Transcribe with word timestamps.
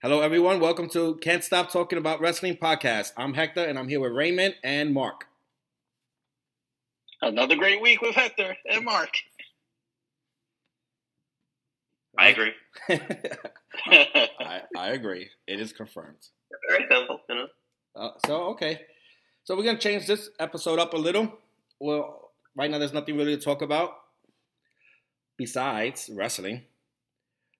Hello, 0.00 0.20
everyone. 0.20 0.60
Welcome 0.60 0.88
to 0.90 1.16
Can't 1.16 1.42
Stop 1.42 1.72
Talking 1.72 1.98
About 1.98 2.20
Wrestling 2.20 2.56
podcast. 2.56 3.10
I'm 3.16 3.34
Hector, 3.34 3.64
and 3.64 3.76
I'm 3.76 3.88
here 3.88 3.98
with 3.98 4.12
Raymond 4.12 4.54
and 4.62 4.94
Mark. 4.94 5.24
Another 7.20 7.56
great 7.56 7.82
week 7.82 8.00
with 8.00 8.14
Hector 8.14 8.56
and 8.70 8.84
Mark. 8.84 9.10
I 12.16 12.28
agree. 12.28 12.52
I, 13.88 14.62
I 14.76 14.88
agree. 14.90 15.30
It 15.48 15.58
is 15.58 15.72
confirmed. 15.72 16.28
Very 16.70 16.86
simple, 16.88 17.20
you 17.28 17.34
know. 17.34 17.46
Uh, 17.96 18.10
so 18.24 18.42
okay, 18.50 18.82
so 19.42 19.56
we're 19.56 19.64
gonna 19.64 19.78
change 19.78 20.06
this 20.06 20.30
episode 20.38 20.78
up 20.78 20.94
a 20.94 20.96
little. 20.96 21.36
Well, 21.80 22.30
right 22.54 22.70
now 22.70 22.78
there's 22.78 22.92
nothing 22.92 23.16
really 23.16 23.36
to 23.36 23.42
talk 23.42 23.62
about 23.62 23.94
besides 25.36 26.08
wrestling. 26.14 26.62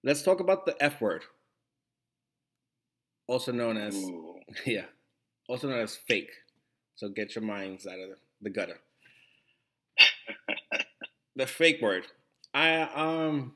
Let's 0.04 0.22
talk 0.22 0.38
about 0.38 0.66
the 0.66 0.80
F 0.80 1.00
word, 1.00 1.24
also 3.28 3.52
known 3.52 3.76
as 3.76 3.94
Ooh. 3.94 4.40
yeah, 4.66 4.86
also 5.48 5.68
known 5.68 5.80
as 5.80 5.94
fake. 5.94 6.30
So 6.96 7.08
get 7.08 7.36
your 7.36 7.44
minds 7.44 7.86
out 7.86 8.00
of 8.00 8.18
the 8.40 8.50
gutter. 8.50 8.80
the 11.36 11.46
fake 11.46 11.80
word. 11.80 12.06
I 12.52 12.80
um 12.80 13.52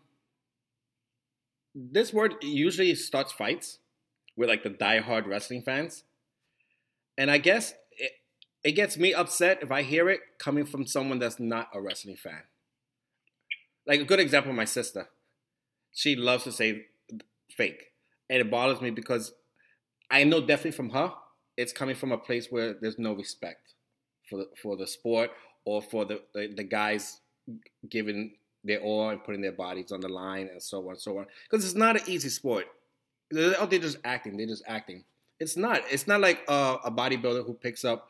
this 1.74 2.12
word 2.12 2.34
usually 2.42 2.94
starts 2.94 3.32
fights 3.32 3.78
with 4.36 4.48
like 4.48 4.62
the 4.62 4.70
diehard 4.70 5.26
wrestling 5.26 5.62
fans. 5.62 6.04
And 7.16 7.30
I 7.30 7.38
guess 7.38 7.74
it, 7.92 8.12
it 8.62 8.72
gets 8.72 8.96
me 8.96 9.14
upset 9.14 9.58
if 9.62 9.70
I 9.70 9.82
hear 9.82 10.08
it 10.08 10.20
coming 10.38 10.66
from 10.66 10.86
someone 10.86 11.18
that's 11.18 11.40
not 11.40 11.68
a 11.74 11.80
wrestling 11.80 12.16
fan. 12.16 12.42
Like 13.86 14.00
a 14.00 14.04
good 14.04 14.20
example, 14.20 14.52
my 14.52 14.64
sister. 14.64 15.08
She 15.92 16.14
loves 16.14 16.44
to 16.44 16.52
say 16.52 16.86
fake. 17.56 17.82
And 18.30 18.40
it 18.40 18.50
bothers 18.50 18.80
me 18.80 18.90
because 18.90 19.32
I 20.12 20.24
know 20.24 20.40
definitely 20.40 20.72
from 20.72 20.90
her, 20.90 21.12
it's 21.56 21.72
coming 21.72 21.96
from 21.96 22.12
a 22.12 22.18
place 22.18 22.48
where 22.50 22.74
there's 22.74 22.98
no 22.98 23.14
respect 23.14 23.74
for 24.28 24.36
the, 24.36 24.48
for 24.62 24.76
the 24.76 24.86
sport 24.86 25.30
or 25.64 25.80
for 25.80 26.04
the, 26.04 26.20
the, 26.34 26.52
the 26.54 26.62
guys 26.62 27.20
giving 27.88 28.34
their 28.62 28.80
all 28.80 29.08
and 29.08 29.24
putting 29.24 29.40
their 29.40 29.52
bodies 29.52 29.90
on 29.90 30.00
the 30.00 30.08
line 30.08 30.48
and 30.52 30.62
so 30.62 30.84
on 30.84 30.90
and 30.90 31.00
so 31.00 31.18
on. 31.18 31.26
Because 31.50 31.64
it's 31.64 31.74
not 31.74 31.96
an 31.96 32.02
easy 32.06 32.28
sport. 32.28 32.66
They're 33.30 33.58
out 33.60 33.70
there 33.70 33.78
just 33.78 33.98
acting. 34.04 34.36
They're 34.36 34.46
just 34.46 34.64
acting. 34.68 35.04
It's 35.40 35.56
not. 35.56 35.80
It's 35.90 36.06
not 36.06 36.20
like 36.20 36.42
uh, 36.46 36.76
a 36.84 36.90
bodybuilder 36.90 37.46
who 37.46 37.54
picks 37.54 37.84
up 37.84 38.08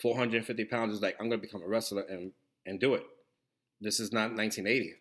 450 0.00 0.64
pounds 0.66 0.94
is 0.94 1.02
like, 1.02 1.16
I'm 1.20 1.28
going 1.28 1.40
to 1.40 1.46
become 1.46 1.62
a 1.62 1.68
wrestler 1.68 2.02
and, 2.02 2.32
and 2.64 2.78
do 2.78 2.94
it. 2.94 3.02
This 3.80 3.98
is 3.98 4.12
not 4.12 4.34
1980. 4.34 4.94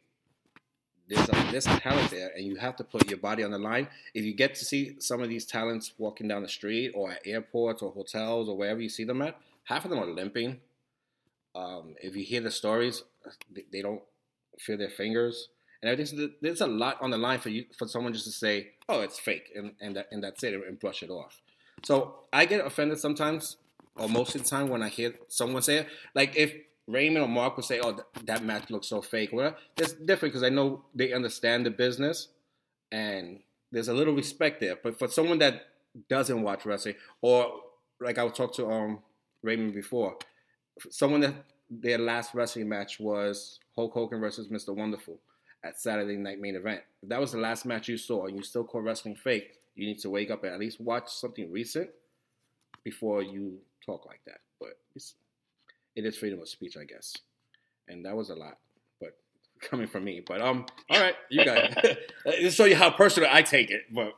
There's, 1.09 1.27
a, 1.27 1.51
there's 1.51 1.65
talent 1.65 2.11
there, 2.11 2.31
and 2.35 2.45
you 2.45 2.55
have 2.57 2.75
to 2.75 2.83
put 2.83 3.09
your 3.09 3.17
body 3.17 3.43
on 3.43 3.49
the 3.49 3.57
line. 3.57 3.87
If 4.13 4.23
you 4.25 4.33
get 4.33 4.53
to 4.55 4.65
see 4.65 4.95
some 4.99 5.21
of 5.21 5.29
these 5.29 5.43
talents 5.45 5.93
walking 5.97 6.27
down 6.27 6.43
the 6.43 6.49
street 6.49 6.91
or 6.93 7.11
at 7.11 7.21
airports 7.25 7.81
or 7.81 7.91
hotels 7.91 8.47
or 8.47 8.55
wherever 8.55 8.79
you 8.79 8.89
see 8.89 9.05
them 9.05 9.23
at, 9.23 9.35
half 9.63 9.85
of 9.85 9.89
them 9.89 9.99
are 9.99 10.05
limping. 10.05 10.59
Um, 11.55 11.95
if 12.01 12.15
you 12.15 12.23
hear 12.23 12.41
the 12.41 12.51
stories, 12.51 13.03
they, 13.51 13.63
they 13.71 13.81
don't 13.81 14.03
feel 14.59 14.77
their 14.77 14.89
fingers. 14.89 15.49
And 15.81 15.89
I 15.89 15.95
think 15.95 16.33
there's 16.41 16.61
a 16.61 16.67
lot 16.67 16.97
on 17.01 17.09
the 17.09 17.17
line 17.17 17.39
for 17.39 17.49
you 17.49 17.65
for 17.77 17.87
someone 17.87 18.13
just 18.13 18.25
to 18.25 18.31
say, 18.31 18.71
"Oh, 18.89 18.99
it's 18.99 19.17
fake," 19.17 19.49
and 19.55 19.71
and, 19.79 19.95
that, 19.95 20.07
and 20.11 20.21
that's 20.21 20.43
it, 20.43 20.53
and 20.53 20.77
brush 20.77 21.03
it 21.03 21.09
off. 21.09 21.41
So 21.83 22.15
I 22.33 22.45
get 22.45 22.65
offended 22.65 22.99
sometimes, 22.99 23.55
or 23.95 24.09
most 24.09 24.35
of 24.35 24.43
the 24.43 24.49
time 24.49 24.67
when 24.67 24.83
I 24.83 24.89
hear 24.89 25.13
someone 25.29 25.61
say 25.61 25.77
it. 25.77 25.87
Like 26.13 26.35
if 26.35 26.53
Raymond 26.89 27.23
or 27.23 27.27
Mark 27.27 27.55
would 27.55 27.65
say, 27.65 27.79
"Oh, 27.79 27.93
th- 27.93 28.25
that 28.25 28.43
match 28.43 28.69
looks 28.69 28.87
so 28.87 29.01
fake," 29.01 29.31
well, 29.31 29.55
it's 29.77 29.93
different 29.93 30.33
because 30.33 30.43
I 30.43 30.49
know 30.49 30.85
they 30.95 31.13
understand 31.13 31.65
the 31.65 31.71
business, 31.71 32.29
and 32.91 33.41
there's 33.71 33.87
a 33.89 33.93
little 33.93 34.15
respect 34.15 34.59
there. 34.59 34.75
But 34.75 34.97
for 34.97 35.07
someone 35.07 35.37
that 35.39 35.67
doesn't 36.09 36.41
watch 36.41 36.65
wrestling, 36.65 36.95
or 37.21 37.61
like 37.99 38.17
I 38.17 38.27
talked 38.29 38.55
to 38.55 38.69
um 38.69 38.99
Raymond 39.43 39.73
before, 39.73 40.17
someone 40.89 41.21
that 41.21 41.35
their 41.69 41.99
last 41.99 42.33
wrestling 42.33 42.67
match 42.67 42.99
was 42.99 43.59
Hulk 43.75 43.93
Hogan 43.93 44.19
versus 44.19 44.47
Mr. 44.47 44.75
Wonderful 44.75 45.19
at 45.63 45.79
Saturday 45.79 46.17
Night 46.17 46.39
Main 46.39 46.55
Event. 46.55 46.81
If 47.03 47.09
that 47.09 47.19
was 47.19 47.33
the 47.33 47.37
last 47.37 47.65
match 47.65 47.87
you 47.87 47.97
saw 47.97 48.25
and 48.25 48.35
you 48.35 48.43
still 48.43 48.63
call 48.63 48.81
wrestling 48.81 49.15
fake, 49.15 49.59
you 49.75 49.85
need 49.85 49.99
to 49.99 50.09
wake 50.09 50.31
up 50.31 50.43
and 50.43 50.53
at 50.53 50.59
least 50.59 50.81
watch 50.81 51.09
something 51.09 51.51
recent 51.51 51.89
before 52.83 53.21
you 53.21 53.59
talk 53.85 54.05
like 54.05 54.21
that. 54.25 54.39
But 54.59 54.77
it's, 54.95 55.15
it 55.95 56.05
is 56.05 56.17
freedom 56.17 56.39
of 56.39 56.49
speech, 56.49 56.77
I 56.77 56.85
guess. 56.85 57.15
And 57.87 58.05
that 58.05 58.15
was 58.15 58.29
a 58.29 58.35
lot, 58.35 58.57
but 58.99 59.11
coming 59.61 59.87
from 59.87 60.03
me. 60.03 60.21
But 60.25 60.41
um, 60.41 60.65
all 60.89 60.99
right, 60.99 61.15
you 61.29 61.43
guys. 61.43 61.73
Just 62.39 62.57
show 62.57 62.65
you 62.65 62.75
how 62.75 62.91
personal 62.91 63.29
I 63.31 63.41
take 63.41 63.71
it. 63.71 63.83
But 63.93 64.13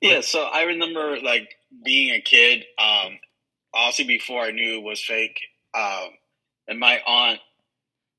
Yeah, 0.00 0.20
so 0.20 0.42
I 0.42 0.62
remember 0.62 1.18
like 1.20 1.54
being 1.84 2.14
a 2.14 2.20
kid, 2.20 2.64
um, 2.78 3.18
obviously 3.74 4.04
before 4.06 4.42
I 4.42 4.50
knew 4.52 4.78
it 4.78 4.82
was 4.82 5.02
fake. 5.02 5.40
Um, 5.74 6.10
and 6.68 6.78
my 6.78 7.00
aunt, 7.06 7.40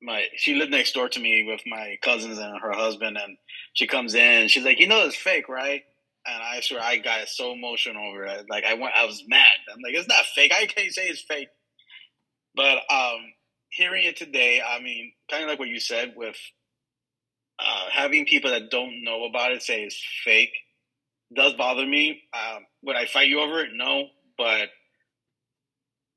my 0.02 0.26
she 0.36 0.56
lived 0.56 0.72
next 0.72 0.94
door 0.94 1.08
to 1.10 1.20
me 1.20 1.44
with 1.48 1.62
my 1.66 1.98
cousins 2.02 2.38
and 2.38 2.60
her 2.62 2.74
husband, 2.74 3.18
and 3.18 3.38
she 3.74 3.88
comes 3.88 4.14
in. 4.14 4.48
She's 4.50 4.66
like, 4.66 4.80
"You 4.80 4.88
know 4.88 5.06
it's 5.06 5.16
fake, 5.16 5.48
right?" 5.48 5.84
And 6.28 6.42
I 6.42 6.60
swear 6.62 6.82
I 6.82 6.98
got 6.98 7.28
so 7.28 7.54
emotional 7.54 8.10
over 8.10 8.26
it. 8.26 8.46
Like 8.50 8.64
I 8.64 8.74
went, 8.74 8.94
I 8.98 9.06
was 9.06 9.24
mad. 9.28 9.46
I'm 9.72 9.80
like, 9.84 9.94
"It's 9.94 10.08
not 10.08 10.26
fake. 10.26 10.52
I 10.54 10.66
can't 10.66 10.92
say 10.92 11.04
it's 11.08 11.22
fake." 11.22 11.50
But 12.56 12.78
um, 12.90 13.34
hearing 13.70 14.06
it 14.06 14.18
today, 14.18 14.62
I 14.66 14.82
mean, 14.82 15.12
kind 15.30 15.44
of 15.44 15.50
like 15.50 15.60
what 15.60 15.68
you 15.68 15.80
said 15.80 16.14
with 16.16 16.38
uh, 17.60 17.90
having 17.92 18.26
people 18.26 18.52
that 18.52 18.72
don't 18.72 19.04
know 19.04 19.26
about 19.26 19.52
it 19.52 19.62
say 19.62 19.84
it's 19.84 20.02
fake 20.24 20.54
does 21.34 21.54
bother 21.54 21.86
me. 21.86 22.22
Um, 22.34 22.64
would 22.84 22.96
I 22.96 23.06
fight 23.06 23.28
you 23.28 23.42
over 23.42 23.62
it? 23.62 23.70
No, 23.74 24.06
but 24.38 24.70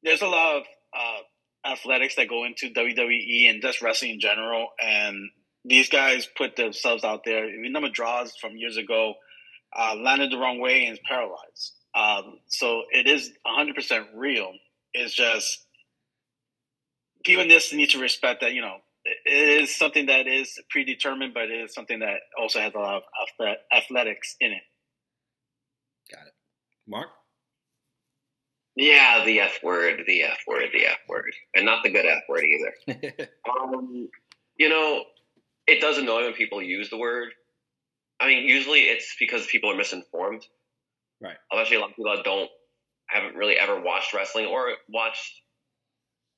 there's 0.03 0.23
a 0.23 0.27
lot 0.27 0.57
of 0.57 0.63
uh, 0.97 1.73
athletics 1.73 2.17
that 2.17 2.29
go 2.29 2.45
into 2.45 2.71
WWE 2.71 3.51
and 3.51 3.63
just 3.63 3.83
wrestling 3.83 4.13
in 4.13 4.21
general, 4.21 4.69
and 4.81 5.31
these 5.65 5.89
guys 5.89 6.29
put 6.37 6.57
themselves 6.57 7.05
out 7.05 7.25
there. 7.25 7.47
Mean, 7.47 7.73
number 7.73 7.89
Droz 7.89 8.35
from 8.41 8.57
years 8.57 8.77
ago 8.77 9.15
uh, 9.77 9.95
landed 9.97 10.31
the 10.31 10.39
wrong 10.39 10.61
way 10.61 10.87
and 10.87 10.95
is 10.95 11.01
paralyzed. 11.07 11.75
Um, 11.95 12.39
so 12.49 12.83
it 12.91 13.07
is 13.07 13.33
100% 13.47 14.07
real. 14.15 14.53
It's 14.95 15.15
just 15.15 15.67
people 17.25 17.43
in 17.43 17.49
this 17.49 17.73
need 17.73 17.91
to 17.91 17.99
respect 17.99 18.41
that, 18.41 18.53
you 18.53 18.61
know, 18.61 18.77
it 19.05 19.63
is 19.63 19.77
something 19.77 20.07
that 20.07 20.27
is 20.27 20.59
predetermined, 20.71 21.35
but 21.35 21.45
it 21.45 21.61
is 21.65 21.75
something 21.75 22.01
that 22.01 22.19
also 22.39 22.61
has 22.61 22.75
a 22.75 22.79
lot 22.79 22.97
of 22.97 23.57
athletics 23.75 24.37
in 24.41 24.53
it. 24.53 24.63
got 26.11 26.27
it. 26.27 26.35
Mark? 26.87 27.09
Yeah, 28.77 29.25
the 29.25 29.41
F 29.41 29.59
word, 29.63 30.03
the 30.07 30.23
F 30.23 30.39
word, 30.47 30.69
the 30.73 30.87
F 30.87 30.99
word. 31.09 31.33
And 31.55 31.67
not 31.67 31.83
the 31.83 31.91
good 31.91 32.07
F 32.07 32.23
word 32.29 32.45
either. 32.45 33.29
um, 33.51 34.09
you 34.57 34.69
know, 34.69 35.03
it 35.67 35.81
does 35.81 35.99
annoy 35.99 36.23
when 36.23 36.33
people 36.35 36.63
use 36.63 36.89
the 36.89 36.97
word. 36.97 37.31
I 38.21 38.27
mean, 38.27 38.47
usually 38.47 38.81
it's 38.81 39.15
because 39.19 39.47
people 39.47 39.71
are 39.71 39.77
misinformed. 39.77 40.45
Right. 41.21 41.37
Especially 41.53 41.77
a 41.77 41.81
lot 41.81 41.91
of 41.91 41.97
people 41.97 42.15
that 42.15 42.25
don't, 42.25 42.51
haven't 43.09 43.37
really 43.37 43.55
ever 43.55 43.81
watched 43.81 44.13
wrestling 44.15 44.47
or 44.47 44.69
watched, 44.89 45.33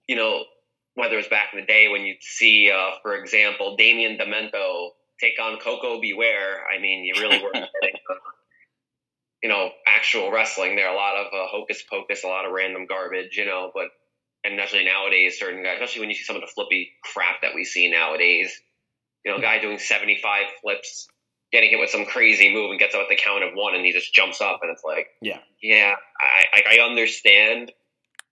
you 0.08 0.16
know, 0.16 0.44
whether 0.94 1.18
it's 1.18 1.28
back 1.28 1.48
in 1.52 1.60
the 1.60 1.66
day 1.66 1.88
when 1.88 2.02
you 2.02 2.14
see, 2.20 2.70
uh, 2.70 2.90
for 3.02 3.14
example, 3.16 3.76
Damien 3.76 4.18
Demento 4.18 4.90
take 5.20 5.40
on 5.40 5.58
Koko 5.58 6.00
B. 6.00 6.14
Ware. 6.14 6.64
I 6.66 6.80
mean, 6.80 7.04
you 7.04 7.14
really 7.20 7.42
were 7.42 7.52
getting, 7.52 7.68
uh, 8.10 8.14
you 9.42 9.48
know, 9.48 9.70
actual 9.86 10.30
wrestling 10.30 10.76
there. 10.76 10.88
Are 10.88 10.94
a 10.94 10.96
lot 10.96 11.16
of 11.16 11.26
uh, 11.26 11.46
hocus 11.46 11.82
pocus, 11.88 12.24
a 12.24 12.28
lot 12.28 12.44
of 12.44 12.52
random 12.52 12.86
garbage, 12.86 13.36
you 13.36 13.46
know, 13.46 13.70
but, 13.74 13.88
and 14.44 14.58
especially 14.58 14.86
nowadays, 14.86 15.38
certain 15.38 15.62
guys, 15.62 15.74
especially 15.74 16.00
when 16.00 16.08
you 16.10 16.16
see 16.16 16.24
some 16.24 16.36
of 16.36 16.42
the 16.42 16.48
flippy 16.48 16.90
crap 17.02 17.42
that 17.42 17.54
we 17.54 17.64
see 17.64 17.90
nowadays, 17.90 18.52
you 19.24 19.30
know, 19.30 19.38
a 19.38 19.40
guy 19.40 19.60
doing 19.60 19.78
75 19.78 20.46
flips, 20.62 21.06
getting 21.52 21.70
hit 21.70 21.80
with 21.80 21.90
some 21.90 22.04
crazy 22.04 22.52
move 22.52 22.70
and 22.70 22.78
gets 22.78 22.94
up 22.94 23.02
at 23.02 23.08
the 23.08 23.16
count 23.16 23.42
of 23.42 23.50
one 23.54 23.74
and 23.74 23.84
he 23.84 23.92
just 23.92 24.14
jumps 24.14 24.40
up 24.40 24.60
and 24.62 24.70
it's 24.70 24.84
like, 24.84 25.08
Yeah. 25.20 25.38
yeah, 25.62 25.94
I, 26.54 26.62
I, 26.78 26.84
understand 26.84 27.72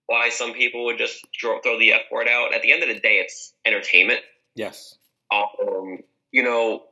why 0.07 0.31
some 0.31 0.53
people 0.53 0.85
would 0.87 0.99
just 0.99 1.27
throw, 1.41 1.61
throw 1.61 1.79
the 1.79 1.93
F 1.93 2.03
word 2.13 2.29
out. 2.29 2.55
At 2.55 2.63
the 2.63 2.73
end 2.73 2.83
of 2.83 2.89
the 2.89 3.01
day, 3.01 3.17
it's 3.17 3.55
entertainment. 3.67 4.21
Yes. 4.55 4.97
Um, 5.33 5.99
you 6.31 6.43
know, 6.45 6.85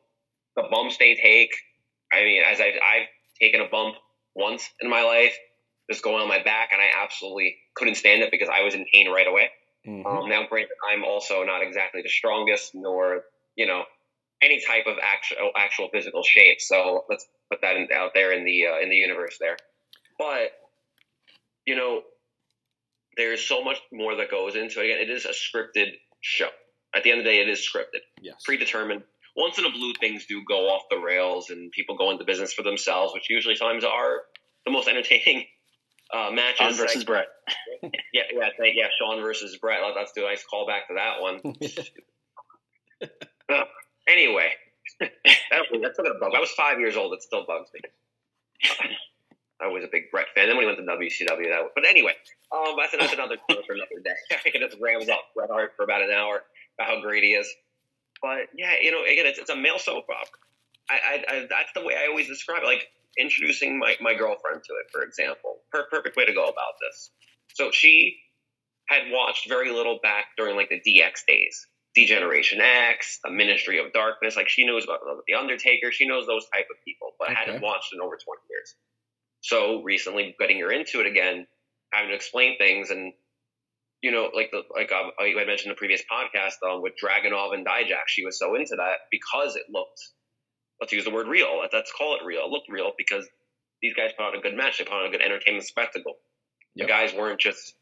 the 0.57 0.65
bumps 0.71 0.97
they 0.99 1.15
take. 1.15 1.51
I 2.13 2.25
mean, 2.25 2.43
as 2.47 2.61
I've, 2.61 2.75
I've 2.75 3.07
taken 3.41 3.61
a 3.61 3.69
bump 3.69 3.97
once 4.35 4.69
in 4.81 4.91
my 4.91 5.03
life, 5.03 5.35
just 5.91 6.03
going 6.03 6.21
on 6.21 6.29
my 6.29 6.43
back, 6.43 6.71
and 6.73 6.81
I 6.81 7.03
absolutely 7.03 7.57
couldn't 7.75 7.95
stand 7.95 8.23
it 8.23 8.31
because 8.31 8.49
I 8.49 8.63
was 8.63 8.75
in 8.75 8.85
pain 8.93 9.11
right 9.11 9.27
away. 9.27 9.51
Mhm. 9.87 10.05
Um, 10.05 10.29
now, 10.29 10.47
granted, 10.49 10.73
I'm 10.91 11.05
also 11.05 11.45
not 11.45 11.63
exactly 11.63 12.03
the 12.03 12.09
strongest, 12.09 12.75
nor 12.75 13.23
you 13.55 13.67
know 13.67 13.85
any 14.43 14.61
type 14.61 14.87
of 14.87 14.97
actual 15.03 15.51
actual 15.57 15.89
physical 15.93 16.23
shape. 16.23 16.61
So 16.61 17.05
let's 17.09 17.27
put 17.51 17.61
that 17.63 17.77
in, 17.77 17.89
out 17.95 18.11
there 18.15 18.33
in 18.33 18.45
the 18.45 18.67
uh, 18.67 18.81
in 18.83 18.91
the 18.91 18.97
universe 18.97 19.37
there. 19.41 19.57
But 20.19 20.53
you 21.67 21.77
know, 21.77 22.03
there's 23.17 23.43
so 23.47 23.63
much 23.63 23.79
more 23.93 24.17
that 24.17 24.31
goes 24.31 24.57
into 24.57 24.81
it. 24.81 24.85
Again, 24.85 24.99
it 25.01 25.11
is 25.11 25.25
a 25.25 25.31
scripted 25.31 25.93
show. 26.21 26.49
At 26.95 27.03
the 27.03 27.11
end 27.11 27.21
of 27.21 27.25
the 27.25 27.31
day, 27.31 27.41
it 27.41 27.49
is 27.49 27.59
scripted, 27.59 28.01
yes. 28.23 28.37
predetermined. 28.45 29.03
once 29.37 29.59
in 29.59 29.67
a 29.67 29.71
blue, 29.71 29.93
things 30.01 30.25
do 30.27 30.43
go 30.49 30.69
off 30.69 30.83
the 30.89 30.97
rails, 30.97 31.51
and 31.51 31.71
people 31.73 31.97
go 31.97 32.11
into 32.11 32.25
business 32.25 32.55
for 32.55 32.63
themselves, 32.63 33.13
which 33.13 33.29
usually 33.29 33.57
times 33.57 33.85
are 33.85 34.23
the 34.65 34.71
most 34.71 34.89
entertaining 34.89 35.45
uh, 36.15 36.31
matches. 36.33 36.59
Shawn 36.59 36.75
versus 36.75 36.97
like, 36.99 37.07
Bret. 37.07 37.27
yeah, 38.13 38.23
yeah, 38.33 38.49
yeah. 38.75 38.87
Shawn 38.99 39.21
versus 39.21 39.57
Bret. 39.59 39.81
Let's 39.95 40.13
do 40.13 40.25
a 40.25 40.29
nice 40.29 40.45
callback 40.51 40.87
to 40.89 40.95
that 40.95 41.21
one. 41.21 41.41
uh, 43.53 43.65
anyway, 44.09 44.51
that, 45.01 45.11
that, 45.21 45.63
that 45.73 46.41
was 46.41 46.51
five 46.51 46.79
years 46.79 46.97
old. 46.97 47.13
It 47.15 47.23
still 47.23 47.45
bugs 47.47 47.71
me. 47.75 47.81
I 49.61 49.69
was 49.69 49.85
a 49.85 49.89
big 49.91 50.11
Bret 50.11 50.27
fan. 50.35 50.49
Then 50.49 50.57
when 50.57 50.69
he 50.69 50.75
went 50.75 50.79
to 50.79 50.85
WCW, 50.85 51.49
that. 51.49 51.63
Was, 51.63 51.73
but 51.75 51.87
anyway, 51.87 52.13
um, 52.53 52.77
that's, 52.77 52.93
that's 52.93 53.13
another 53.13 53.37
for 53.49 53.73
another 53.73 54.01
day. 54.05 54.37
I 54.45 54.51
can 54.51 54.61
just 54.61 54.77
ramble 54.81 55.11
off 55.11 55.33
Bret 55.35 55.51
Hart 55.51 55.73
for 55.77 55.85
about 55.85 56.03
an 56.03 56.11
hour 56.11 56.43
about 56.79 56.95
how 56.95 57.01
great 57.01 57.25
he 57.25 57.31
is. 57.31 57.49
But 58.21 58.49
yeah, 58.55 58.75
you 58.81 58.91
know, 58.91 59.03
again, 59.03 59.27
it's, 59.27 59.39
it's 59.39 59.51
a 59.51 59.57
male 59.57 59.79
soap 59.79 60.05
opera. 60.09 60.41
I, 60.89 60.95
I, 60.95 61.35
I, 61.35 61.47
that's 61.49 61.73
the 61.75 61.85
way 61.85 61.95
I 61.97 62.07
always 62.07 62.29
describe 62.29 62.63
it. 62.63 62.67
Like 62.67 62.89
introducing 63.19 63.79
my, 63.79 63.97
my 64.01 64.15
girlfriend 64.15 64.63
to 64.65 64.73
it, 64.75 64.87
for 64.93 65.03
example. 65.03 65.59
Per- 65.73 65.89
perfect 65.91 66.17
way 66.17 66.27
to 66.27 66.35
go 66.35 66.45
about 66.45 66.75
this. 66.81 67.11
So 67.55 67.71
she 67.71 68.17
had 68.87 69.11
watched 69.11 69.49
very 69.49 69.73
little 69.73 69.99
back 70.03 70.27
during 70.37 70.57
like 70.57 70.69
the 70.69 70.81
DX 70.81 71.27
days. 71.27 71.67
D-Generation 71.97 72.61
X, 72.61 73.21
a 73.25 73.31
Ministry 73.31 73.79
of 73.79 73.91
Darkness. 73.95 74.37
Like 74.37 74.51
she 74.51 74.67
knows 74.67 74.85
about 74.85 75.01
the 75.27 75.35
Undertaker. 75.35 75.91
She 75.91 76.07
knows 76.07 76.27
those 76.27 76.45
type 76.55 76.67
of 76.71 76.77
people, 76.85 77.13
but 77.19 77.31
okay. 77.31 77.35
hadn't 77.35 77.63
watched 77.63 77.95
in 77.95 78.01
over 78.01 78.17
20 78.17 78.21
years. 78.51 78.75
So 79.41 79.83
recently, 79.83 80.37
getting 80.39 80.61
her 80.61 80.71
into 80.71 81.01
it 81.01 81.07
again, 81.07 81.47
having 81.93 82.11
to 82.11 82.15
explain 82.15 82.59
things, 82.59 82.91
and 82.91 83.15
you 84.03 84.13
know, 84.13 84.29
like 84.35 84.51
the 84.51 84.63
like 84.75 84.93
um, 84.93 85.11
I 85.19 85.33
mentioned 85.47 85.67
in 85.67 85.69
the 85.71 85.77
previous 85.77 86.03
podcast 86.03 86.61
um, 86.69 86.83
with 86.83 86.93
Dragunov 87.03 87.55
and 87.55 87.67
Dijak, 87.67 88.09
she 88.09 88.27
was 88.27 88.39
so 88.39 88.55
into 88.55 88.77
that 88.77 89.09
because 89.11 89.57
it 89.57 89.65
looked. 89.71 90.01
Let's 90.79 90.93
use 90.93 91.05
the 91.05 91.11
word 91.11 91.29
real. 91.29 91.63
Let's 91.73 91.93
call 91.97 92.17
it 92.17 92.27
real. 92.27 92.43
It 92.45 92.51
looked 92.51 92.69
real 92.69 92.93
because 92.99 93.27
these 93.81 93.95
guys 93.95 94.11
put 94.19 94.27
on 94.27 94.37
a 94.37 94.43
good 94.43 94.55
match. 94.55 94.77
They 94.77 94.85
put 94.85 94.93
on 94.93 95.07
a 95.07 95.11
good 95.11 95.23
entertainment 95.23 95.67
spectacle. 95.67 96.17
Yep. 96.75 96.87
The 96.87 96.93
guys 96.93 97.15
weren't 97.15 97.41
just 97.41 97.75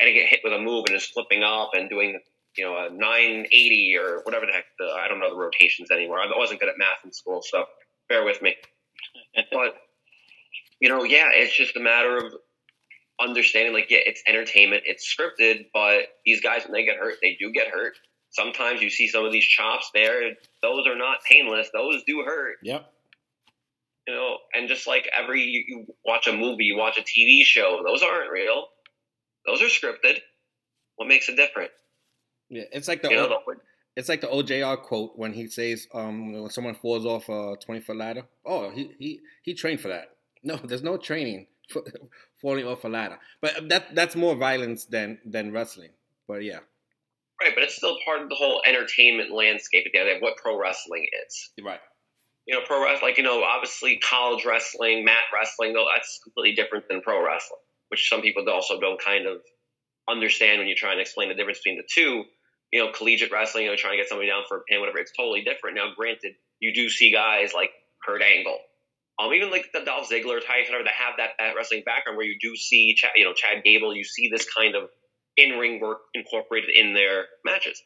getting 0.00 0.14
get 0.14 0.26
hit 0.26 0.40
with 0.42 0.52
a 0.52 0.58
move 0.58 0.86
and 0.88 0.98
just 0.98 1.12
flipping 1.12 1.44
up 1.44 1.70
and 1.74 1.88
doing 1.88 2.18
you 2.56 2.64
know 2.64 2.76
a 2.76 2.90
980 2.90 3.96
or 3.96 4.20
whatever 4.24 4.46
the 4.46 4.52
heck. 4.52 4.64
The, 4.78 4.86
I 4.86 5.08
don't 5.08 5.20
know 5.20 5.30
the 5.30 5.40
rotations 5.40 5.90
anymore. 5.90 6.20
I 6.20 6.26
wasn't 6.36 6.60
good 6.60 6.68
at 6.68 6.78
math 6.78 7.04
in 7.04 7.12
school, 7.12 7.42
so 7.42 7.64
bear 8.08 8.24
with 8.24 8.42
me. 8.42 8.56
but 9.52 9.76
you 10.80 10.88
know, 10.88 11.04
yeah, 11.04 11.28
it's 11.32 11.56
just 11.56 11.76
a 11.76 11.80
matter 11.80 12.16
of 12.16 12.32
understanding 13.20 13.74
like, 13.74 13.90
yeah, 13.90 13.98
it's 14.04 14.22
entertainment, 14.26 14.82
it's 14.86 15.04
scripted, 15.06 15.66
but 15.74 16.08
these 16.24 16.40
guys, 16.40 16.62
when 16.64 16.72
they 16.72 16.84
get 16.84 16.96
hurt, 16.96 17.16
they 17.22 17.36
do 17.38 17.52
get 17.52 17.68
hurt. 17.68 17.94
Sometimes 18.30 18.80
you 18.80 18.90
see 18.90 19.08
some 19.08 19.24
of 19.24 19.32
these 19.32 19.44
chops 19.44 19.90
there, 19.92 20.32
those 20.62 20.86
are 20.86 20.96
not 20.96 21.18
painless, 21.28 21.68
those 21.72 22.02
do 22.06 22.22
hurt. 22.24 22.56
Yep. 22.62 22.90
You 24.08 24.14
know, 24.14 24.38
and 24.54 24.68
just 24.68 24.86
like 24.86 25.08
every, 25.16 25.42
you, 25.42 25.64
you 25.68 25.86
watch 26.04 26.26
a 26.26 26.32
movie, 26.32 26.64
you 26.64 26.76
watch 26.76 26.98
a 26.98 27.02
TV 27.02 27.42
show, 27.42 27.82
those 27.84 28.02
aren't 28.02 28.30
real, 28.30 28.66
those 29.46 29.60
are 29.62 29.66
scripted. 29.66 30.18
What 30.96 31.08
makes 31.08 31.28
it 31.28 31.36
different? 31.36 31.70
Yeah, 32.50 32.64
it's 32.72 32.88
like 32.88 33.00
the, 33.02 33.10
you 33.10 33.16
know, 33.16 33.38
it's 33.96 34.08
like 34.08 34.20
the 34.20 34.26
OJR 34.26 34.82
quote 34.82 35.12
when 35.16 35.32
he 35.32 35.46
says, 35.46 35.86
um, 35.94 36.32
when 36.32 36.50
someone 36.50 36.74
falls 36.74 37.06
off 37.06 37.28
a 37.28 37.56
twenty 37.64 37.80
foot 37.80 37.96
ladder. 37.96 38.24
Oh, 38.44 38.70
he 38.70 38.92
he 38.98 39.20
he 39.42 39.54
trained 39.54 39.80
for 39.80 39.88
that. 39.88 40.10
No, 40.42 40.56
there's 40.56 40.82
no 40.82 40.96
training 40.96 41.48
for 41.68 41.82
falling 42.40 42.66
off 42.66 42.84
a 42.84 42.88
ladder. 42.88 43.18
But 43.42 43.68
that 43.68 43.94
that's 43.94 44.16
more 44.16 44.34
violence 44.34 44.86
than 44.86 45.18
than 45.26 45.52
wrestling. 45.52 45.90
But 46.26 46.44
yeah. 46.44 46.60
Right, 47.42 47.52
but 47.54 47.62
it's 47.62 47.76
still 47.76 47.98
part 48.06 48.22
of 48.22 48.30
the 48.30 48.34
whole 48.34 48.62
entertainment 48.66 49.32
landscape 49.32 49.84
at 49.84 49.92
the 49.92 49.98
end 49.98 50.08
of 50.08 50.22
what 50.22 50.38
pro 50.38 50.58
wrestling 50.58 51.06
is. 51.26 51.50
Right. 51.62 51.80
You 52.46 52.54
know, 52.54 52.64
pro 52.66 52.82
wrestling, 52.82 53.10
like 53.10 53.18
you 53.18 53.22
know, 53.22 53.42
obviously 53.42 53.98
college 53.98 54.46
wrestling, 54.46 55.04
mat 55.04 55.28
wrestling, 55.30 55.74
though 55.74 55.86
that's 55.94 56.20
completely 56.22 56.54
different 56.54 56.88
than 56.88 57.02
pro 57.02 57.22
wrestling, 57.22 57.60
which 57.88 58.08
some 58.08 58.22
people 58.22 58.48
also 58.48 58.80
don't 58.80 59.02
kind 59.02 59.26
of 59.26 59.42
understand 60.08 60.58
when 60.58 60.68
you're 60.68 60.76
trying 60.76 60.96
to 60.96 61.02
explain 61.02 61.28
the 61.28 61.34
difference 61.34 61.58
between 61.58 61.76
the 61.76 61.88
two. 61.88 62.24
You 62.72 62.84
know, 62.84 62.92
collegiate 62.92 63.32
wrestling, 63.32 63.64
you 63.64 63.70
know, 63.70 63.76
trying 63.76 63.94
to 63.94 63.96
get 63.98 64.08
somebody 64.08 64.28
down 64.28 64.42
for 64.48 64.58
a 64.58 64.60
pin, 64.62 64.80
whatever, 64.80 64.98
it's 64.98 65.12
totally 65.16 65.42
different. 65.42 65.76
Now, 65.76 65.90
granted, 65.96 66.34
you 66.60 66.72
do 66.72 66.88
see 66.88 67.10
guys 67.10 67.52
like 67.52 67.70
Kurt 68.04 68.22
Angle, 68.22 68.58
um, 69.18 69.32
even 69.34 69.50
like 69.50 69.70
the 69.74 69.80
Dolph 69.80 70.08
Ziggler 70.08 70.38
types, 70.38 70.68
whatever, 70.68 70.84
that 70.84 70.94
have 70.94 71.14
that, 71.18 71.30
that 71.38 71.54
wrestling 71.56 71.82
background 71.84 72.16
where 72.16 72.26
you 72.26 72.38
do 72.40 72.56
see, 72.56 72.94
Chad, 72.94 73.10
you 73.16 73.24
know, 73.24 73.34
Chad 73.34 73.64
Gable, 73.64 73.94
you 73.94 74.04
see 74.04 74.28
this 74.28 74.46
kind 74.50 74.74
of 74.74 74.88
in 75.36 75.58
ring 75.58 75.80
work 75.80 75.98
incorporated 76.14 76.70
in 76.74 76.94
their 76.94 77.26
matches. 77.44 77.82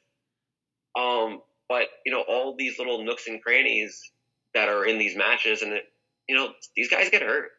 Um, 0.98 1.40
but 1.69 1.88
you 2.04 2.12
know, 2.12 2.22
all 2.28 2.54
these 2.56 2.78
little 2.78 3.04
nooks 3.04 3.26
and 3.26 3.42
crannies 3.42 4.12
that 4.54 4.69
are 4.69 4.84
in 4.84 4.98
these 4.98 5.16
matches, 5.16 5.62
and 5.62 5.72
it, 5.72 5.84
you 6.28 6.36
know, 6.36 6.52
these 6.76 6.88
guys 6.88 7.10
get 7.10 7.22
hurt. 7.22 7.50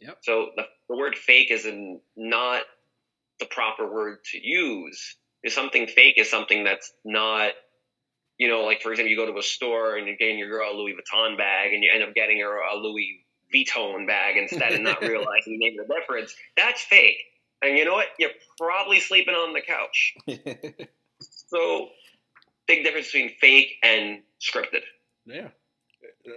Yep. 0.00 0.18
So 0.22 0.50
the, 0.56 0.64
the 0.88 0.96
word 0.96 1.16
fake 1.16 1.50
is 1.50 1.66
not 2.16 2.62
the 3.40 3.46
proper 3.46 3.90
word 3.90 4.18
to 4.32 4.38
use. 4.42 5.16
Is 5.44 5.54
something 5.54 5.86
fake 5.86 6.14
is 6.18 6.30
something 6.30 6.64
that's 6.64 6.92
not 7.04 7.52
you 8.38 8.48
know, 8.48 8.62
like 8.64 8.82
for 8.82 8.90
example, 8.90 9.10
you 9.10 9.16
go 9.16 9.30
to 9.30 9.38
a 9.38 9.42
store 9.42 9.96
and 9.96 10.06
you're 10.06 10.16
getting 10.16 10.38
your 10.38 10.48
girl 10.48 10.72
a 10.72 10.74
Louis 10.76 10.94
Vuitton 10.94 11.38
bag 11.38 11.72
and 11.72 11.82
you 11.82 11.90
end 11.92 12.02
up 12.02 12.14
getting 12.14 12.40
her 12.40 12.60
a 12.60 12.76
Louis 12.76 13.24
Vuitton 13.54 14.06
bag 14.06 14.36
instead 14.36 14.72
and 14.72 14.84
not 14.84 15.00
realizing 15.02 15.52
you 15.52 15.58
made 15.58 15.76
the 15.78 15.86
difference. 15.92 16.34
That's 16.56 16.82
fake. 16.82 17.18
And 17.62 17.78
you 17.78 17.84
know 17.84 17.94
what? 17.94 18.08
You're 18.18 18.30
probably 18.58 19.00
sleeping 19.00 19.34
on 19.34 19.54
the 19.54 19.60
couch. 19.60 20.14
so, 21.20 21.88
big 22.66 22.84
difference 22.84 23.06
between 23.12 23.30
fake 23.40 23.74
and 23.82 24.22
scripted. 24.40 24.82
Yeah. 25.24 25.48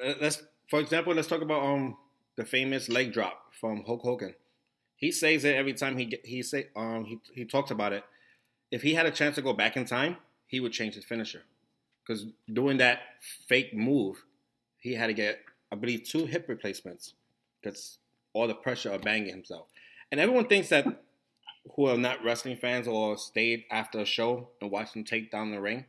Uh, 0.05 0.13
let's, 0.21 0.43
for 0.69 0.79
example, 0.79 1.13
let's 1.13 1.27
talk 1.27 1.41
about 1.41 1.63
um 1.63 1.97
the 2.37 2.45
famous 2.45 2.87
leg 2.87 3.11
drop 3.11 3.53
from 3.59 3.83
Hulk 3.85 4.01
Hogan. 4.03 4.35
He 4.95 5.11
says 5.11 5.43
it 5.43 5.55
every 5.55 5.73
time 5.73 5.97
he 5.97 6.19
he 6.23 6.43
say 6.43 6.67
um 6.75 7.03
he 7.05 7.19
he 7.33 7.45
talks 7.45 7.71
about 7.71 7.93
it. 7.93 8.03
If 8.71 8.81
he 8.81 8.93
had 8.93 9.05
a 9.05 9.11
chance 9.11 9.35
to 9.35 9.41
go 9.41 9.53
back 9.53 9.77
in 9.77 9.85
time, 9.85 10.17
he 10.47 10.59
would 10.59 10.71
change 10.71 10.95
his 10.95 11.05
finisher 11.05 11.43
because 12.03 12.25
doing 12.51 12.77
that 12.77 12.99
fake 13.47 13.73
move, 13.73 14.23
he 14.79 14.93
had 14.93 15.07
to 15.07 15.13
get, 15.13 15.39
I 15.71 15.75
believe, 15.75 16.03
two 16.03 16.25
hip 16.25 16.45
replacements 16.47 17.13
because 17.61 17.97
all 18.33 18.47
the 18.47 18.55
pressure 18.55 18.91
of 18.91 19.01
banging 19.01 19.29
himself. 19.29 19.67
And 20.11 20.21
everyone 20.21 20.47
thinks 20.47 20.69
that 20.69 20.85
who 21.75 21.87
are 21.87 21.97
not 21.97 22.23
wrestling 22.23 22.57
fans 22.57 22.87
or 22.87 23.17
stayed 23.17 23.65
after 23.71 23.99
a 23.99 24.05
show 24.05 24.49
and 24.61 24.71
watched 24.71 24.95
him 24.95 25.03
take 25.03 25.31
down 25.31 25.51
the 25.51 25.59
ring, 25.59 25.85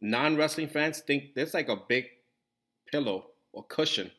non 0.00 0.36
wrestling 0.36 0.68
fans 0.68 1.00
think 1.00 1.34
there's 1.34 1.54
like 1.54 1.68
a 1.68 1.76
big 1.76 2.06
pillow 2.90 3.26
or 3.52 3.64
cushion, 3.64 4.10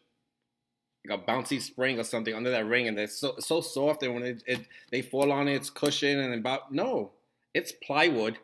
like 1.05 1.19
a 1.19 1.31
bouncy 1.31 1.61
spring 1.61 1.99
or 1.99 2.03
something 2.03 2.33
under 2.33 2.51
that 2.51 2.65
ring, 2.65 2.87
and 2.87 2.97
it's 2.97 3.17
so 3.17 3.35
so 3.39 3.61
soft, 3.61 4.03
and 4.03 4.13
when 4.13 4.23
it, 4.23 4.43
it 4.45 4.61
they 4.91 5.01
fall 5.01 5.31
on 5.31 5.47
it, 5.47 5.55
it's 5.55 5.69
cushion 5.69 6.19
and 6.19 6.33
about 6.33 6.73
no, 6.73 7.11
it's 7.53 7.71
plywood, 7.71 8.37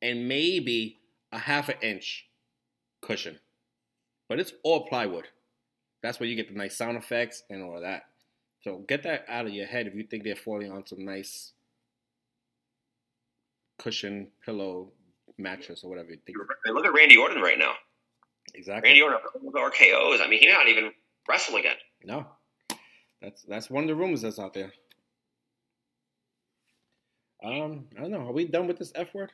and 0.00 0.28
maybe 0.28 0.98
a 1.32 1.38
half 1.38 1.68
an 1.68 1.76
inch 1.82 2.26
cushion, 3.02 3.38
but 4.28 4.38
it's 4.38 4.52
all 4.62 4.86
plywood. 4.86 5.28
That's 6.02 6.20
where 6.20 6.28
you 6.28 6.36
get 6.36 6.48
the 6.48 6.58
nice 6.58 6.76
sound 6.76 6.96
effects 6.96 7.42
and 7.50 7.62
all 7.62 7.76
of 7.76 7.82
that. 7.82 8.04
So 8.60 8.78
get 8.88 9.02
that 9.04 9.24
out 9.28 9.46
of 9.46 9.52
your 9.52 9.66
head 9.66 9.86
if 9.86 9.94
you 9.94 10.04
think 10.04 10.24
they're 10.24 10.36
falling 10.36 10.70
on 10.70 10.86
some 10.86 11.04
nice 11.04 11.52
cushion, 13.78 14.28
pillow, 14.44 14.92
mattress, 15.36 15.82
or 15.82 15.90
whatever 15.90 16.10
you 16.10 16.18
think. 16.24 16.38
Look 16.66 16.84
at 16.84 16.92
Randy 16.92 17.16
Orton 17.16 17.40
right 17.40 17.58
now. 17.58 17.74
Exactly. 18.54 18.88
Randy 18.90 19.02
Orton 19.02 19.18
RKO's. 19.54 20.20
I 20.20 20.28
mean, 20.28 20.40
he's 20.40 20.52
not 20.52 20.68
even 20.68 20.92
wrestling 21.28 21.60
again. 21.60 21.76
No, 22.04 22.26
that's 23.20 23.42
that's 23.42 23.70
one 23.70 23.84
of 23.84 23.88
the 23.88 23.94
rumors 23.94 24.22
that's 24.22 24.38
out 24.38 24.54
there. 24.54 24.72
Um, 27.44 27.86
I 27.96 28.02
don't 28.02 28.10
know. 28.10 28.28
Are 28.28 28.32
we 28.32 28.46
done 28.46 28.66
with 28.66 28.78
this 28.78 28.92
F 28.94 29.14
word? 29.14 29.32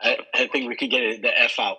I, 0.00 0.16
I 0.34 0.46
think 0.48 0.68
we 0.68 0.76
could 0.76 0.90
get 0.90 1.22
the 1.22 1.40
F 1.40 1.58
out. 1.58 1.78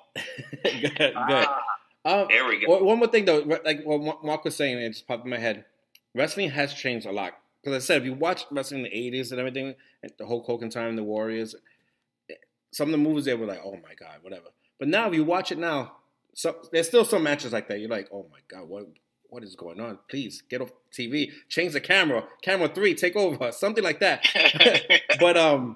good, 0.63 0.95
good. 0.97 1.13
Ah, 1.15 1.61
um, 2.05 2.27
there 2.29 2.47
we 2.47 2.65
go. 2.65 2.83
One 2.83 2.99
more 2.99 3.07
thing 3.07 3.25
though, 3.25 3.39
like 3.63 3.83
what 3.83 4.23
Mark 4.23 4.43
was 4.45 4.55
saying, 4.55 4.77
it 4.77 4.89
just 4.89 5.07
popped 5.07 5.25
in 5.25 5.31
my 5.31 5.37
head. 5.37 5.65
Wrestling 6.15 6.49
has 6.51 6.73
changed 6.73 7.05
a 7.05 7.11
lot. 7.11 7.33
Because 7.61 7.83
I 7.83 7.85
said, 7.85 7.97
if 8.01 8.05
you 8.05 8.13
watch 8.13 8.45
wrestling 8.51 8.85
in 8.85 8.91
the 8.91 9.19
'80s 9.19 9.31
and 9.31 9.39
everything, 9.39 9.75
and 10.01 10.11
the 10.17 10.25
Hulk 10.25 10.45
Hogan 10.45 10.69
time, 10.69 10.95
the 10.95 11.03
Warriors, 11.03 11.55
some 12.71 12.87
of 12.87 12.91
the 12.91 12.97
movies 12.97 13.25
there 13.25 13.37
were 13.37 13.45
like, 13.45 13.61
oh 13.63 13.77
my 13.83 13.93
god, 13.99 14.17
whatever. 14.21 14.47
But 14.79 14.87
now, 14.87 15.09
if 15.09 15.13
you 15.13 15.25
watch 15.25 15.51
it 15.51 15.57
now, 15.57 15.97
so 16.39 16.55
there's 16.71 16.87
still 16.87 17.03
some 17.03 17.23
matches 17.23 17.51
like 17.51 17.67
that. 17.67 17.81
You're 17.81 17.89
like, 17.89 18.07
oh 18.13 18.25
my 18.31 18.39
god, 18.47 18.69
what 18.69 18.87
what 19.27 19.43
is 19.43 19.57
going 19.57 19.81
on? 19.81 19.99
Please 20.09 20.41
get 20.49 20.61
off 20.61 20.71
TV, 20.89 21.31
change 21.49 21.73
the 21.73 21.81
camera, 21.81 22.23
camera 22.41 22.69
three, 22.69 22.95
take 22.95 23.17
over, 23.17 23.51
something 23.51 23.83
like 23.83 23.99
that. 23.99 24.25
but 25.19 25.35
um, 25.35 25.75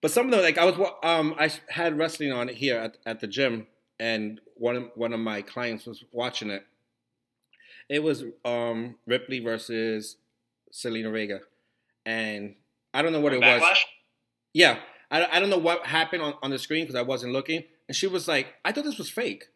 but 0.00 0.10
some 0.10 0.24
of 0.24 0.32
them, 0.32 0.40
like 0.40 0.56
I 0.56 0.64
was, 0.64 0.90
um, 1.02 1.34
I 1.38 1.50
had 1.68 1.98
wrestling 1.98 2.32
on 2.32 2.48
here 2.48 2.78
at, 2.78 2.96
at 3.04 3.20
the 3.20 3.26
gym, 3.26 3.66
and 3.98 4.40
one 4.54 4.76
of, 4.76 4.84
one 4.94 5.12
of 5.12 5.20
my 5.20 5.42
clients 5.42 5.84
was 5.84 6.02
watching 6.12 6.48
it. 6.48 6.64
It 7.90 8.02
was 8.02 8.24
um, 8.46 8.94
Ripley 9.06 9.40
versus 9.40 10.16
Zelina 10.72 11.12
Vega, 11.12 11.40
and 12.06 12.54
I 12.94 13.02
don't 13.02 13.12
know 13.12 13.20
what 13.20 13.34
it 13.34 13.42
Backlash? 13.42 13.60
was. 13.60 13.78
Yeah, 14.54 14.78
I, 15.10 15.26
I 15.26 15.40
don't 15.40 15.50
know 15.50 15.58
what 15.58 15.84
happened 15.84 16.22
on, 16.22 16.34
on 16.42 16.50
the 16.50 16.58
screen 16.58 16.84
because 16.84 16.94
I 16.94 17.02
wasn't 17.02 17.34
looking. 17.34 17.64
And 17.86 17.94
she 17.94 18.06
was 18.06 18.26
like, 18.26 18.54
I 18.64 18.72
thought 18.72 18.84
this 18.84 18.96
was 18.96 19.10
fake. 19.10 19.48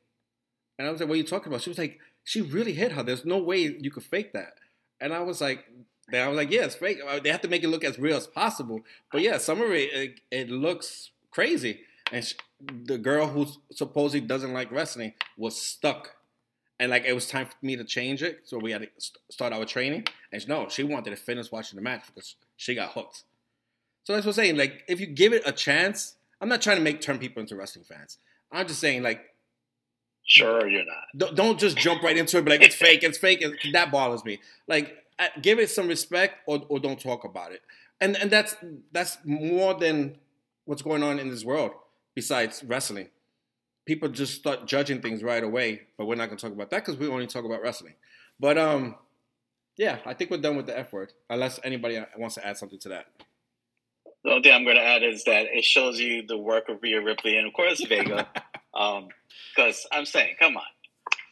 And 0.78 0.88
I 0.88 0.90
was 0.90 1.00
like, 1.00 1.08
what 1.08 1.14
are 1.14 1.18
you 1.18 1.24
talking 1.24 1.48
about? 1.48 1.62
She 1.62 1.70
was 1.70 1.78
like, 1.78 2.00
she 2.24 2.40
really 2.40 2.72
hit 2.72 2.92
her. 2.92 3.02
There's 3.02 3.24
no 3.24 3.38
way 3.38 3.58
you 3.58 3.90
could 3.90 4.02
fake 4.02 4.32
that. 4.32 4.54
And 5.00 5.12
I 5.12 5.20
was 5.20 5.40
like, 5.40 5.64
I 6.12 6.28
was 6.28 6.36
like, 6.36 6.50
yeah, 6.50 6.64
it's 6.64 6.74
fake. 6.74 6.98
Uh, 7.06 7.20
they 7.20 7.30
have 7.30 7.42
to 7.42 7.48
make 7.48 7.62
it 7.62 7.68
look 7.68 7.84
as 7.84 7.98
real 7.98 8.16
as 8.16 8.26
possible. 8.26 8.80
But 9.12 9.22
yeah, 9.22 9.38
some 9.38 9.60
of 9.60 9.70
it, 9.70 9.92
it, 9.92 10.20
it 10.30 10.50
looks 10.50 11.10
crazy. 11.30 11.80
And 12.12 12.24
she, 12.24 12.34
the 12.60 12.98
girl 12.98 13.28
who 13.28 13.46
supposedly 13.72 14.26
doesn't 14.26 14.52
like 14.52 14.70
wrestling 14.70 15.14
was 15.36 15.60
stuck. 15.60 16.16
And 16.80 16.90
like 16.90 17.04
it 17.04 17.14
was 17.14 17.28
time 17.28 17.46
for 17.46 17.54
me 17.62 17.76
to 17.76 17.84
change 17.84 18.22
it, 18.22 18.40
so 18.44 18.58
we 18.58 18.72
had 18.72 18.82
to 18.82 18.88
start 19.30 19.52
our 19.52 19.64
training. 19.64 20.06
And 20.32 20.42
she, 20.42 20.48
no, 20.48 20.68
she 20.68 20.82
wanted 20.82 21.10
to 21.10 21.16
finish 21.16 21.52
watching 21.52 21.76
the 21.76 21.82
match 21.82 22.02
because 22.06 22.34
she 22.56 22.74
got 22.74 22.90
hooked. 22.90 23.22
So 24.02 24.12
that's 24.12 24.26
what 24.26 24.32
I'm 24.32 24.44
saying. 24.44 24.56
Like, 24.56 24.82
if 24.88 25.00
you 25.00 25.06
give 25.06 25.32
it 25.32 25.42
a 25.46 25.52
chance, 25.52 26.16
I'm 26.40 26.48
not 26.48 26.60
trying 26.60 26.76
to 26.76 26.82
make 26.82 27.00
turn 27.00 27.18
people 27.18 27.40
into 27.40 27.56
wrestling 27.56 27.84
fans. 27.84 28.18
I'm 28.50 28.66
just 28.66 28.80
saying, 28.80 29.02
like, 29.02 29.33
sure 30.24 30.68
you're 30.68 30.84
not. 30.84 31.04
Don't, 31.16 31.36
don't 31.36 31.60
just 31.60 31.76
jump 31.76 32.02
right 32.02 32.16
into 32.16 32.38
it. 32.38 32.44
But 32.44 32.52
like, 32.52 32.62
it's 32.62 32.74
fake. 32.74 33.02
It's 33.02 33.18
fake. 33.18 33.44
that 33.72 33.90
bothers 33.90 34.24
me. 34.24 34.40
Like, 34.66 34.96
give 35.40 35.58
it 35.58 35.70
some 35.70 35.88
respect, 35.88 36.38
or, 36.46 36.64
or 36.68 36.78
don't 36.80 37.00
talk 37.00 37.24
about 37.24 37.52
it. 37.52 37.62
And 38.00 38.16
and 38.16 38.30
that's 38.30 38.56
that's 38.92 39.18
more 39.24 39.74
than 39.74 40.18
what's 40.64 40.82
going 40.82 41.02
on 41.02 41.18
in 41.18 41.30
this 41.30 41.44
world. 41.44 41.72
Besides 42.14 42.62
wrestling, 42.66 43.08
people 43.86 44.08
just 44.08 44.34
start 44.34 44.66
judging 44.66 45.00
things 45.00 45.22
right 45.22 45.42
away. 45.42 45.82
But 45.96 46.06
we're 46.06 46.16
not 46.16 46.26
going 46.26 46.38
to 46.38 46.42
talk 46.42 46.52
about 46.52 46.70
that 46.70 46.84
because 46.84 46.98
we 46.98 47.08
only 47.08 47.26
talk 47.26 47.44
about 47.44 47.62
wrestling. 47.62 47.94
But 48.40 48.58
um, 48.58 48.96
yeah, 49.76 49.98
I 50.04 50.14
think 50.14 50.30
we're 50.30 50.38
done 50.38 50.56
with 50.56 50.66
the 50.66 50.78
F 50.78 50.92
word. 50.92 51.12
Unless 51.30 51.60
anybody 51.64 52.00
wants 52.16 52.36
to 52.36 52.46
add 52.46 52.56
something 52.56 52.78
to 52.80 52.88
that. 52.90 53.06
The 54.24 54.30
only 54.30 54.42
thing 54.42 54.54
I'm 54.54 54.64
going 54.64 54.76
to 54.76 54.82
add 54.82 55.02
is 55.02 55.24
that 55.24 55.46
it 55.52 55.64
shows 55.64 55.98
you 55.98 56.26
the 56.26 56.38
work 56.38 56.68
of 56.70 56.82
Rhea 56.82 57.02
Ripley 57.02 57.36
and, 57.36 57.46
of 57.46 57.52
course, 57.52 57.84
Vega. 57.84 58.26
Because 58.74 59.86
um, 59.92 59.98
I'm 59.98 60.04
saying, 60.04 60.36
come 60.38 60.56
on. 60.56 60.62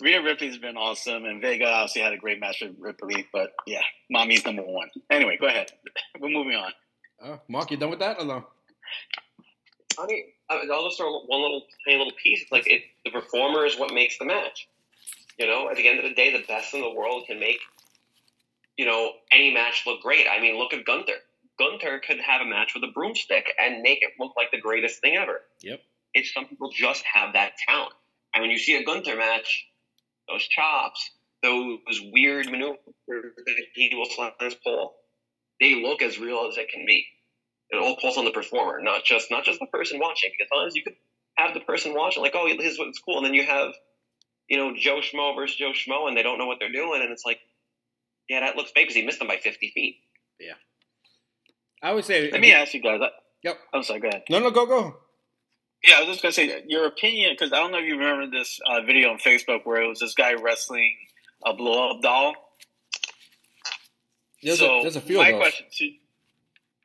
Rhea 0.01 0.23
Ripley's 0.23 0.59
been 0.59 0.77
awesome, 0.77 1.25
and 1.25 1.41
Vega 1.41 1.67
obviously 1.67 2.03
had 2.03 2.13
a 2.13 2.17
great 2.17 2.41
match 2.41 2.61
with 2.61 2.75
Ripley. 2.79 3.27
But 3.33 3.53
yeah, 3.67 3.83
mommy's 4.11 4.45
number 4.45 4.63
one. 4.63 4.89
Anyway, 5.11 5.39
go 5.41 5.47
ahead. 5.47 5.71
We're 6.21 6.29
moving 6.29 6.57
on. 6.57 6.73
Uh, 7.23 7.37
Mark, 7.49 7.71
you 7.71 7.77
done 7.77 7.91
with 7.91 8.01
that 8.01 8.19
or 8.19 8.25
no? 8.25 8.47
I 9.99 10.07
mean, 10.07 10.25
I'll 10.51 10.85
just 10.87 10.99
throw 10.99 11.21
one 11.27 11.41
little 11.41 11.63
tiny 11.87 11.99
little 11.99 12.13
piece. 12.21 12.45
Like 12.51 12.67
it, 12.67 12.83
the 13.05 13.11
performer 13.11 13.65
is 13.65 13.79
what 13.79 13.95
makes 13.95 14.19
the 14.19 14.25
match. 14.25 14.69
You 15.39 15.47
know, 15.47 15.71
at 15.71 15.77
the 15.77 15.89
end 15.89 15.99
of 15.99 16.05
the 16.05 16.15
day, 16.15 16.33
the 16.33 16.45
best 16.47 16.75
in 16.75 16.81
the 16.81 16.91
world 16.91 17.25
can 17.27 17.39
make 17.39 17.59
you 18.77 18.87
know 18.87 19.13
any 19.31 19.53
match 19.53 19.85
look 19.87 20.01
great. 20.03 20.27
I 20.31 20.41
mean, 20.41 20.59
look 20.59 20.73
at 20.73 20.85
Gunther. 20.85 21.13
Gunther 21.59 22.01
could 22.07 22.19
have 22.21 22.41
a 22.41 22.45
match 22.45 22.75
with 22.75 22.83
a 22.85 22.93
broomstick 22.93 23.53
and 23.63 23.83
make 23.83 24.03
it 24.03 24.13
look 24.19 24.33
like 24.37 24.51
the 24.51 24.61
greatest 24.61 25.01
thing 25.01 25.17
ever. 25.17 25.43
Yep. 25.61 25.81
It's 26.15 26.33
some 26.33 26.47
people 26.47 26.71
just 26.71 27.05
have 27.05 27.35
that 27.35 27.53
talent. 27.67 27.95
And 28.35 28.43
when 28.43 28.51
you 28.51 28.59
see 28.59 28.77
a 28.77 28.85
Gunther 28.85 29.17
match, 29.17 29.67
those 30.29 30.47
chops, 30.47 31.11
those 31.43 31.79
weird 32.13 32.47
maneuvers 32.51 32.79
that 33.09 33.67
he 33.75 33.91
will 33.95 34.07
slam 34.07 34.33
his 34.41 34.55
pole, 34.55 34.95
they 35.61 35.83
look 35.83 36.03
as 36.03 36.19
real 36.19 36.47
as 36.49 36.57
it 36.57 36.69
can 36.73 36.85
be. 36.87 37.05
It 37.71 37.77
all 37.77 37.97
pulls 37.97 38.17
on 38.19 38.25
the 38.25 38.31
performer, 38.31 38.81
not 38.83 39.05
just 39.05 39.31
not 39.31 39.45
just 39.45 39.59
the 39.59 39.67
person 39.67 39.99
watching. 39.99 40.31
Because 40.37 40.49
sometimes 40.53 40.77
you 40.77 40.83
could 40.83 40.97
have 41.37 41.55
the 41.55 41.61
person 41.61 41.95
watching 41.95 42.23
like, 42.23 42.35
oh, 42.35 42.49
this 42.57 42.73
is 42.73 42.79
what's 42.79 42.99
cool, 42.99 43.17
and 43.19 43.27
then 43.27 43.35
you 43.35 43.45
have, 43.45 43.73
you 44.49 44.59
know, 44.59 44.75
Joe 44.77 45.01
Schmo 45.01 45.35
versus 45.35 45.57
Joe 45.57 45.73
Schmo, 45.73 46.07
and 46.07 46.17
they 46.17 46.23
don't 46.23 46.39
know 46.39 46.47
what 46.47 46.59
they're 46.61 46.73
doing, 46.73 47.01
and 47.03 47.11
it's 47.11 47.25
like, 47.25 47.39
yeah, 48.29 48.41
that 48.41 48.57
looks 48.57 48.71
fake 48.73 48.85
because 48.85 48.97
he 48.97 49.05
missed 49.05 49.19
them 49.19 49.29
by 49.29 49.39
fifty 49.39 49.71
feet. 49.75 49.97
Yeah. 50.39 50.55
I 51.83 51.93
would 51.93 52.05
say. 52.05 52.31
Let 52.31 52.41
me 52.41 52.53
ask 52.53 52.75
you 52.75 52.83
guys. 52.83 53.01
Yep. 53.43 53.59
I'm 53.73 53.83
sorry. 53.83 54.01
Go 54.01 54.09
ahead. 54.09 54.23
No, 54.31 54.39
no, 54.39 54.51
go, 54.51 54.67
go. 54.67 54.97
Yeah, 55.85 55.97
I 55.97 56.01
was 56.01 56.09
just 56.09 56.23
gonna 56.23 56.33
say 56.33 56.63
your 56.69 56.87
opinion 56.87 57.33
because 57.33 57.53
I 57.53 57.57
don't 57.57 57.73
know 57.73 57.79
if 57.79 57.85
you 57.85 57.99
remember 57.99 58.31
this 58.31 58.61
uh, 58.67 58.83
video 58.83 59.11
on 59.11 59.19
Facebook 59.19 59.61
where 59.65 59.83
it 59.83 59.89
was 59.89 59.99
this 59.99 60.15
guy 60.15 60.35
wrestling 60.35 60.95
a 61.45 61.55
blow 61.55 61.91
up 61.91 62.03
doll. 62.03 62.35
There's 64.43 64.59
so 64.59 64.79
a, 64.79 64.83
there's 64.83 64.97
a 64.97 65.01
few 65.01 65.21
of 65.21 65.27
those. 65.27 65.39
question 65.39 65.67
to, 65.71 65.93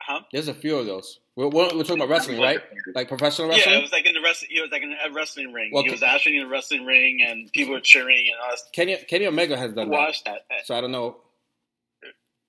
huh? 0.00 0.20
There's 0.32 0.48
a 0.48 0.54
few 0.54 0.78
of 0.78 0.86
those. 0.86 1.20
We're, 1.36 1.46
we're, 1.46 1.68
talking 1.68 1.98
about 1.98 2.08
wrestling, 2.08 2.40
right? 2.40 2.60
Like 2.96 3.06
professional 3.06 3.48
wrestling. 3.48 3.72
Yeah, 3.72 3.78
it 3.78 3.82
was 3.82 3.92
like 3.92 4.06
in 4.06 4.14
the 4.14 4.20
wrestling. 4.20 4.50
He 4.52 4.60
was 4.60 4.72
like 4.72 4.82
in 4.82 4.92
a 4.92 5.12
wrestling 5.12 5.52
ring. 5.52 5.70
Well, 5.72 5.84
he 5.84 5.90
was 5.90 6.02
actually 6.02 6.38
in 6.38 6.46
a 6.46 6.48
wrestling 6.48 6.84
ring, 6.84 7.20
and 7.24 7.52
people 7.52 7.74
were 7.74 7.80
cheering 7.80 8.24
and 8.26 8.40
all. 8.42 8.56
Kenny 8.72 8.96
Kenny 9.08 9.26
Omega 9.26 9.56
has 9.56 9.72
done 9.72 9.88
that. 9.88 9.96
Watched 9.96 10.24
that. 10.24 10.42
So 10.64 10.74
I 10.74 10.80
don't 10.80 10.90
know. 10.90 11.18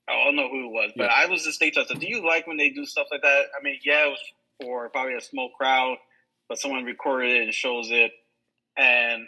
I 0.08 0.24
don't 0.24 0.36
know 0.36 0.50
who 0.50 0.66
it 0.66 0.72
was, 0.72 0.92
but 0.98 1.04
yeah. 1.04 1.16
I 1.16 1.28
was 1.28 1.44
just 1.44 1.58
state 1.58 1.76
So, 1.76 1.84
do 1.94 2.08
you 2.08 2.26
like 2.28 2.48
when 2.48 2.58
they 2.58 2.72
do 2.72 2.84
stuff 2.86 3.08
like 3.12 3.22
that? 3.22 3.44
I 3.56 3.62
mean, 3.64 3.80
yeah, 3.86 4.08
it 4.08 4.10
was 4.10 4.20
for 4.60 4.90
probably 4.90 5.14
a 5.14 5.22
small 5.22 5.52
crowd, 5.56 5.98
but 6.50 6.58
someone 6.58 6.84
recorded 6.84 7.30
it 7.30 7.44
and 7.44 7.54
shows 7.54 7.90
it, 7.92 8.12
and 8.76 9.28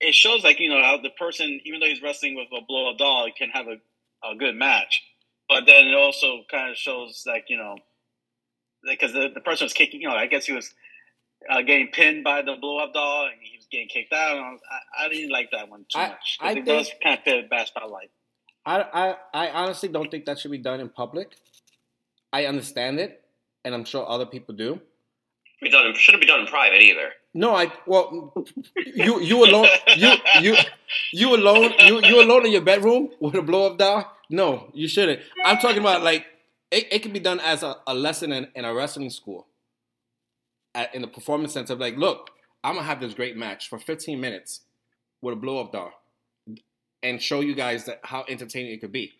it 0.00 0.14
shows 0.14 0.44
like 0.44 0.60
you 0.60 0.70
know 0.70 0.80
how 0.80 0.96
the 1.02 1.10
person, 1.10 1.60
even 1.64 1.80
though 1.80 1.86
he's 1.86 2.02
wrestling 2.02 2.36
with 2.36 2.46
a 2.56 2.64
blow 2.66 2.92
up 2.92 2.98
doll, 2.98 3.28
can 3.36 3.50
have 3.50 3.66
a, 3.66 3.76
a 4.26 4.36
good 4.36 4.54
match. 4.54 5.02
But 5.48 5.66
then 5.66 5.86
it 5.86 5.94
also 5.94 6.42
kind 6.50 6.70
of 6.70 6.76
shows 6.76 7.24
like 7.26 7.46
you 7.48 7.58
know, 7.58 7.76
because 8.88 9.12
the, 9.12 9.28
the 9.34 9.40
person 9.40 9.64
was 9.64 9.72
kicking. 9.72 10.00
You 10.00 10.08
know, 10.08 10.14
I 10.14 10.26
guess 10.26 10.46
he 10.46 10.52
was 10.52 10.72
uh, 11.50 11.62
getting 11.62 11.88
pinned 11.88 12.22
by 12.22 12.42
the 12.42 12.54
blow 12.60 12.78
up 12.78 12.94
doll, 12.94 13.26
and 13.26 13.34
he 13.42 13.58
was 13.58 13.66
getting 13.70 13.88
kicked 13.88 14.12
out. 14.12 14.38
I, 14.38 15.04
I, 15.04 15.08
didn't 15.08 15.30
like 15.30 15.50
that 15.50 15.68
one 15.68 15.86
too 15.92 15.98
I, 15.98 16.08
much. 16.08 16.38
I 16.40 16.50
it 16.52 16.54
think, 16.54 16.66
does 16.66 16.90
kind 17.02 17.18
of 17.18 17.24
fit 17.24 17.44
a 17.44 17.48
bad 17.48 17.66
spotlight. 17.66 18.10
I, 18.64 18.80
I 19.34 19.46
I 19.46 19.50
honestly 19.50 19.88
don't 19.88 20.10
think 20.10 20.24
that 20.26 20.38
should 20.38 20.52
be 20.52 20.58
done 20.58 20.80
in 20.80 20.88
public. 20.88 21.32
I 22.32 22.46
understand 22.46 23.00
it, 23.00 23.24
and 23.64 23.74
I'm 23.74 23.84
sure 23.84 24.08
other 24.08 24.26
people 24.26 24.54
do 24.54 24.80
be 25.60 25.70
done. 25.70 25.94
Shouldn't 25.94 26.20
be 26.20 26.26
done 26.26 26.40
in 26.40 26.46
private 26.46 26.80
either. 26.80 27.12
No, 27.34 27.54
I 27.54 27.72
well, 27.86 28.34
you 28.94 29.20
you 29.20 29.44
alone, 29.44 29.68
you 29.96 30.12
you 30.40 30.56
you 31.12 31.34
alone, 31.34 31.72
you 31.80 32.00
you 32.02 32.22
alone 32.22 32.46
in 32.46 32.52
your 32.52 32.62
bedroom 32.62 33.10
with 33.20 33.34
a 33.34 33.42
blow 33.42 33.66
up 33.66 33.78
doll. 33.78 34.10
No, 34.30 34.70
you 34.74 34.88
shouldn't. 34.88 35.20
I'm 35.44 35.58
talking 35.58 35.78
about 35.78 36.02
like 36.02 36.26
it, 36.70 36.86
it 36.90 37.02
can 37.02 37.12
be 37.12 37.20
done 37.20 37.40
as 37.40 37.62
a, 37.62 37.76
a 37.86 37.94
lesson 37.94 38.32
in, 38.32 38.48
in 38.54 38.64
a 38.64 38.74
wrestling 38.74 39.10
school, 39.10 39.46
at, 40.74 40.94
in 40.94 41.02
the 41.02 41.08
performance 41.08 41.52
sense 41.52 41.70
Of 41.70 41.78
like, 41.78 41.96
look, 41.96 42.30
I'm 42.64 42.74
gonna 42.74 42.86
have 42.86 43.00
this 43.00 43.14
great 43.14 43.36
match 43.36 43.68
for 43.68 43.78
15 43.78 44.20
minutes 44.20 44.62
with 45.22 45.34
a 45.34 45.36
blow 45.36 45.60
up 45.60 45.72
doll, 45.72 45.92
and 47.02 47.22
show 47.22 47.40
you 47.40 47.54
guys 47.54 47.84
that 47.84 48.00
how 48.02 48.24
entertaining 48.28 48.72
it 48.72 48.80
could 48.80 48.92
be, 48.92 49.12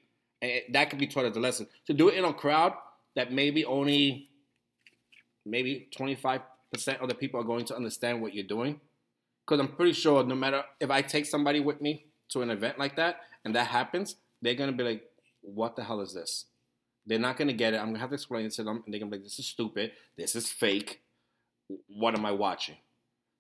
and 0.43 0.51
it, 0.51 0.73
that 0.73 0.91
could 0.91 0.99
be 0.99 1.07
taught 1.07 1.25
as 1.25 1.37
a 1.37 1.41
lesson. 1.41 1.67
To 1.87 1.95
do 1.95 2.09
it 2.09 2.17
in 2.17 2.25
a 2.25 2.33
crowd 2.33 2.73
that 3.15 3.33
maybe 3.33 3.65
only 3.65 4.29
maybe 5.47 5.89
25% 5.97 6.43
of 7.01 7.09
the 7.09 7.15
people 7.15 7.41
are 7.41 7.45
going 7.45 7.65
to 7.67 7.77
understand 7.77 8.21
what 8.21 8.35
you're 8.35 8.45
doing. 8.45 8.81
Because 9.47 9.61
I'm 9.61 9.69
pretty 9.69 9.93
sure 9.93 10.25
no 10.25 10.35
matter 10.35 10.65
if 10.81 10.91
I 10.91 11.03
take 11.03 11.25
somebody 11.25 11.61
with 11.61 11.81
me 11.81 12.07
to 12.31 12.43
an 12.43 12.51
event 12.51 12.79
like 12.79 12.97
that 12.97 13.21
and 13.45 13.55
that 13.55 13.69
happens, 13.69 14.17
they're 14.43 14.55
going 14.55 14.71
to 14.71 14.77
be 14.77 14.83
like, 14.83 15.05
what 15.41 15.77
the 15.77 15.85
hell 15.85 16.01
is 16.01 16.13
this? 16.13 16.47
They're 17.07 17.21
not 17.21 17.37
going 17.37 17.49
to 17.49 17.55
get 17.55 17.73
it. 17.73 17.77
I'm 17.77 17.85
going 17.85 17.95
to 17.95 18.01
have 18.01 18.11
to 18.11 18.15
explain 18.15 18.47
it 18.47 18.53
to 18.55 18.65
them. 18.65 18.83
And 18.85 18.93
they're 18.93 18.99
going 18.99 19.11
to 19.11 19.17
be 19.17 19.21
like, 19.21 19.25
this 19.25 19.39
is 19.39 19.47
stupid. 19.47 19.93
This 20.17 20.35
is 20.35 20.51
fake. 20.51 21.03
What 21.87 22.19
am 22.19 22.27
I 22.27 22.33
watching? 22.33 22.77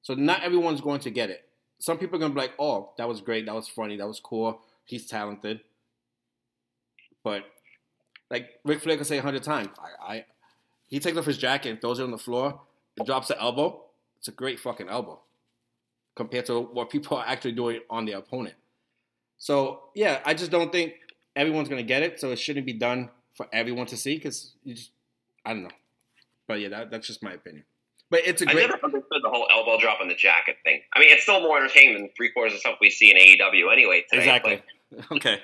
So 0.02 0.14
not 0.14 0.44
everyone's 0.44 0.80
going 0.80 1.00
to 1.00 1.10
get 1.10 1.30
it. 1.30 1.48
Some 1.80 1.98
people 1.98 2.16
are 2.16 2.20
going 2.20 2.30
to 2.30 2.36
be 2.36 2.40
like, 2.42 2.54
oh, 2.60 2.92
that 2.96 3.08
was 3.08 3.20
great. 3.20 3.46
That 3.46 3.56
was 3.56 3.68
funny. 3.68 3.96
That 3.96 4.06
was 4.06 4.20
cool. 4.20 4.60
He's 4.84 5.06
talented. 5.06 5.60
But 7.24 7.42
like 8.30 8.50
Ric 8.64 8.80
Flair 8.80 8.96
can 8.96 9.04
say 9.04 9.18
a 9.18 9.22
hundred 9.22 9.42
times, 9.42 9.70
I, 9.78 10.14
I 10.14 10.24
he 10.88 11.00
takes 11.00 11.16
off 11.16 11.26
his 11.26 11.38
jacket 11.38 11.70
and 11.70 11.80
throws 11.80 11.98
it 11.98 12.04
on 12.04 12.10
the 12.10 12.18
floor 12.18 12.60
and 12.96 13.06
drops 13.06 13.28
the 13.28 13.40
elbow. 13.40 13.82
It's 14.18 14.28
a 14.28 14.32
great 14.32 14.60
fucking 14.60 14.88
elbow 14.88 15.20
compared 16.14 16.46
to 16.46 16.60
what 16.60 16.90
people 16.90 17.16
are 17.16 17.24
actually 17.26 17.52
doing 17.52 17.80
on 17.90 18.06
their 18.06 18.18
opponent. 18.18 18.54
So 19.38 19.82
yeah, 19.94 20.20
I 20.24 20.34
just 20.34 20.50
don't 20.50 20.72
think 20.72 20.94
everyone's 21.34 21.68
gonna 21.68 21.82
get 21.82 22.02
it. 22.02 22.20
So 22.20 22.30
it 22.30 22.38
shouldn't 22.38 22.66
be 22.66 22.72
done 22.72 23.10
for 23.34 23.46
everyone 23.52 23.86
to 23.86 23.96
see 23.96 24.16
because 24.16 24.52
you 24.64 24.74
just 24.74 24.90
I 25.44 25.52
don't 25.52 25.64
know. 25.64 25.70
But 26.48 26.60
yeah, 26.60 26.68
that, 26.70 26.90
that's 26.90 27.06
just 27.06 27.22
my 27.22 27.32
opinion. 27.32 27.64
But 28.08 28.20
it's 28.24 28.40
a 28.40 28.46
great. 28.46 28.58
I 28.58 28.60
never 28.68 28.78
understood 28.84 29.20
the 29.22 29.28
whole 29.28 29.46
elbow 29.50 29.80
drop 29.80 30.00
on 30.00 30.08
the 30.08 30.14
jacket 30.14 30.56
thing. 30.64 30.80
I 30.94 31.00
mean, 31.00 31.12
it's 31.12 31.24
still 31.24 31.40
more 31.40 31.58
entertaining 31.58 31.94
than 31.94 32.10
three 32.16 32.30
quarters 32.30 32.54
of 32.54 32.60
stuff 32.60 32.76
we 32.80 32.90
see 32.90 33.10
in 33.10 33.16
AEW 33.16 33.72
anyway. 33.72 34.04
Today, 34.08 34.22
exactly. 34.22 34.62
But. 34.90 35.12
okay. 35.16 35.40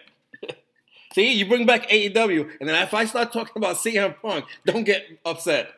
See, 1.14 1.33
you 1.33 1.47
bring 1.47 1.66
back 1.66 1.88
AEW, 1.88 2.50
and 2.61 2.69
then 2.69 2.83
if 2.83 2.95
I 2.95 3.04
start 3.04 3.33
talking 3.33 3.52
about 3.57 3.76
CM 3.76 4.14
Punk, 4.23 4.47
don't 4.64 4.85
get 4.85 5.04
upset. 5.25 5.69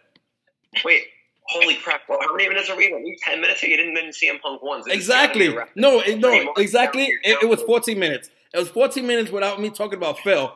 Wait, 0.85 1.03
holy 1.49 1.77
crap! 1.77 2.03
Well, 2.09 2.19
how 2.21 2.35
many 2.35 2.49
minutes 2.49 2.71
are 2.71 2.77
we? 2.77 3.19
Ten 3.23 3.41
minutes? 3.41 3.63
You 3.63 3.77
didn't 3.77 3.95
mention 3.95 4.13
CM 4.13 4.41
Punk 4.41 4.63
once. 4.63 4.87
Exactly. 4.87 5.55
No, 5.75 6.01
it, 6.01 6.19
no, 6.21 6.53
exactly. 6.57 7.05
It, 7.23 7.43
it, 7.43 7.49
was 7.49 7.63
fourteen 7.63 7.99
minutes. 7.99 8.31
It 8.53 8.59
was 8.59 8.69
fourteen 8.69 9.07
minutes 9.07 9.31
without 9.31 9.61
me 9.61 9.71
talking 9.71 9.99
about 9.99 10.21
Phil, 10.21 10.55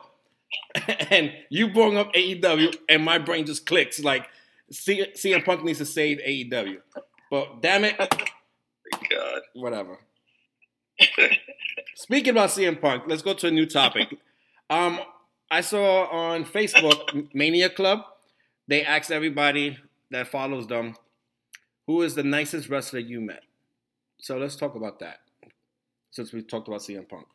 and 1.09 1.33
you 1.49 1.73
bring 1.73 1.97
up 1.97 2.13
AEW, 2.13 2.75
and 2.87 3.03
my 3.03 3.17
brain 3.17 3.45
just 3.45 3.65
clicks 3.65 3.99
like 3.99 4.27
CM 4.71 5.43
Punk 5.43 5.63
needs 5.63 5.79
to 5.79 5.85
save 5.85 6.19
AEW. 6.19 6.77
But 7.29 7.61
damn 7.61 7.83
it, 7.83 7.97
God, 7.97 9.41
whatever. 9.53 9.99
Speaking 11.95 12.31
about 12.31 12.49
CM 12.49 12.79
Punk, 12.79 13.03
let's 13.07 13.21
go 13.21 13.33
to 13.33 13.47
a 13.47 13.51
new 13.51 13.65
topic. 13.65 14.17
Um, 14.69 14.99
I 15.51 15.61
saw 15.61 16.05
on 16.05 16.45
Facebook 16.45 17.33
Mania 17.33 17.69
Club, 17.69 18.01
they 18.67 18.83
asked 18.83 19.11
everybody 19.11 19.77
that 20.11 20.27
follows 20.27 20.67
them. 20.67 20.95
Who 21.87 22.03
is 22.03 22.13
the 22.15 22.23
nicest 22.23 22.69
wrestler 22.69 22.99
you 22.99 23.19
met? 23.19 23.41
So 24.19 24.37
let's 24.37 24.55
talk 24.55 24.75
about 24.75 24.99
that. 24.99 25.19
Since 26.11 26.33
we 26.33 26.43
talked 26.43 26.67
about 26.67 26.81
CM 26.81 27.07
Punk. 27.07 27.25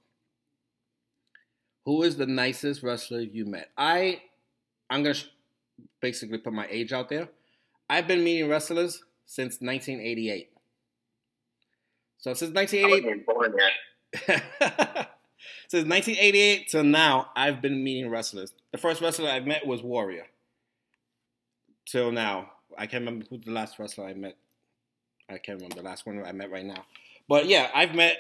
Who 1.85 2.03
is 2.03 2.17
the 2.17 2.27
nicest 2.27 2.83
wrestler 2.83 3.21
you 3.21 3.47
met? 3.47 3.71
I 3.77 4.23
I'm 4.89 5.03
gonna 5.03 5.17
basically 6.01 6.39
put 6.39 6.53
my 6.53 6.67
age 6.71 6.93
out 6.93 7.09
there. 7.09 7.29
I've 7.91 8.07
been 8.07 8.25
meeting 8.25 8.49
wrestlers 8.49 9.03
since 9.27 9.61
1988. 9.61 10.51
So 12.19 12.33
since 12.33 12.55
1988, 12.55 13.27
since 15.69 15.89
1988 15.89 16.69
till 16.69 16.85
now, 16.85 17.31
I've 17.37 17.61
been 17.61 17.83
meeting 17.83 18.11
wrestlers. 18.11 18.53
The 18.73 18.79
first 18.79 19.01
wrestler 19.01 19.31
I 19.31 19.41
met 19.41 19.67
was 19.67 19.83
Warrior. 19.83 20.27
Till 21.87 22.13
now, 22.13 22.51
I 22.79 22.87
can't 22.87 23.03
remember 23.03 23.27
who 23.29 23.39
the 23.39 23.51
last 23.51 23.79
wrestler 23.79 24.07
I 24.07 24.15
met. 24.15 24.37
I 25.29 25.39
can't 25.39 25.59
remember 25.59 25.77
the 25.77 25.83
last 25.83 26.07
one 26.07 26.23
I 26.25 26.33
met 26.33 26.51
right 26.51 26.65
now. 26.65 26.85
But 27.29 27.47
yeah, 27.47 27.71
I've 27.75 27.95
met. 27.95 28.19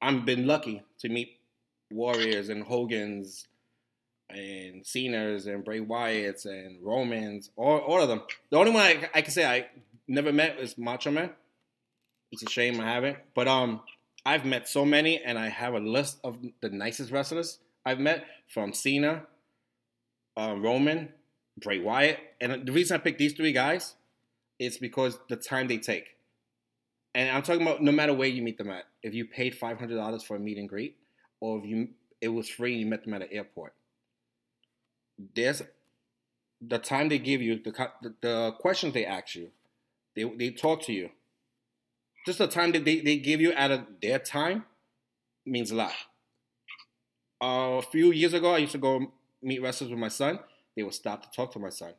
I've 0.00 0.24
been 0.24 0.46
lucky 0.46 0.82
to 1.00 1.08
meet 1.08 1.38
Warriors 1.90 2.48
and 2.48 2.62
Hogan's 2.62 3.46
and 4.28 4.84
Cena's 4.86 5.46
and 5.46 5.64
Bray 5.64 5.80
Wyatt's 5.80 6.46
and 6.46 6.82
Romans, 6.82 7.50
all, 7.56 7.78
all 7.78 8.02
of 8.02 8.08
them. 8.08 8.22
The 8.50 8.56
only 8.56 8.72
one 8.72 8.82
I, 8.82 9.08
I 9.14 9.22
can 9.22 9.32
say 9.32 9.46
I 9.46 9.66
never 10.08 10.32
met 10.32 10.58
is 10.58 10.76
Macho 10.76 11.10
Man. 11.10 11.30
It's 12.32 12.42
a 12.42 12.50
shame 12.50 12.80
I 12.80 12.92
haven't. 12.92 13.18
But 13.34 13.48
um, 13.48 13.80
I've 14.26 14.44
met 14.44 14.68
so 14.68 14.84
many, 14.84 15.22
and 15.22 15.38
I 15.38 15.48
have 15.48 15.74
a 15.74 15.78
list 15.78 16.18
of 16.24 16.38
the 16.60 16.68
nicest 16.68 17.12
wrestlers 17.12 17.60
I've 17.84 18.00
met 18.00 18.24
from 18.52 18.72
Cena, 18.72 19.22
uh, 20.36 20.56
Roman, 20.58 21.10
Bray 21.56 21.78
Wyatt, 21.78 22.18
and 22.40 22.66
the 22.66 22.72
reason 22.72 22.96
I 22.96 22.98
picked 22.98 23.20
these 23.20 23.34
three 23.34 23.52
guys 23.52 23.94
is 24.58 24.78
because 24.78 25.18
the 25.28 25.36
time 25.36 25.68
they 25.68 25.78
take. 25.78 26.16
And 27.14 27.30
I'm 27.30 27.42
talking 27.42 27.62
about 27.62 27.82
no 27.82 27.92
matter 27.92 28.12
where 28.12 28.28
you 28.28 28.42
meet 28.42 28.58
them 28.58 28.68
at. 28.68 28.84
If 29.02 29.14
you 29.14 29.24
paid 29.24 29.54
five 29.54 29.78
hundred 29.78 29.96
dollars 29.96 30.24
for 30.24 30.36
a 30.36 30.40
meet 30.40 30.58
and 30.58 30.68
greet, 30.68 30.96
or 31.40 31.58
if 31.58 31.64
you 31.64 31.90
it 32.20 32.28
was 32.28 32.48
free 32.48 32.72
and 32.72 32.80
you 32.80 32.86
met 32.86 33.04
them 33.04 33.14
at 33.14 33.22
an 33.22 33.28
airport, 33.30 33.74
there's 35.34 35.62
the 36.60 36.78
time 36.78 37.08
they 37.08 37.18
give 37.18 37.40
you, 37.40 37.60
the 37.62 37.70
the, 38.02 38.14
the 38.20 38.52
questions 38.58 38.92
they 38.92 39.06
ask 39.06 39.36
you, 39.36 39.50
they 40.16 40.24
they 40.24 40.50
talk 40.50 40.82
to 40.82 40.92
you, 40.92 41.10
just 42.26 42.38
the 42.38 42.48
time 42.48 42.72
that 42.72 42.84
they, 42.84 43.00
they 43.00 43.16
give 43.16 43.40
you 43.40 43.52
out 43.56 43.70
of 43.70 43.86
their 44.02 44.18
time 44.18 44.64
means 45.46 45.70
a 45.70 45.76
lot. 45.76 45.92
Uh, 47.42 47.78
a 47.78 47.82
few 47.82 48.10
years 48.12 48.34
ago, 48.34 48.54
I 48.54 48.58
used 48.58 48.72
to 48.72 48.78
go 48.78 49.12
meet 49.42 49.62
wrestlers 49.62 49.90
with 49.90 49.98
my 49.98 50.08
son. 50.08 50.40
They 50.74 50.82
would 50.82 50.94
stop 50.94 51.22
to 51.22 51.30
talk 51.30 51.52
to 51.52 51.58
my 51.58 51.68
son 51.68 51.94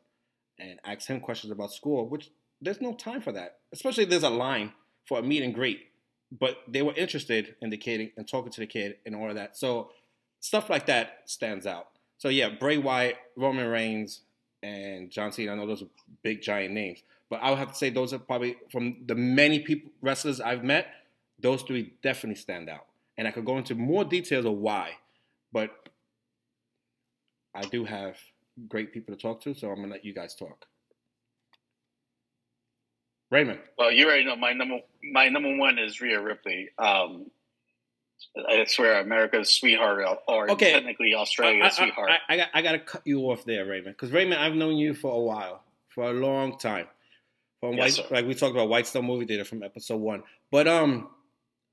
and 0.60 0.79
ask 0.84 1.07
him 1.07 1.19
questions 1.19 1.51
about 1.51 1.72
school, 1.72 2.10
which 2.10 2.29
there's 2.62 2.81
no 2.81 2.93
time 2.93 3.22
for 3.22 3.31
that. 3.31 3.60
Especially 3.72 4.05
there's 4.05 4.24
a 4.24 4.29
line 4.29 4.74
for 5.05 5.19
a 5.19 5.24
meet 5.24 5.43
and 5.43 5.53
greet. 5.53 5.79
But 6.31 6.57
they 6.67 6.81
were 6.81 6.93
interested 6.93 7.55
in 7.62 7.69
the 7.69 7.77
kid 7.77 8.12
and 8.17 8.27
talking 8.27 8.51
to 8.51 8.60
the 8.60 8.67
kid 8.67 8.98
and 9.05 9.15
all 9.15 9.29
of 9.29 9.36
that. 9.36 9.55
So 9.55 9.91
stuff 10.41 10.69
like 10.69 10.88
that 10.88 11.22
stands 11.25 11.65
out. 11.65 11.88
So 12.17 12.29
yeah, 12.29 12.50
Bray 12.50 12.77
Wyatt, 12.77 13.15
Roman 13.38 13.67
Reigns, 13.67 14.22
and 14.63 15.10
John 15.10 15.31
Cena. 15.31 15.51
I 15.51 15.55
know 15.55 15.67
those 15.67 15.84
are 15.84 15.89
big 16.24 16.41
giant 16.41 16.74
names. 16.74 17.03
But 17.29 17.41
I 17.41 17.50
would 17.50 17.60
have 17.60 17.72
to 17.72 17.75
say 17.75 17.89
those 17.89 18.13
are 18.13 18.19
probably 18.19 18.55
from 18.72 19.03
the 19.05 19.15
many 19.15 19.60
people 19.60 19.91
wrestlers 20.01 20.39
I've 20.39 20.63
met, 20.63 20.88
those 21.39 21.62
three 21.62 21.93
definitely 22.01 22.39
stand 22.39 22.69
out. 22.69 22.86
And 23.17 23.27
I 23.27 23.31
could 23.31 23.46
go 23.46 23.57
into 23.57 23.75
more 23.75 24.05
details 24.05 24.46
of 24.46 24.53
why, 24.53 24.91
but 25.51 25.89
I 27.53 27.63
do 27.63 27.84
have 27.84 28.17
great 28.67 28.93
people 28.93 29.15
to 29.15 29.22
talk 29.22 29.41
to, 29.41 29.53
so 29.53 29.69
I'm 29.69 29.77
gonna 29.77 29.93
let 29.93 30.05
you 30.05 30.13
guys 30.13 30.36
talk. 30.36 30.65
Raymond. 33.29 33.60
Well, 33.77 33.91
you 33.91 34.05
already 34.05 34.25
know 34.25 34.36
my 34.36 34.53
number. 34.53 34.79
My 35.12 35.27
number 35.27 35.57
one 35.57 35.77
is 35.79 36.00
Rhea 36.00 36.22
Ripley. 36.22 36.69
Um, 36.79 37.29
I 38.47 38.65
swear, 38.65 39.01
America's 39.01 39.54
sweetheart, 39.54 40.19
or 40.28 40.49
okay. 40.51 40.71
technically 40.71 41.13
Australia's 41.13 41.78
I, 41.78 41.84
I, 41.84 41.86
sweetheart. 41.86 42.12
I, 42.12 42.34
I, 42.34 42.38
got, 42.38 42.49
I 42.54 42.62
got 42.62 42.71
to 42.73 42.80
cut 42.80 43.01
you 43.06 43.19
off 43.21 43.45
there, 43.45 43.65
Raymond, 43.65 43.95
because 43.95 44.12
Raymond, 44.12 44.41
I've 44.41 44.56
known 44.56 44.78
you 44.78 44.93
for 44.93 45.13
a 45.13 45.19
while, 45.19 45.63
for 45.88 46.06
a 46.06 46.13
long 46.13 46.58
time. 46.58 46.88
From 47.60 47.74
yes, 47.74 47.80
White, 47.80 47.93
sir. 47.93 48.15
like 48.15 48.28
we 48.28 48.36
talked 48.36 48.54
about 48.54 48.70
White 48.70 48.88
Stone 48.88 49.06
movie 49.06 49.26
theater 49.26 49.43
from 49.43 49.63
episode 49.63 49.98
one. 49.98 50.24
But 50.52 50.67
um, 50.67 51.10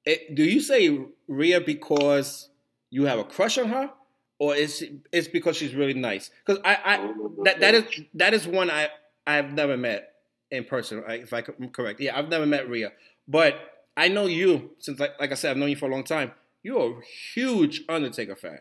it, 0.04 0.34
do 0.34 0.42
you 0.42 0.60
say 0.60 0.98
Rhea 1.28 1.60
because 1.60 2.48
you 2.90 3.04
have 3.04 3.18
a 3.18 3.24
crush 3.24 3.58
on 3.58 3.68
her, 3.68 3.90
or 4.38 4.54
is 4.54 4.84
it's 5.12 5.28
because 5.28 5.56
she's 5.56 5.74
really 5.74 5.94
nice? 5.94 6.30
Because 6.44 6.60
I, 6.64 6.78
I 6.84 7.12
that 7.44 7.60
that 7.60 7.74
is 7.74 7.84
that 8.14 8.34
is 8.34 8.46
one 8.46 8.70
I 8.70 8.88
I've 9.26 9.52
never 9.52 9.76
met 9.76 10.12
in 10.50 10.64
person. 10.64 11.02
If 11.06 11.32
I'm 11.32 11.68
correct, 11.70 12.00
yeah, 12.00 12.18
I've 12.18 12.28
never 12.28 12.46
met 12.46 12.68
Rhea, 12.68 12.92
but 13.28 13.56
I 13.96 14.08
know 14.08 14.26
you 14.26 14.70
since 14.78 14.98
like 14.98 15.18
like 15.20 15.32
I 15.32 15.34
said, 15.34 15.50
I've 15.52 15.56
known 15.56 15.70
you 15.70 15.76
for 15.76 15.86
a 15.86 15.92
long 15.92 16.04
time. 16.04 16.32
You're 16.62 16.98
a 16.98 17.04
huge 17.34 17.82
Undertaker 17.88 18.36
fan. 18.36 18.60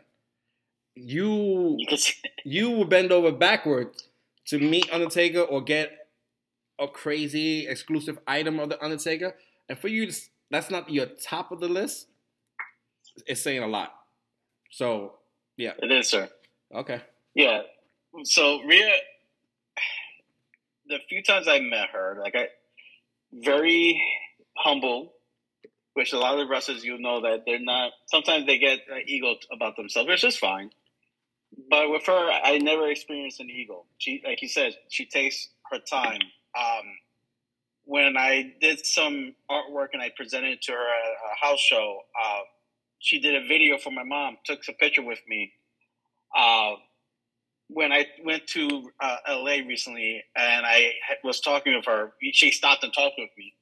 You 0.95 1.77
you 2.43 2.69
will 2.69 2.85
bend 2.85 3.11
over 3.11 3.31
backwards 3.31 4.09
to 4.47 4.59
meet 4.59 4.91
Undertaker 4.91 5.41
or 5.41 5.61
get 5.61 6.02
a 6.79 6.87
crazy 6.87 7.67
exclusive 7.67 8.17
item 8.27 8.59
of 8.59 8.69
the 8.69 8.83
Undertaker, 8.83 9.35
and 9.69 9.77
for 9.77 9.87
you, 9.87 10.11
to, 10.11 10.21
that's 10.49 10.69
not 10.69 10.89
your 10.89 11.05
top 11.05 11.51
of 11.51 11.59
the 11.59 11.67
list. 11.67 12.07
It's 13.27 13.41
saying 13.41 13.63
a 13.63 13.67
lot. 13.67 13.93
So, 14.71 15.15
yeah, 15.57 15.73
it 15.77 15.91
is, 15.91 16.09
sir. 16.09 16.29
Okay. 16.73 17.01
Yeah. 17.35 17.61
So 18.23 18.61
Rhea, 18.63 18.91
the 20.87 20.99
few 21.09 21.23
times 21.23 21.47
I 21.47 21.59
met 21.59 21.89
her, 21.93 22.19
like 22.21 22.35
I, 22.35 22.47
very 23.31 24.01
humble, 24.57 25.13
which 25.93 26.13
a 26.13 26.17
lot 26.17 26.33
of 26.33 26.39
the 26.39 26.47
wrestlers 26.47 26.83
you 26.83 26.97
know 26.97 27.21
that 27.21 27.43
they're 27.45 27.59
not. 27.59 27.91
Sometimes 28.07 28.45
they 28.45 28.57
get 28.57 28.79
uh, 28.91 28.97
ego 29.05 29.35
about 29.51 29.75
themselves, 29.75 30.09
which 30.09 30.23
is 30.23 30.37
fine. 30.37 30.71
But 31.69 31.91
with 31.91 32.05
her, 32.07 32.31
I 32.31 32.57
never 32.57 32.89
experienced 32.89 33.39
an 33.39 33.49
ego. 33.49 33.85
She, 33.99 34.21
like 34.25 34.41
you 34.41 34.47
said, 34.47 34.73
she 34.89 35.05
takes 35.05 35.49
her 35.71 35.79
time 35.79 36.19
um, 36.57 36.85
when 37.85 38.15
I 38.17 38.53
did 38.61 38.85
some 38.85 39.35
artwork 39.49 39.87
and 39.93 40.01
I 40.01 40.11
presented 40.15 40.51
it 40.51 40.61
to 40.63 40.71
her 40.71 40.77
at 40.77 41.11
a 41.31 41.45
house 41.45 41.59
show, 41.59 41.99
uh, 42.23 42.39
she 42.99 43.19
did 43.19 43.35
a 43.35 43.47
video 43.47 43.77
for 43.77 43.91
my 43.91 44.03
mom, 44.03 44.37
took 44.45 44.59
a 44.69 44.73
picture 44.73 45.03
with 45.03 45.19
me. 45.27 45.51
Uh, 46.37 46.73
when 47.67 47.91
I 47.91 48.05
went 48.23 48.47
to 48.47 48.91
uh, 49.01 49.17
LA 49.27 49.57
recently 49.67 50.23
and 50.35 50.65
I 50.65 50.93
was 51.23 51.41
talking 51.41 51.75
with 51.75 51.85
her, 51.85 52.13
she 52.31 52.51
stopped 52.51 52.83
and 52.83 52.93
talked 52.93 53.15
with 53.17 53.29
me. 53.37 53.53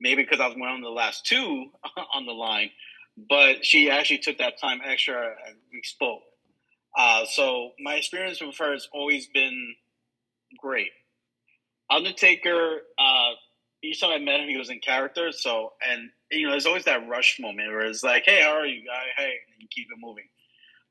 Maybe 0.00 0.22
because 0.22 0.40
I 0.40 0.46
was 0.46 0.56
one 0.56 0.70
of 0.70 0.82
the 0.82 0.88
last 0.88 1.26
two 1.26 1.66
on 2.14 2.26
the 2.26 2.32
line, 2.32 2.70
but 3.28 3.64
she 3.64 3.90
actually 3.90 4.18
took 4.18 4.38
that 4.38 4.60
time 4.60 4.80
extra 4.84 5.34
and 5.46 5.56
we 5.72 5.82
spoke. 5.84 6.22
Uh, 6.98 7.24
so 7.26 7.72
my 7.80 7.94
experience 7.94 8.40
with 8.40 8.56
her 8.58 8.72
has 8.72 8.88
always 8.92 9.28
been 9.28 9.74
great. 10.58 10.90
Undertaker, 11.90 12.82
uh, 12.98 13.30
each 13.82 14.00
time 14.00 14.10
I 14.10 14.18
met 14.18 14.40
him, 14.40 14.48
he 14.48 14.56
was 14.56 14.70
in 14.70 14.80
character. 14.80 15.32
So, 15.32 15.72
and 15.88 16.10
you 16.30 16.46
know, 16.46 16.52
there's 16.52 16.66
always 16.66 16.84
that 16.84 17.08
rush 17.08 17.38
moment 17.40 17.68
where 17.68 17.80
it's 17.86 18.02
like, 18.02 18.24
"Hey, 18.24 18.42
how 18.42 18.52
are 18.52 18.66
you, 18.66 18.86
guy? 18.86 19.04
Hey," 19.16 19.32
and 19.52 19.60
you 19.60 19.68
keep 19.70 19.88
it 19.90 19.98
moving. 20.00 20.28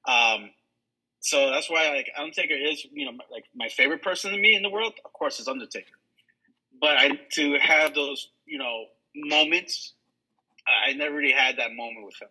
Um, 0.07 0.51
so 1.21 1.51
that's 1.51 1.69
why 1.69 1.89
like 1.89 2.09
Undertaker 2.17 2.53
is, 2.55 2.85
you 2.91 3.05
know, 3.05 3.17
like 3.31 3.45
my 3.55 3.69
favorite 3.69 4.01
person 4.01 4.31
to 4.31 4.37
me 4.37 4.55
in 4.55 4.63
the 4.63 4.69
world. 4.69 4.93
Of 5.05 5.13
course, 5.13 5.39
is 5.39 5.47
Undertaker. 5.47 5.91
But 6.79 6.97
I 6.97 7.19
to 7.33 7.59
have 7.59 7.93
those, 7.93 8.29
you 8.45 8.57
know, 8.57 8.85
moments, 9.15 9.93
I 10.67 10.93
never 10.93 11.15
really 11.15 11.33
had 11.33 11.57
that 11.57 11.73
moment 11.73 12.05
with 12.05 12.21
him, 12.21 12.29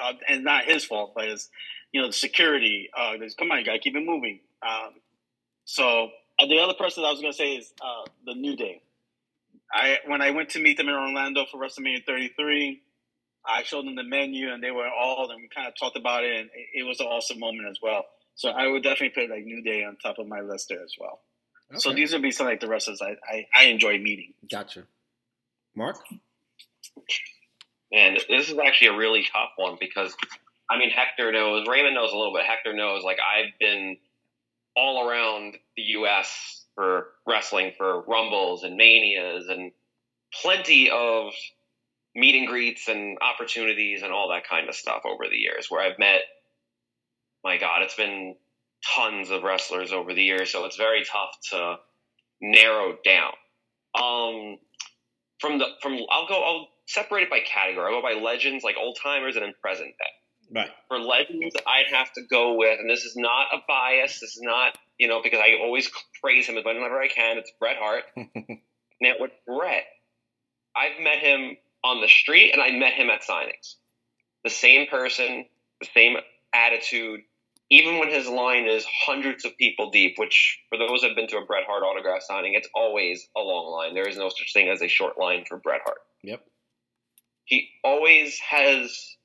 uh, 0.00 0.12
and 0.28 0.44
not 0.44 0.64
his 0.64 0.84
fault, 0.84 1.12
but 1.14 1.28
it's, 1.28 1.48
you 1.92 2.00
know, 2.00 2.06
the 2.08 2.12
security. 2.12 2.88
Uh, 2.96 3.14
come 3.38 3.50
on, 3.50 3.58
you 3.58 3.64
gotta 3.64 3.78
keep 3.80 3.96
it 3.96 4.04
moving. 4.04 4.40
Um, 4.62 4.94
so 5.64 6.10
uh, 6.40 6.46
the 6.46 6.58
other 6.58 6.74
person 6.74 7.04
I 7.04 7.10
was 7.10 7.20
going 7.20 7.32
to 7.32 7.36
say 7.36 7.56
is 7.56 7.72
uh, 7.80 8.08
the 8.24 8.34
New 8.34 8.56
Day. 8.56 8.82
I 9.72 9.98
when 10.06 10.20
I 10.20 10.30
went 10.30 10.50
to 10.50 10.60
meet 10.60 10.76
them 10.76 10.88
in 10.88 10.94
Orlando 10.94 11.44
for 11.50 11.60
WrestleMania 11.60 12.04
33, 12.04 12.82
I 13.46 13.62
showed 13.62 13.86
them 13.86 13.94
the 13.94 14.02
menu 14.02 14.52
and 14.52 14.62
they 14.62 14.70
were 14.70 14.88
all 14.88 15.30
and 15.30 15.40
we 15.40 15.48
kind 15.54 15.68
of 15.68 15.74
talked 15.78 15.96
about 15.96 16.24
it 16.24 16.40
and 16.40 16.50
it, 16.52 16.80
it 16.80 16.86
was 16.86 17.00
an 17.00 17.06
awesome 17.06 17.38
moment 17.38 17.68
as 17.68 17.78
well. 17.82 18.04
So 18.34 18.48
I 18.48 18.66
would 18.66 18.82
definitely 18.82 19.10
put 19.10 19.30
like 19.30 19.44
New 19.44 19.62
Day 19.62 19.84
on 19.84 19.96
top 19.96 20.18
of 20.18 20.26
my 20.26 20.40
list 20.40 20.68
there 20.68 20.82
as 20.82 20.94
well. 20.98 21.20
Okay. 21.70 21.78
So 21.78 21.92
these 21.92 22.12
would 22.12 22.22
be 22.22 22.32
some 22.32 22.46
like 22.46 22.60
the 22.60 22.68
wrestlers 22.68 23.00
I, 23.00 23.16
I, 23.30 23.46
I 23.54 23.64
enjoy 23.66 23.98
meeting. 23.98 24.34
Gotcha. 24.50 24.84
Mark? 25.76 25.96
And 27.92 28.18
this 28.28 28.50
is 28.50 28.58
actually 28.58 28.88
a 28.88 28.96
really 28.96 29.24
tough 29.32 29.50
one 29.56 29.76
because 29.78 30.16
I 30.68 30.78
mean 30.78 30.90
Hector 30.90 31.30
knows, 31.30 31.66
Raymond 31.68 31.94
knows 31.94 32.12
a 32.12 32.16
little 32.16 32.32
bit. 32.34 32.44
Hector 32.44 32.74
knows 32.74 33.04
like 33.04 33.18
I've 33.18 33.58
been 33.60 33.98
all 34.80 35.06
around 35.06 35.56
the 35.76 35.82
U.S. 35.82 36.64
for 36.74 37.08
wrestling, 37.26 37.72
for 37.76 38.02
rumbles 38.02 38.64
and 38.64 38.76
manias, 38.76 39.46
and 39.48 39.72
plenty 40.42 40.90
of 40.90 41.32
meet 42.14 42.34
and 42.34 42.48
greets 42.48 42.88
and 42.88 43.18
opportunities 43.20 44.02
and 44.02 44.12
all 44.12 44.30
that 44.30 44.48
kind 44.48 44.68
of 44.68 44.74
stuff 44.74 45.02
over 45.04 45.24
the 45.30 45.36
years. 45.36 45.66
Where 45.68 45.82
I've 45.82 45.98
met, 45.98 46.22
my 47.44 47.58
God, 47.58 47.82
it's 47.82 47.94
been 47.94 48.36
tons 48.96 49.30
of 49.30 49.42
wrestlers 49.42 49.92
over 49.92 50.14
the 50.14 50.22
years, 50.22 50.50
so 50.50 50.64
it's 50.64 50.76
very 50.76 51.04
tough 51.04 51.36
to 51.50 51.76
narrow 52.40 52.96
down. 53.04 53.32
Um, 53.94 54.58
from 55.40 55.58
the 55.58 55.66
from 55.82 55.98
I'll 56.10 56.28
go 56.28 56.42
I'll 56.42 56.68
separate 56.86 57.24
it 57.24 57.30
by 57.30 57.40
category. 57.40 57.92
I'll 57.92 58.00
go 58.00 58.02
by 58.02 58.20
legends, 58.20 58.64
like 58.64 58.76
old 58.78 58.98
timers, 59.02 59.36
and 59.36 59.44
then 59.44 59.54
present 59.60 59.88
day. 59.90 60.19
Right. 60.52 60.70
For 60.88 60.98
legends, 60.98 61.54
I'd 61.66 61.94
have 61.94 62.12
to 62.14 62.22
go 62.28 62.56
with, 62.56 62.80
and 62.80 62.90
this 62.90 63.04
is 63.04 63.14
not 63.16 63.46
a 63.52 63.58
bias. 63.68 64.18
This 64.20 64.36
is 64.36 64.42
not 64.42 64.76
you 64.98 65.08
know 65.08 65.20
because 65.22 65.40
I 65.40 65.62
always 65.62 65.90
praise 66.22 66.46
him 66.46 66.56
whenever 66.56 67.00
I 67.00 67.08
can. 67.08 67.38
It's 67.38 67.52
Bret 67.58 67.76
Hart. 67.78 68.04
now 68.16 69.12
with 69.18 69.30
Bret, 69.46 69.84
I've 70.76 71.02
met 71.02 71.18
him 71.18 71.56
on 71.84 72.00
the 72.00 72.08
street 72.08 72.52
and 72.52 72.60
I 72.60 72.70
met 72.72 72.94
him 72.94 73.10
at 73.10 73.22
signings. 73.22 73.76
The 74.44 74.50
same 74.50 74.86
person, 74.88 75.46
the 75.80 75.88
same 75.94 76.16
attitude, 76.52 77.20
even 77.70 77.98
when 77.98 78.10
his 78.10 78.26
line 78.26 78.66
is 78.66 78.84
hundreds 79.06 79.44
of 79.44 79.56
people 79.56 79.90
deep, 79.90 80.14
which 80.16 80.58
for 80.68 80.78
those 80.78 81.02
who've 81.02 81.14
been 81.14 81.28
to 81.28 81.38
a 81.38 81.46
Bret 81.46 81.64
Hart 81.66 81.84
autograph 81.84 82.22
signing, 82.22 82.54
it's 82.54 82.68
always 82.74 83.28
a 83.36 83.40
long 83.40 83.70
line. 83.70 83.94
There 83.94 84.08
is 84.08 84.16
no 84.16 84.28
such 84.28 84.52
thing 84.52 84.68
as 84.68 84.82
a 84.82 84.88
short 84.88 85.18
line 85.18 85.44
for 85.48 85.58
Bret 85.58 85.82
Hart. 85.84 86.00
Yep. 86.24 86.44
He 87.44 87.68
always 87.84 88.38
has 88.40 89.16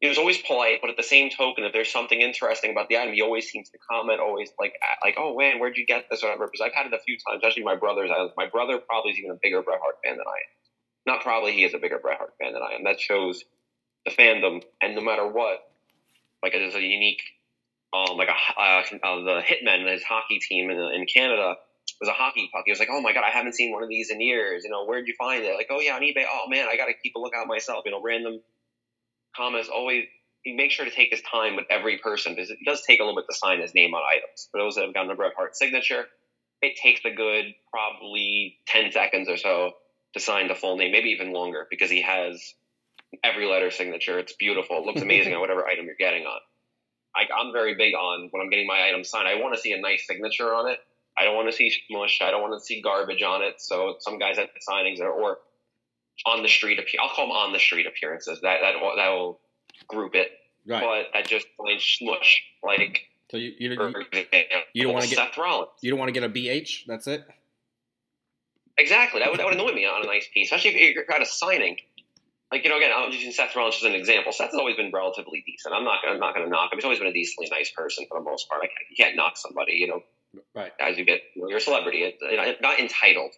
he 0.00 0.08
was 0.08 0.18
always 0.18 0.38
polite, 0.38 0.80
but 0.82 0.90
at 0.90 0.96
the 0.96 1.02
same 1.02 1.30
token, 1.30 1.64
if 1.64 1.72
there's 1.72 1.90
something 1.90 2.20
interesting 2.20 2.70
about 2.70 2.88
the 2.88 2.98
item, 2.98 3.14
he 3.14 3.22
always 3.22 3.48
seems 3.48 3.70
to 3.70 3.78
comment, 3.90 4.20
always 4.20 4.50
like, 4.60 4.74
like, 5.02 5.16
oh 5.18 5.36
man, 5.36 5.58
where'd 5.58 5.76
you 5.76 5.86
get 5.86 6.04
this 6.10 6.22
or 6.22 6.26
whatever. 6.26 6.46
Because 6.46 6.60
I've 6.60 6.74
had 6.74 6.86
it 6.86 6.92
a 6.92 6.98
few 6.98 7.16
times, 7.16 7.40
especially 7.42 7.64
my 7.64 7.76
brother's. 7.76 8.10
I, 8.10 8.28
My 8.36 8.46
brother 8.46 8.78
probably 8.78 9.12
is 9.12 9.18
even 9.18 9.30
a 9.30 9.38
bigger 9.42 9.62
Bret 9.62 9.80
Hart 9.80 9.96
fan 10.04 10.18
than 10.18 10.26
I 10.26 10.36
am. 10.36 11.14
Not 11.14 11.22
probably, 11.22 11.52
he 11.52 11.64
is 11.64 11.72
a 11.72 11.78
bigger 11.78 11.98
Bret 11.98 12.18
Hart 12.18 12.34
fan 12.40 12.52
than 12.52 12.62
I 12.62 12.74
am. 12.74 12.84
That 12.84 13.00
shows 13.00 13.42
the 14.04 14.10
fandom, 14.12 14.62
and 14.82 14.94
no 14.94 15.00
matter 15.00 15.26
what, 15.26 15.60
like 16.42 16.52
there's 16.52 16.74
a 16.74 16.80
unique, 16.80 17.22
um, 17.94 18.18
like 18.18 18.28
a 18.28 18.60
uh, 18.60 18.82
uh, 18.82 19.24
the 19.24 19.42
Hitmen, 19.42 19.90
his 19.90 20.02
hockey 20.02 20.38
team 20.40 20.70
in, 20.70 20.78
in 20.78 21.06
Canada 21.06 21.56
was 22.00 22.08
a 22.10 22.12
hockey 22.12 22.50
puck. 22.52 22.64
He 22.66 22.72
was 22.72 22.78
like, 22.78 22.88
oh 22.90 23.00
my 23.00 23.14
god, 23.14 23.24
I 23.24 23.30
haven't 23.30 23.54
seen 23.54 23.72
one 23.72 23.82
of 23.82 23.88
these 23.88 24.10
in 24.10 24.20
years. 24.20 24.64
You 24.64 24.70
know, 24.70 24.84
where'd 24.84 25.08
you 25.08 25.14
find 25.18 25.42
it? 25.42 25.54
Like, 25.54 25.68
oh 25.70 25.80
yeah, 25.80 25.96
on 25.96 26.02
eBay. 26.02 26.24
Oh 26.30 26.48
man, 26.48 26.66
I 26.70 26.76
got 26.76 26.86
to 26.86 26.92
keep 27.02 27.14
a 27.14 27.18
lookout 27.18 27.46
myself. 27.46 27.84
You 27.86 27.92
know, 27.92 28.02
random 28.02 28.40
comments 29.36 29.68
always. 29.68 30.04
He 30.42 30.54
makes 30.54 30.74
sure 30.74 30.84
to 30.84 30.92
take 30.92 31.10
his 31.10 31.22
time 31.22 31.56
with 31.56 31.64
every 31.70 31.98
person 31.98 32.34
because 32.34 32.50
it 32.50 32.58
does 32.64 32.82
take 32.86 33.00
a 33.00 33.02
little 33.02 33.20
bit 33.20 33.26
to 33.28 33.36
sign 33.36 33.60
his 33.60 33.74
name 33.74 33.94
on 33.94 34.02
items. 34.08 34.48
For 34.52 34.60
those 34.60 34.76
that 34.76 34.84
have 34.84 34.94
gotten 34.94 35.10
a 35.10 35.16
Bret 35.16 35.32
Hart 35.36 35.56
signature, 35.56 36.04
it 36.62 36.76
takes 36.80 37.00
a 37.04 37.10
good 37.10 37.46
probably 37.72 38.58
ten 38.66 38.92
seconds 38.92 39.28
or 39.28 39.36
so 39.36 39.72
to 40.14 40.20
sign 40.20 40.48
the 40.48 40.54
full 40.54 40.76
name, 40.76 40.92
maybe 40.92 41.10
even 41.10 41.32
longer 41.32 41.66
because 41.68 41.90
he 41.90 42.02
has 42.02 42.54
every 43.24 43.46
letter 43.46 43.70
signature. 43.70 44.18
It's 44.18 44.34
beautiful. 44.34 44.78
It 44.78 44.84
looks 44.84 45.02
amazing 45.02 45.34
on 45.34 45.40
whatever 45.42 45.66
item 45.66 45.86
you're 45.86 45.96
getting 45.98 46.26
on. 46.26 46.40
I, 47.14 47.22
I'm 47.34 47.52
very 47.52 47.74
big 47.74 47.94
on 47.94 48.28
when 48.30 48.42
I'm 48.42 48.50
getting 48.50 48.66
my 48.66 48.86
item 48.86 49.04
signed. 49.04 49.26
I 49.26 49.40
want 49.40 49.54
to 49.54 49.60
see 49.60 49.72
a 49.72 49.80
nice 49.80 50.06
signature 50.06 50.54
on 50.54 50.70
it. 50.70 50.78
I 51.18 51.24
don't 51.24 51.34
want 51.34 51.50
to 51.50 51.56
see 51.56 51.72
smush. 51.88 52.20
I 52.22 52.30
don't 52.30 52.42
want 52.42 52.60
to 52.60 52.64
see 52.64 52.82
garbage 52.82 53.22
on 53.22 53.42
it. 53.42 53.54
So 53.58 53.96
some 54.00 54.18
guys 54.18 54.38
at 54.38 54.50
the 54.52 54.60
signings 54.68 55.00
are, 55.00 55.10
or 55.10 55.38
on 56.24 56.42
the 56.42 56.48
street 56.48 56.78
appear. 56.78 57.00
I'll 57.02 57.10
call 57.10 57.26
them 57.26 57.36
on 57.36 57.52
the 57.52 57.58
street 57.58 57.86
appearances. 57.86 58.40
That 58.40 58.60
that 58.62 58.80
will, 58.80 58.96
that 58.96 59.08
will 59.10 59.40
group 59.88 60.14
it. 60.14 60.30
Right. 60.66 60.82
But 60.82 61.06
that 61.14 61.28
just 61.28 61.46
plain 61.58 61.78
smush 61.80 62.42
like. 62.62 63.02
So 63.30 63.36
you 63.36 63.52
you, 63.58 63.70
you, 63.70 63.76
you 64.72 64.82
don't 64.84 64.92
want 64.92 65.04
to 65.04 65.10
get 65.10 65.18
Seth 65.18 65.36
Rollins. 65.36 65.70
You 65.82 65.90
don't 65.90 65.98
want 65.98 66.08
to 66.14 66.18
get 66.18 66.22
a 66.22 66.28
BH. 66.28 66.86
That's 66.86 67.06
it. 67.06 67.26
Exactly. 68.78 69.20
That 69.20 69.30
would, 69.30 69.40
that 69.40 69.46
would 69.46 69.54
annoy 69.54 69.72
me 69.72 69.86
on 69.86 70.04
a 70.04 70.06
nice 70.06 70.28
piece, 70.32 70.48
especially 70.48 70.78
if 70.78 70.94
you're 70.94 71.10
at 71.12 71.22
a 71.22 71.26
signing. 71.26 71.76
Like 72.52 72.62
you 72.62 72.70
know, 72.70 72.76
again, 72.76 72.92
I'm 72.94 73.10
using 73.10 73.32
Seth 73.32 73.56
Rollins 73.56 73.76
as 73.76 73.82
an 73.82 73.94
example. 73.94 74.32
Seth 74.32 74.50
has 74.50 74.58
always 74.58 74.76
been 74.76 74.92
relatively 74.92 75.42
decent. 75.46 75.74
I'm 75.74 75.84
not 75.84 76.02
gonna 76.02 76.14
I'm 76.14 76.20
not 76.20 76.34
gonna 76.34 76.48
knock 76.48 76.72
him. 76.72 76.78
He's 76.78 76.84
always 76.84 76.98
been 76.98 77.08
a 77.08 77.12
decently 77.12 77.48
nice 77.50 77.70
person 77.70 78.06
for 78.08 78.18
the 78.18 78.24
most 78.24 78.48
part. 78.48 78.60
Like 78.60 78.70
you 78.88 78.96
can't 78.96 79.16
knock 79.16 79.36
somebody, 79.36 79.74
you 79.74 79.88
know. 79.88 80.02
Right. 80.54 80.72
As 80.78 80.98
you 80.98 81.04
get, 81.04 81.22
you 81.34 81.42
know, 81.42 81.48
you're 81.48 81.58
a 81.58 81.60
celebrity. 81.60 82.02
It, 82.02 82.16
know, 82.20 82.54
not 82.60 82.78
entitled 82.78 83.32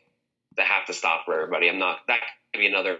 to 0.56 0.62
have 0.62 0.86
to 0.86 0.92
stop 0.92 1.24
for 1.24 1.34
everybody. 1.34 1.68
I'm 1.68 1.78
not. 1.78 1.98
That 2.08 2.20
be 2.54 2.66
another 2.66 2.98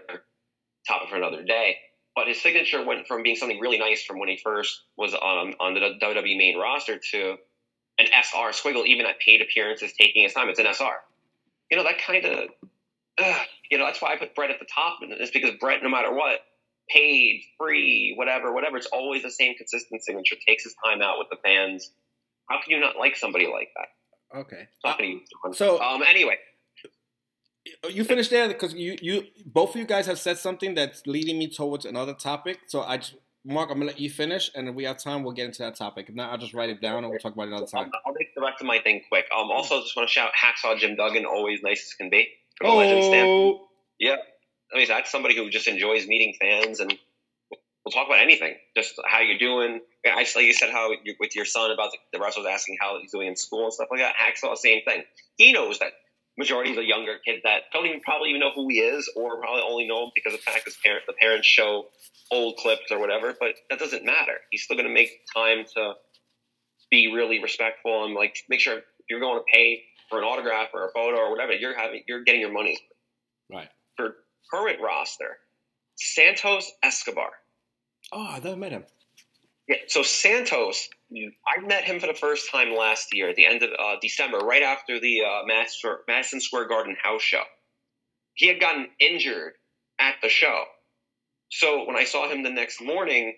topic 0.87 1.09
for 1.09 1.15
another 1.15 1.43
day. 1.43 1.77
But 2.15 2.27
his 2.27 2.41
signature 2.41 2.83
went 2.85 3.07
from 3.07 3.23
being 3.23 3.35
something 3.35 3.59
really 3.59 3.79
nice 3.79 4.03
from 4.03 4.19
when 4.19 4.29
he 4.29 4.39
first 4.43 4.81
was 4.97 5.13
on 5.13 5.53
on 5.59 5.73
the 5.73 5.79
WWE 6.01 6.37
main 6.37 6.57
roster 6.57 6.99
to 7.11 7.35
an 7.97 8.07
SR 8.07 8.51
squiggle, 8.51 8.85
even 8.85 9.05
at 9.05 9.19
paid 9.19 9.41
appearances, 9.41 9.93
taking 9.99 10.23
his 10.23 10.33
time. 10.33 10.49
It's 10.49 10.59
an 10.59 10.65
SR 10.65 10.95
you 11.69 11.77
know, 11.77 11.83
that 11.83 12.01
kind 12.01 12.25
of, 12.25 12.49
uh, 13.21 13.43
you 13.69 13.77
know, 13.77 13.85
that's 13.85 14.01
why 14.01 14.13
I 14.13 14.17
put 14.17 14.35
Bret 14.35 14.49
at 14.49 14.59
the 14.59 14.67
top. 14.73 14.99
And 15.01 15.11
it's 15.13 15.31
because 15.31 15.51
Bret, 15.59 15.83
no 15.83 15.89
matter 15.89 16.13
what, 16.13 16.39
paid, 16.89 17.43
free, 17.57 18.13
whatever, 18.17 18.51
whatever, 18.53 18.77
it's 18.77 18.87
always 18.87 19.23
the 19.23 19.31
same 19.31 19.55
consistent 19.55 20.03
signature, 20.03 20.35
takes 20.47 20.63
his 20.63 20.75
time 20.83 21.01
out 21.01 21.19
with 21.19 21.27
the 21.29 21.37
fans. 21.43 21.91
How 22.49 22.59
can 22.61 22.71
you 22.71 22.79
not 22.79 22.97
like 22.97 23.15
somebody 23.15 23.47
like 23.47 23.69
that? 23.75 24.39
Okay. 24.39 24.67
Uh, 24.83 25.53
so, 25.53 25.79
um, 25.81 26.01
anyway. 26.07 26.37
You 27.89 28.03
finished 28.03 28.31
there 28.31 28.47
because 28.47 28.73
you, 28.73 28.97
you 29.01 29.23
both 29.45 29.71
of 29.71 29.75
you 29.75 29.85
guys 29.85 30.05
have 30.07 30.19
said 30.19 30.37
something 30.37 30.75
that's 30.75 31.05
leading 31.05 31.37
me 31.37 31.49
towards 31.49 31.85
another 31.85 32.13
topic. 32.13 32.59
So 32.67 32.81
I 32.81 32.97
just, 32.97 33.15
Mark, 33.45 33.69
I'm 33.69 33.77
gonna 33.79 33.91
let 33.91 33.99
you 33.99 34.09
finish, 34.09 34.49
and 34.55 34.67
if 34.67 34.75
we 34.75 34.83
have 34.85 34.97
time, 34.97 35.23
we'll 35.23 35.33
get 35.33 35.45
into 35.45 35.63
that 35.63 35.75
topic. 35.75 36.07
If 36.09 36.15
not, 36.15 36.31
I'll 36.31 36.37
just 36.37 36.53
write 36.53 36.69
it 36.69 36.81
down, 36.81 37.03
and 37.03 37.09
we'll 37.09 37.19
talk 37.19 37.33
about 37.33 37.43
it 37.43 37.51
another 37.51 37.67
time. 37.67 37.91
I'll, 38.05 38.13
make 38.13 38.33
the 38.35 38.41
rest 38.41 38.61
of 38.61 38.67
my 38.67 38.79
thing 38.79 39.01
quick. 39.09 39.25
Um, 39.35 39.49
also, 39.51 39.81
just 39.81 39.95
want 39.95 40.09
to 40.09 40.13
shout 40.13 40.31
Hacksaw 40.33 40.77
Jim 40.77 40.95
Duggan, 40.95 41.25
always 41.25 41.61
nice 41.63 41.85
as 41.85 41.93
can 41.93 42.09
be. 42.09 42.27
From 42.57 42.71
oh. 42.71 42.77
legend 42.77 43.03
standpoint. 43.03 43.61
Yeah, 43.99 44.15
I 44.73 44.77
mean 44.77 44.87
that's 44.87 45.11
somebody 45.11 45.35
who 45.35 45.49
just 45.49 45.67
enjoys 45.67 46.07
meeting 46.07 46.33
fans, 46.39 46.79
and 46.79 46.93
we'll 47.49 47.91
talk 47.91 48.07
about 48.07 48.19
anything. 48.19 48.55
Just 48.75 48.95
how 49.05 49.19
you're 49.21 49.37
doing. 49.37 49.81
I 50.05 50.23
just 50.23 50.35
like 50.35 50.45
you 50.45 50.53
said 50.53 50.69
how 50.71 50.91
you, 51.03 51.15
with 51.19 51.35
your 51.35 51.45
son 51.45 51.71
about 51.71 51.91
the, 51.91 51.97
the 52.13 52.23
wrestlers 52.23 52.45
asking 52.49 52.77
how 52.79 52.97
he's 53.01 53.11
doing 53.11 53.27
in 53.27 53.35
school 53.35 53.65
and 53.65 53.73
stuff 53.73 53.87
like 53.91 53.99
that. 53.99 54.15
Hacksaw, 54.15 54.55
same 54.57 54.81
thing. 54.85 55.03
He 55.37 55.51
knows 55.53 55.79
that 55.79 55.91
majority 56.39 56.69
of 56.71 56.77
the 56.77 56.85
younger 56.85 57.17
kids 57.23 57.41
that 57.43 57.63
don't 57.73 57.85
even 57.85 57.99
probably 57.99 58.29
even 58.29 58.39
know 58.39 58.51
who 58.55 58.67
he 58.69 58.79
is, 58.79 59.11
or 59.15 59.39
probably 59.39 59.61
only 59.61 59.85
know 59.85 60.05
him 60.05 60.11
because 60.15 60.33
of 60.33 60.39
the 60.39 60.51
fact 60.51 60.63
his 60.65 60.77
parent, 60.83 61.03
the 61.05 61.13
parents 61.13 61.45
show 61.45 61.87
old 62.31 62.55
clips 62.55 62.89
or 62.89 62.97
whatever. 62.97 63.35
But 63.37 63.55
that 63.69 63.77
doesn't 63.77 64.05
matter. 64.05 64.37
He's 64.49 64.63
still 64.63 64.77
going 64.77 64.87
to 64.87 64.93
make 64.93 65.11
time 65.35 65.65
to 65.75 65.93
be 66.89 67.11
really 67.13 67.41
respectful 67.43 68.05
and 68.05 68.15
like 68.15 68.37
make 68.49 68.61
sure 68.61 68.77
if 68.77 68.83
you're 69.09 69.19
going 69.19 69.37
to 69.37 69.43
pay 69.53 69.83
for 70.09 70.17
an 70.17 70.23
autograph 70.23 70.69
or 70.73 70.87
a 70.87 70.91
photo 70.93 71.17
or 71.17 71.29
whatever, 71.29 71.51
you're 71.53 71.77
having 71.77 72.03
you're 72.07 72.23
getting 72.23 72.41
your 72.41 72.53
money. 72.53 72.79
Right. 73.51 73.67
For 73.97 74.15
current 74.51 74.79
roster, 74.81 75.37
Santos 75.95 76.71
Escobar. 76.81 77.31
Oh, 78.13 78.25
I 78.25 78.39
never 78.39 78.55
met 78.55 78.71
him. 78.71 78.85
Yeah, 79.67 79.75
so 79.87 80.01
Santos, 80.01 80.89
I 81.11 81.61
met 81.65 81.85
him 81.85 81.99
for 81.99 82.07
the 82.07 82.13
first 82.13 82.51
time 82.51 82.75
last 82.75 83.07
year 83.13 83.29
at 83.29 83.35
the 83.35 83.45
end 83.45 83.63
of 83.63 83.71
uh, 83.71 83.95
December, 84.01 84.37
right 84.39 84.61
after 84.61 84.99
the 84.99 85.21
uh, 85.21 85.41
Madison 86.07 86.39
Square 86.39 86.67
Garden 86.67 86.95
house 87.01 87.21
show. 87.21 87.41
He 88.35 88.47
had 88.47 88.59
gotten 88.59 88.87
injured 88.99 89.53
at 89.99 90.15
the 90.21 90.29
show. 90.29 90.65
So 91.49 91.85
when 91.85 91.95
I 91.95 92.05
saw 92.05 92.29
him 92.29 92.43
the 92.43 92.51
next 92.51 92.81
morning, 92.81 93.33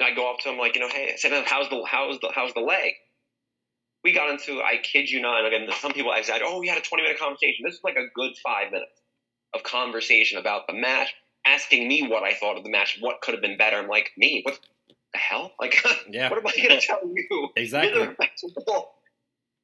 I 0.00 0.14
go 0.14 0.30
up 0.32 0.40
to 0.40 0.50
him 0.50 0.58
like, 0.58 0.74
you 0.74 0.80
know, 0.80 0.88
hey, 0.88 1.12
I 1.12 1.16
said, 1.16 1.44
how's 1.46 1.68
the 1.68 1.84
how's 1.86 2.18
the 2.20 2.30
how's 2.34 2.54
the 2.54 2.60
leg? 2.60 2.92
We 4.02 4.12
got 4.12 4.30
into, 4.30 4.60
I 4.60 4.78
kid 4.82 5.10
you 5.10 5.20
not, 5.20 5.44
and 5.44 5.54
again, 5.54 5.68
some 5.80 5.92
people 5.92 6.10
I 6.10 6.22
said, 6.22 6.40
oh, 6.42 6.58
we 6.60 6.68
had 6.68 6.78
a 6.78 6.82
20 6.82 7.02
minute 7.02 7.18
conversation. 7.18 7.64
This 7.64 7.74
is 7.74 7.84
like 7.84 7.96
a 7.96 8.08
good 8.14 8.32
five 8.42 8.72
minutes 8.72 9.00
of 9.54 9.62
conversation 9.62 10.38
about 10.38 10.66
the 10.66 10.74
match, 10.74 11.14
asking 11.46 11.86
me 11.86 12.06
what 12.06 12.22
I 12.22 12.34
thought 12.34 12.56
of 12.56 12.64
the 12.64 12.70
match, 12.70 12.98
what 13.00 13.20
could 13.20 13.34
have 13.34 13.42
been 13.42 13.56
better. 13.56 13.76
I'm 13.76 13.88
like, 13.88 14.10
me, 14.16 14.40
what 14.42 14.58
the 15.14 15.18
hell? 15.18 15.52
Like, 15.60 15.82
yeah. 16.10 16.28
what 16.28 16.38
am 16.38 16.46
I 16.46 16.52
going 16.56 16.80
to 16.80 16.86
tell 16.86 17.00
you? 17.04 17.48
Exactly. 17.56 18.08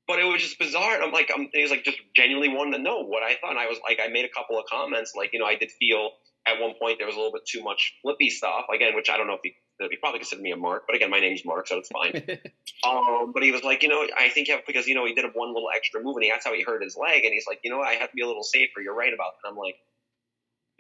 But 0.06 0.18
it 0.18 0.24
was 0.24 0.40
just 0.40 0.58
bizarre. 0.58 0.94
And 0.94 1.04
I'm 1.04 1.12
like, 1.12 1.30
I'm, 1.34 1.48
it 1.52 1.62
was 1.62 1.70
like 1.70 1.84
just 1.84 1.98
genuinely 2.16 2.48
wanting 2.48 2.72
to 2.72 2.78
know 2.78 3.04
what 3.04 3.22
I 3.22 3.36
thought. 3.36 3.50
And 3.50 3.58
I 3.58 3.66
was 3.66 3.78
like, 3.86 3.98
I 4.02 4.08
made 4.08 4.24
a 4.24 4.28
couple 4.28 4.58
of 4.58 4.64
comments. 4.66 5.12
Like, 5.14 5.32
you 5.32 5.38
know, 5.38 5.46
I 5.46 5.56
did 5.56 5.70
feel 5.70 6.10
at 6.46 6.60
one 6.60 6.72
point 6.80 6.98
there 6.98 7.06
was 7.06 7.14
a 7.14 7.18
little 7.18 7.32
bit 7.32 7.46
too 7.46 7.62
much 7.62 7.94
flippy 8.02 8.30
stuff. 8.30 8.64
Again, 8.74 8.94
which 8.96 9.10
I 9.10 9.16
don't 9.16 9.26
know 9.26 9.34
if 9.34 9.40
he, 9.42 9.54
he 9.78 9.96
probably 9.96 10.20
considered 10.20 10.42
me 10.42 10.52
a 10.52 10.56
mark, 10.56 10.84
but 10.86 10.96
again, 10.96 11.10
my 11.10 11.20
name's 11.20 11.44
Mark, 11.44 11.68
so 11.68 11.78
it's 11.78 11.88
fine. 11.88 12.12
um, 12.86 13.32
but 13.32 13.42
he 13.42 13.52
was 13.52 13.62
like, 13.62 13.82
you 13.82 13.88
know, 13.88 14.06
I 14.16 14.28
think 14.30 14.48
have 14.48 14.60
because 14.66 14.86
you 14.86 14.94
know 14.94 15.06
he 15.06 15.14
did 15.14 15.24
one 15.32 15.54
little 15.54 15.68
extra 15.74 16.02
move, 16.02 16.16
and 16.16 16.24
he, 16.24 16.30
that's 16.30 16.44
how 16.44 16.54
he 16.54 16.62
hurt 16.62 16.82
his 16.82 16.96
leg. 16.96 17.24
And 17.24 17.32
he's 17.32 17.46
like, 17.46 17.60
you 17.62 17.70
know, 17.70 17.80
I 17.80 17.94
have 17.94 18.10
to 18.10 18.14
be 18.14 18.22
a 18.22 18.26
little 18.26 18.42
safer. 18.42 18.80
You're 18.82 18.94
right 18.94 19.12
about 19.12 19.32
that. 19.42 19.48
And 19.48 19.52
I'm 19.52 19.58
like, 19.58 19.76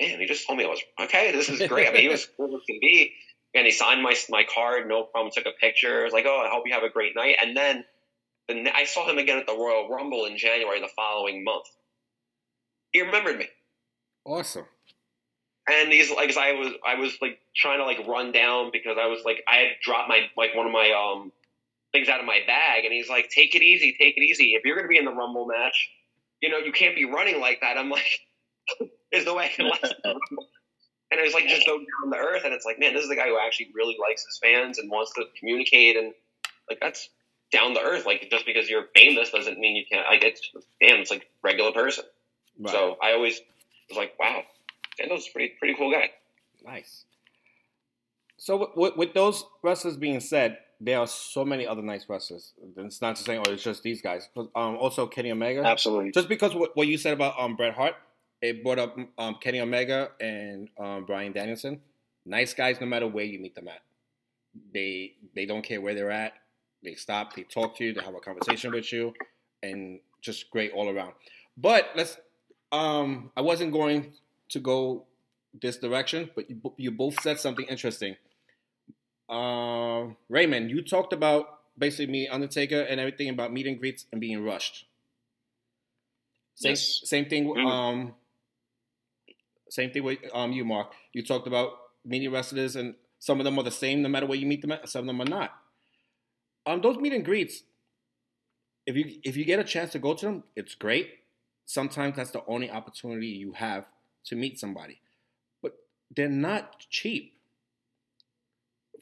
man, 0.00 0.20
he 0.20 0.26
just 0.26 0.46
told 0.46 0.58
me 0.58 0.64
I 0.64 0.68
was 0.68 0.80
okay. 1.00 1.32
This 1.32 1.48
is 1.48 1.66
great. 1.68 1.88
I 1.88 1.92
mean, 1.92 2.02
he 2.02 2.08
was 2.08 2.26
cool 2.36 2.54
as 2.56 2.62
can 2.66 2.78
be 2.80 3.12
and 3.54 3.66
he 3.66 3.72
signed 3.72 4.02
my 4.02 4.14
my 4.28 4.44
card, 4.44 4.88
no 4.88 5.04
problem. 5.04 5.32
Took 5.34 5.46
a 5.46 5.58
picture. 5.60 6.00
I 6.00 6.04
was 6.04 6.12
like, 6.12 6.26
"Oh, 6.26 6.42
I 6.44 6.48
hope 6.50 6.66
you 6.66 6.72
have 6.72 6.82
a 6.82 6.90
great 6.90 7.14
night." 7.16 7.36
And 7.42 7.56
then 7.56 7.84
the, 8.48 8.70
I 8.74 8.84
saw 8.84 9.08
him 9.08 9.18
again 9.18 9.38
at 9.38 9.46
the 9.46 9.56
Royal 9.56 9.88
Rumble 9.88 10.26
in 10.26 10.36
January 10.36 10.80
the 10.80 10.88
following 10.94 11.44
month. 11.44 11.66
He 12.92 13.00
remembered 13.00 13.38
me. 13.38 13.48
Awesome. 14.24 14.66
And 15.68 15.92
he's 15.92 16.10
like, 16.10 16.36
I 16.36 16.52
was 16.52 16.72
I 16.86 16.94
was 16.96 17.16
like 17.20 17.38
trying 17.54 17.78
to 17.78 17.84
like 17.84 18.06
run 18.06 18.32
down 18.32 18.70
because 18.72 18.96
I 19.00 19.06
was 19.06 19.20
like 19.24 19.42
I 19.48 19.56
had 19.56 19.68
dropped 19.82 20.08
my 20.08 20.20
like 20.36 20.54
one 20.54 20.66
of 20.66 20.72
my 20.72 20.90
um 20.90 21.32
things 21.92 22.08
out 22.08 22.20
of 22.20 22.26
my 22.26 22.40
bag, 22.46 22.84
and 22.84 22.92
he's 22.92 23.08
like, 23.08 23.30
"Take 23.30 23.54
it 23.54 23.62
easy, 23.62 23.96
take 23.98 24.16
it 24.16 24.22
easy. 24.22 24.54
If 24.54 24.64
you're 24.64 24.76
going 24.76 24.86
to 24.86 24.88
be 24.88 24.98
in 24.98 25.04
the 25.04 25.12
Rumble 25.12 25.46
match, 25.46 25.90
you 26.40 26.48
know 26.48 26.58
you 26.58 26.72
can't 26.72 26.94
be 26.94 27.04
running 27.04 27.40
like 27.40 27.60
that." 27.60 27.76
I'm 27.76 27.90
like, 27.90 28.20
"There's 29.12 29.26
no 29.26 29.36
way 29.36 29.46
I 29.46 29.48
can 29.48 29.68
last 29.68 29.94
the 30.02 30.08
Rumble." 30.30 30.48
And 31.10 31.20
it 31.20 31.24
was 31.24 31.34
like 31.34 31.46
just 31.46 31.66
so 31.66 31.78
down 31.78 32.12
to 32.12 32.16
earth. 32.18 32.42
And 32.44 32.54
it's 32.54 32.64
like, 32.64 32.78
man, 32.78 32.94
this 32.94 33.02
is 33.02 33.08
the 33.08 33.16
guy 33.16 33.28
who 33.28 33.38
actually 33.38 33.70
really 33.74 33.96
likes 34.00 34.24
his 34.24 34.38
fans 34.42 34.78
and 34.78 34.90
wants 34.90 35.12
to 35.14 35.24
communicate, 35.38 35.96
and 35.96 36.12
like 36.68 36.78
that's 36.80 37.08
down 37.52 37.74
the 37.74 37.80
earth. 37.80 38.06
Like 38.06 38.28
just 38.30 38.46
because 38.46 38.68
you're 38.68 38.86
famous 38.94 39.30
doesn't 39.30 39.58
mean 39.58 39.76
you 39.76 39.84
can't. 39.90 40.06
Like 40.08 40.22
it's 40.24 40.50
damn, 40.80 41.00
it's 41.00 41.10
like 41.10 41.28
regular 41.42 41.72
person. 41.72 42.04
Right. 42.58 42.72
So 42.72 42.96
I 43.02 43.12
always 43.12 43.40
was 43.88 43.98
like, 43.98 44.18
wow, 44.18 44.42
a 45.00 45.20
pretty 45.32 45.54
pretty 45.58 45.74
cool 45.74 45.90
guy. 45.90 46.10
Nice. 46.64 47.04
So 48.36 48.72
with, 48.74 48.96
with 48.96 49.12
those 49.12 49.44
wrestlers 49.62 49.96
being 49.96 50.20
said, 50.20 50.58
there 50.80 50.98
are 50.98 51.06
so 51.06 51.44
many 51.44 51.66
other 51.66 51.82
nice 51.82 52.06
wrestlers. 52.08 52.54
It's 52.76 53.02
not 53.02 53.16
to 53.16 53.22
say, 53.22 53.36
oh, 53.36 53.42
it's 53.50 53.62
just 53.62 53.82
these 53.82 54.00
guys. 54.00 54.28
Um, 54.36 54.76
also 54.76 55.06
Kenny 55.06 55.30
Omega. 55.30 55.62
Absolutely. 55.62 56.10
Just 56.12 56.28
because 56.28 56.54
what, 56.54 56.74
what 56.74 56.88
you 56.88 56.96
said 56.96 57.12
about 57.12 57.38
um, 57.38 57.54
Bret 57.56 57.74
Hart, 57.74 57.94
it 58.42 58.62
brought 58.62 58.78
up 58.78 58.96
um, 59.18 59.36
Kenny 59.40 59.60
Omega 59.60 60.10
and 60.20 60.68
um, 60.78 61.04
Bryan 61.04 61.32
Danielson. 61.32 61.80
Nice 62.24 62.54
guys, 62.54 62.80
no 62.80 62.86
matter 62.86 63.06
where 63.06 63.24
you 63.24 63.38
meet 63.38 63.54
them 63.54 63.68
at. 63.68 63.80
They 64.74 65.14
they 65.34 65.46
don't 65.46 65.62
care 65.62 65.80
where 65.80 65.94
they're 65.94 66.10
at. 66.10 66.32
They 66.82 66.94
stop. 66.94 67.34
They 67.34 67.42
talk 67.42 67.76
to 67.78 67.84
you. 67.84 67.92
They 67.92 68.02
have 68.02 68.14
a 68.14 68.20
conversation 68.20 68.72
with 68.72 68.92
you, 68.92 69.12
and 69.62 70.00
just 70.20 70.50
great 70.50 70.72
all 70.72 70.88
around. 70.88 71.12
But 71.56 71.90
let's. 71.94 72.16
Um, 72.72 73.32
I 73.36 73.40
wasn't 73.40 73.72
going 73.72 74.12
to 74.50 74.60
go 74.60 75.06
this 75.60 75.76
direction, 75.76 76.30
but 76.34 76.48
you, 76.48 76.60
you 76.76 76.90
both 76.90 77.20
said 77.20 77.40
something 77.40 77.66
interesting. 77.66 78.16
Uh, 79.28 80.06
Raymond, 80.28 80.70
you 80.70 80.82
talked 80.82 81.12
about 81.12 81.60
basically 81.76 82.06
me, 82.06 82.28
Undertaker, 82.28 82.80
and 82.80 83.00
everything 83.00 83.28
about 83.28 83.52
meet 83.52 83.66
and 83.66 83.78
greets 83.78 84.06
and 84.12 84.20
being 84.20 84.44
rushed. 84.44 84.86
Same, 86.54 86.70
yes. 86.70 87.00
same 87.04 87.26
thing. 87.26 87.46
Mm-hmm. 87.46 87.66
Um, 87.66 88.14
same 89.70 89.90
thing 89.90 90.02
with 90.02 90.18
um, 90.34 90.52
you, 90.52 90.64
Mark. 90.64 90.92
You 91.12 91.22
talked 91.22 91.46
about 91.46 91.70
meeting 92.04 92.30
wrestlers, 92.30 92.76
and 92.76 92.94
some 93.18 93.40
of 93.40 93.44
them 93.44 93.58
are 93.58 93.62
the 93.62 93.70
same 93.70 94.02
no 94.02 94.08
matter 94.08 94.26
where 94.26 94.38
you 94.38 94.46
meet 94.46 94.62
them 94.62 94.72
at. 94.72 94.88
Some 94.88 95.02
of 95.02 95.06
them 95.06 95.20
are 95.20 95.30
not. 95.30 95.52
Um, 96.66 96.80
those 96.80 96.96
meet 96.96 97.12
and 97.12 97.24
greets, 97.24 97.62
if 98.86 98.96
you 98.96 99.20
if 99.24 99.36
you 99.36 99.44
get 99.44 99.60
a 99.60 99.64
chance 99.64 99.92
to 99.92 99.98
go 99.98 100.14
to 100.14 100.26
them, 100.26 100.44
it's 100.56 100.74
great. 100.74 101.10
Sometimes 101.66 102.16
that's 102.16 102.32
the 102.32 102.42
only 102.46 102.70
opportunity 102.70 103.28
you 103.28 103.52
have 103.52 103.86
to 104.24 104.36
meet 104.36 104.58
somebody, 104.58 105.00
but 105.62 105.74
they're 106.14 106.28
not 106.28 106.80
cheap. 106.90 107.34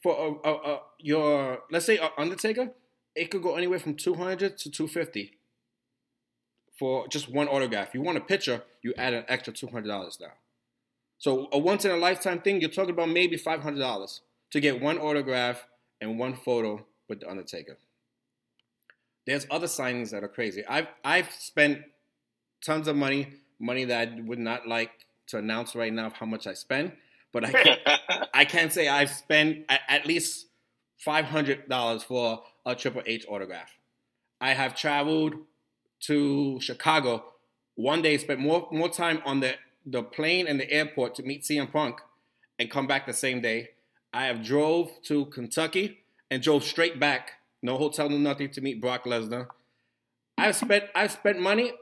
For 0.01 0.39
a, 0.45 0.49
a, 0.49 0.53
a 0.53 0.81
your 0.99 1.59
let's 1.71 1.85
say 1.85 1.99
Undertaker, 2.17 2.71
it 3.15 3.31
could 3.31 3.41
go 3.41 3.55
anywhere 3.55 3.79
from 3.79 3.95
two 3.95 4.13
hundred 4.13 4.57
to 4.59 4.69
two 4.69 4.87
fifty 4.87 5.37
for 6.77 7.07
just 7.09 7.29
one 7.29 7.49
autograph. 7.49 7.89
If 7.89 7.95
you 7.95 8.01
want 8.01 8.17
a 8.17 8.21
picture, 8.21 8.61
you 8.81 8.93
add 8.97 9.13
an 9.13 9.25
extra 9.27 9.51
two 9.51 9.67
hundred 9.67 9.87
dollars 9.87 10.17
now. 10.21 10.31
So 11.19 11.49
a 11.51 11.59
once 11.59 11.85
in 11.85 11.91
a 11.91 11.97
lifetime 11.97 12.39
thing, 12.39 12.61
you're 12.61 12.69
talking 12.69 12.91
about 12.91 13.09
maybe 13.09 13.37
five 13.37 13.61
hundred 13.61 13.81
dollars 13.81 14.21
to 14.51 14.59
get 14.59 14.81
one 14.81 14.97
autograph 14.97 15.65
and 16.01 16.17
one 16.17 16.33
photo 16.33 16.85
with 17.07 17.19
the 17.19 17.29
Undertaker. 17.29 17.77
There's 19.27 19.45
other 19.51 19.67
signings 19.67 20.11
that 20.11 20.23
are 20.23 20.29
crazy. 20.29 20.65
I've 20.65 20.87
I've 21.03 21.29
spent 21.31 21.81
tons 22.65 22.87
of 22.87 22.95
money, 22.95 23.27
money 23.59 23.83
that 23.85 24.07
I 24.07 24.21
would 24.21 24.39
not 24.39 24.67
like 24.67 24.91
to 25.27 25.37
announce 25.37 25.75
right 25.75 25.93
now 25.93 26.07
of 26.07 26.13
how 26.13 26.25
much 26.25 26.47
I 26.47 26.53
spend, 26.53 26.93
but 27.31 27.45
I 27.45 27.51
can't, 27.51 27.79
I 28.33 28.45
can 28.45 28.71
say 28.71 28.87
I've 28.87 29.11
spent 29.11 29.65
at, 29.67 29.81
at 29.89 30.05
least 30.05 30.47
five 30.97 31.25
hundred 31.25 31.67
dollars 31.67 32.01
for 32.01 32.43
a 32.65 32.75
Triple 32.75 33.03
H 33.05 33.25
autograph. 33.27 33.77
I 34.39 34.53
have 34.53 34.73
traveled 34.73 35.33
to 36.01 36.61
Chicago 36.61 37.25
one 37.75 38.01
day, 38.01 38.17
spent 38.17 38.39
more 38.39 38.69
more 38.71 38.89
time 38.89 39.21
on 39.25 39.41
the 39.41 39.55
the 39.91 40.03
plane 40.03 40.47
and 40.47 40.59
the 40.59 40.69
airport 40.71 41.15
to 41.15 41.23
meet 41.23 41.43
CM 41.43 41.71
Punk 41.71 42.01
and 42.57 42.69
come 42.69 42.87
back 42.87 43.05
the 43.05 43.13
same 43.13 43.41
day. 43.41 43.69
I 44.13 44.25
have 44.25 44.43
drove 44.43 44.91
to 45.03 45.25
Kentucky 45.25 45.99
and 46.29 46.41
drove 46.41 46.63
straight 46.63 46.99
back, 46.99 47.31
no 47.61 47.77
hotel, 47.77 48.09
no 48.09 48.17
nothing, 48.17 48.49
to 48.51 48.61
meet 48.61 48.81
Brock 48.81 49.05
Lesnar. 49.05 49.47
I've 50.37 50.55
spent 50.55 50.85
I've 50.95 51.11
spent 51.11 51.39
money, 51.39 51.73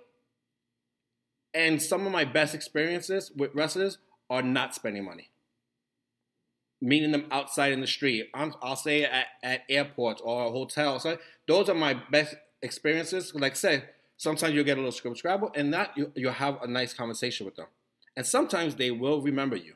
and 1.53 1.81
some 1.81 2.05
of 2.05 2.11
my 2.11 2.25
best 2.25 2.55
experiences 2.55 3.31
with 3.35 3.53
wrestlers 3.53 3.99
are 4.29 4.41
not 4.41 4.75
spending 4.75 5.05
money. 5.05 5.29
Meeting 6.81 7.11
them 7.11 7.25
outside 7.31 7.71
in 7.71 7.81
the 7.81 7.87
street. 7.87 8.29
i 8.33 8.45
will 8.45 8.75
say 8.75 9.03
at, 9.03 9.27
at 9.41 9.61
airports 9.69 10.21
or 10.23 10.51
hotels. 10.51 11.03
So 11.03 11.17
those 11.47 11.69
are 11.69 11.75
my 11.75 11.95
best 12.11 12.35
experiences. 12.61 13.33
Like 13.33 13.53
I 13.53 13.55
said, 13.55 13.89
sometimes 14.17 14.53
you'll 14.53 14.63
get 14.63 14.77
a 14.77 14.81
little 14.81 15.15
scribble 15.15 15.51
and 15.55 15.73
that 15.73 15.97
you, 15.97 16.11
you'll 16.15 16.33
have 16.33 16.61
a 16.61 16.67
nice 16.67 16.93
conversation 16.93 17.45
with 17.45 17.55
them 17.55 17.67
and 18.17 18.25
sometimes 18.25 18.75
they 18.75 18.89
will 18.89 19.21
remember 19.21 19.55
you. 19.55 19.75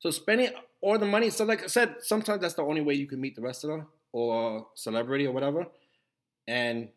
So 0.00 0.10
spending 0.10 0.48
all 0.80 0.98
the 0.98 1.06
money, 1.06 1.30
so 1.30 1.44
like 1.44 1.62
I 1.62 1.66
said, 1.66 1.96
sometimes 2.00 2.40
that's 2.40 2.54
the 2.54 2.64
only 2.64 2.80
way 2.80 2.94
you 2.94 3.06
can 3.06 3.20
meet 3.20 3.36
the 3.36 3.42
wrestler 3.42 3.86
or 4.10 4.66
celebrity 4.74 5.26
or 5.26 5.32
whatever, 5.32 5.66
and 6.48 6.88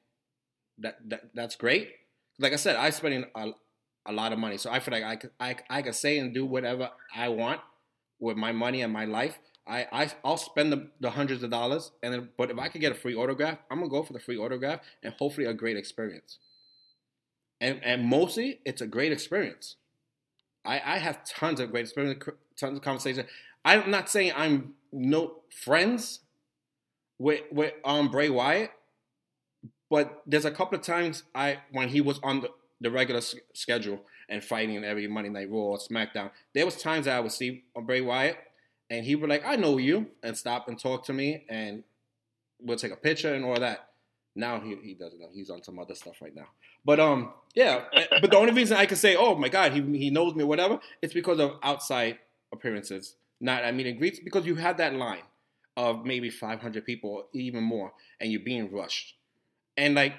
that, 0.80 0.98
that 1.10 1.30
that's 1.36 1.56
great. 1.56 1.92
Like 2.40 2.54
I 2.54 2.56
said, 2.56 2.78
I'm 2.78 2.92
spending 2.94 3.26
a, 3.36 3.52
a 4.08 4.14
lot 4.14 4.32
of 4.32 4.40
money, 4.40 4.58
so 4.58 4.72
I 4.72 4.80
feel 4.80 4.94
like 4.94 5.30
I 5.40 5.50
I, 5.50 5.56
I 5.70 5.82
could 5.84 5.94
say 5.94 6.18
and 6.18 6.34
do 6.34 6.46
whatever 6.46 6.90
I 7.14 7.28
want 7.28 7.60
with 8.20 8.38
my 8.38 8.54
money 8.54 8.82
and 8.82 8.92
my 8.92 9.06
life. 9.06 9.38
I, 9.68 9.88
I 9.92 10.12
I'll 10.24 10.38
spend 10.38 10.72
the, 10.72 10.90
the 11.02 11.12
hundreds 11.12 11.44
of 11.44 11.52
dollars, 11.52 11.92
and 12.02 12.14
then 12.14 12.30
but 12.38 12.50
if 12.50 12.58
I 12.58 12.70
could 12.70 12.82
get 12.82 12.94
a 12.94 12.96
free 12.96 13.14
autograph, 13.14 13.60
I'm 13.70 13.80
gonna 13.80 13.90
go 13.90 14.04
for 14.04 14.14
the 14.14 14.20
free 14.20 14.38
autograph 14.38 14.80
and 15.04 15.14
hopefully 15.20 15.48
a 15.48 15.54
great 15.54 15.76
experience. 15.76 16.40
And 17.60 17.82
and 17.84 18.06
mostly 18.06 18.62
it's 18.66 18.82
a 18.82 18.88
great 18.88 19.12
experience. 19.12 19.76
I, 20.66 20.82
I 20.86 20.98
have 20.98 21.24
tons 21.26 21.60
of 21.60 21.72
great 21.72 21.82
experience, 21.86 22.24
tons 22.58 22.78
of 22.78 22.84
conversation. 22.84 23.26
I'm 23.64 23.90
not 23.90 24.10
saying 24.10 24.34
I'm 24.36 24.74
no 24.92 25.42
friends 25.50 26.22
with 27.20 27.42
with 27.52 27.74
um 27.84 28.10
Bray 28.10 28.30
Wyatt, 28.30 28.72
but 29.90 30.22
there's 30.26 30.46
a 30.46 30.52
couple 30.52 30.78
of 30.78 30.84
times 30.84 31.24
I 31.34 31.60
when 31.72 31.90
he 31.90 32.02
was 32.02 32.20
on 32.24 32.42
the, 32.42 32.50
the 32.82 32.92
regular 32.92 33.20
s- 33.20 33.36
schedule 33.54 34.02
and 34.30 34.44
fighting 34.44 34.84
every 34.84 35.08
Monday 35.08 35.30
Night 35.30 35.50
Raw 35.50 35.60
or 35.60 35.78
SmackDown, 35.78 36.32
there 36.54 36.66
was 36.66 36.78
times 36.78 37.06
that 37.06 37.16
I 37.16 37.20
would 37.20 37.32
see 37.32 37.64
Bray 37.86 38.02
Wyatt 38.02 38.38
and 38.90 39.06
he 39.06 39.16
would 39.16 39.30
like, 39.30 39.44
I 39.46 39.56
know 39.56 39.78
you, 39.78 40.08
and 40.24 40.38
stop 40.38 40.68
and 40.68 40.80
talk 40.80 41.06
to 41.06 41.14
me, 41.14 41.46
and 41.50 41.84
we'll 42.60 42.78
take 42.78 42.92
a 42.92 42.98
picture 42.98 43.34
and 43.34 43.44
all 43.44 43.60
that. 43.60 43.90
Now 44.36 44.60
he, 44.60 44.76
he 44.84 44.94
doesn't 44.94 45.20
know. 45.20 45.30
He's 45.34 45.50
on 45.50 45.64
some 45.64 45.80
other 45.80 45.96
stuff 45.96 46.16
right 46.22 46.36
now. 46.36 46.48
But 46.84 47.00
um, 47.00 47.32
yeah. 47.54 47.84
Eh, 47.94 48.06
but 48.22 48.30
the 48.30 48.38
only 48.38 48.54
reason 48.54 48.78
I 48.78 48.86
can 48.86 48.98
say, 48.98 49.16
oh 49.16 49.36
my 49.36 49.50
God, 49.50 49.72
he 49.72 49.82
he 49.98 50.10
knows 50.10 50.36
me, 50.36 50.44
or 50.44 50.48
whatever, 50.48 50.80
it's 51.02 51.14
because 51.14 51.40
of 51.40 51.54
outside 51.64 52.20
appearances, 52.52 53.16
not 53.40 53.64
at 53.64 53.74
meet 53.74 53.88
and 53.88 53.98
greets, 53.98 54.20
because 54.20 54.46
you 54.46 54.56
had 54.56 54.78
that 54.78 54.94
line 54.94 55.24
of 55.78 56.06
maybe 56.06 56.30
500 56.30 56.86
people, 56.86 57.28
even 57.34 57.64
more, 57.64 57.94
and 58.20 58.32
you're 58.32 58.42
being 58.42 58.72
rushed. 58.72 59.16
And 59.78 59.96
like 59.96 60.14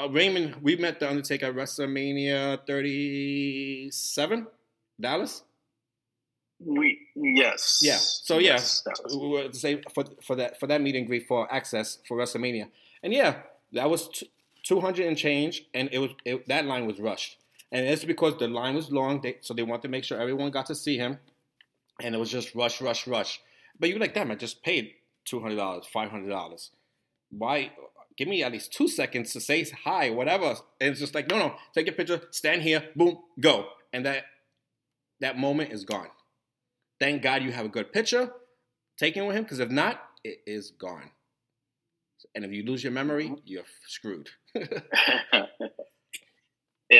uh, 0.00 0.08
Raymond, 0.08 0.56
we 0.62 0.76
met 0.76 1.00
the 1.00 1.08
Undertaker 1.08 1.46
at 1.46 1.54
WrestleMania 1.54 2.66
37, 2.66 4.46
Dallas. 5.00 5.42
We 6.64 7.08
yes. 7.16 7.80
Yeah. 7.82 7.96
So 7.96 8.38
yeah, 8.38 8.52
yes, 8.52 8.82
we 9.08 9.28
were 9.28 9.48
the 9.48 9.54
same 9.54 9.80
for 9.94 10.04
for 10.22 10.36
that 10.36 10.60
for 10.60 10.66
that 10.66 10.82
meet 10.82 10.94
and 10.94 11.06
greet 11.06 11.26
for 11.26 11.52
access 11.52 11.98
for 12.06 12.18
WrestleMania. 12.18 12.68
And 13.02 13.12
yeah, 13.12 13.42
that 13.72 13.88
was 13.88 14.08
t- 14.08 14.30
200 14.64 15.06
and 15.06 15.16
change, 15.16 15.64
and 15.74 15.88
it 15.92 15.98
was 15.98 16.10
it, 16.24 16.46
that 16.48 16.66
line 16.66 16.86
was 16.86 17.00
rushed. 17.00 17.38
And 17.72 17.86
it's 17.86 18.04
because 18.04 18.36
the 18.38 18.48
line 18.48 18.74
was 18.74 18.90
long, 18.90 19.20
they, 19.20 19.36
so 19.40 19.54
they 19.54 19.62
wanted 19.62 19.82
to 19.82 19.88
make 19.88 20.04
sure 20.04 20.20
everyone 20.20 20.50
got 20.50 20.66
to 20.66 20.74
see 20.74 20.96
him, 20.96 21.18
and 22.00 22.14
it 22.14 22.18
was 22.18 22.30
just 22.30 22.54
rush, 22.54 22.80
rush, 22.80 23.06
rush. 23.06 23.40
But 23.78 23.88
you're 23.88 23.98
like, 23.98 24.14
damn, 24.14 24.30
I 24.30 24.34
just 24.34 24.62
paid 24.62 24.92
$200, 25.30 25.84
$500. 25.94 26.70
Why? 27.30 27.72
Give 28.16 28.28
me 28.28 28.42
at 28.42 28.52
least 28.52 28.72
two 28.72 28.88
seconds 28.88 29.32
to 29.32 29.40
say 29.40 29.64
hi, 29.84 30.10
whatever. 30.10 30.56
And 30.80 30.90
it's 30.90 31.00
just 31.00 31.14
like, 31.14 31.30
no, 31.30 31.38
no, 31.38 31.54
take 31.74 31.88
a 31.88 31.92
picture, 31.92 32.20
stand 32.32 32.62
here, 32.62 32.88
boom, 32.96 33.18
go. 33.38 33.68
And 33.92 34.04
that 34.04 34.24
that 35.20 35.38
moment 35.38 35.72
is 35.72 35.84
gone. 35.84 36.08
Thank 36.98 37.22
God 37.22 37.42
you 37.42 37.52
have 37.52 37.66
a 37.66 37.68
good 37.68 37.92
picture 37.92 38.32
taken 38.98 39.26
with 39.26 39.36
him, 39.36 39.44
because 39.44 39.58
if 39.60 39.70
not, 39.70 40.02
it 40.24 40.40
is 40.46 40.70
gone. 40.70 41.10
And 42.34 42.44
if 42.44 42.52
you 42.52 42.64
lose 42.64 42.84
your 42.84 42.92
memory, 42.92 43.34
you're 43.44 43.64
screwed. 43.86 44.30
yeah, 44.54 44.68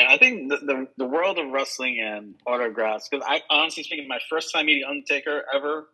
I 0.08 0.18
think 0.18 0.50
the, 0.50 0.56
the, 0.58 0.88
the 0.96 1.06
world 1.06 1.38
of 1.38 1.50
wrestling 1.50 2.00
and 2.00 2.34
autographs. 2.46 3.08
Because 3.08 3.24
I 3.28 3.42
honestly 3.48 3.84
speaking, 3.84 4.08
my 4.08 4.18
first 4.28 4.52
time 4.52 4.66
meeting 4.66 4.84
Undertaker 4.88 5.44
ever, 5.54 5.88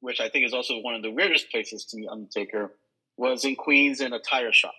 which 0.00 0.20
I 0.20 0.28
think 0.28 0.46
is 0.46 0.52
also 0.52 0.78
one 0.78 0.94
of 0.94 1.02
the 1.02 1.10
weirdest 1.10 1.50
places 1.50 1.84
to 1.86 1.96
meet 1.96 2.08
Undertaker, 2.08 2.72
was 3.16 3.44
in 3.44 3.54
Queens 3.54 4.00
in 4.00 4.12
a 4.12 4.18
tire 4.18 4.52
shop. 4.52 4.74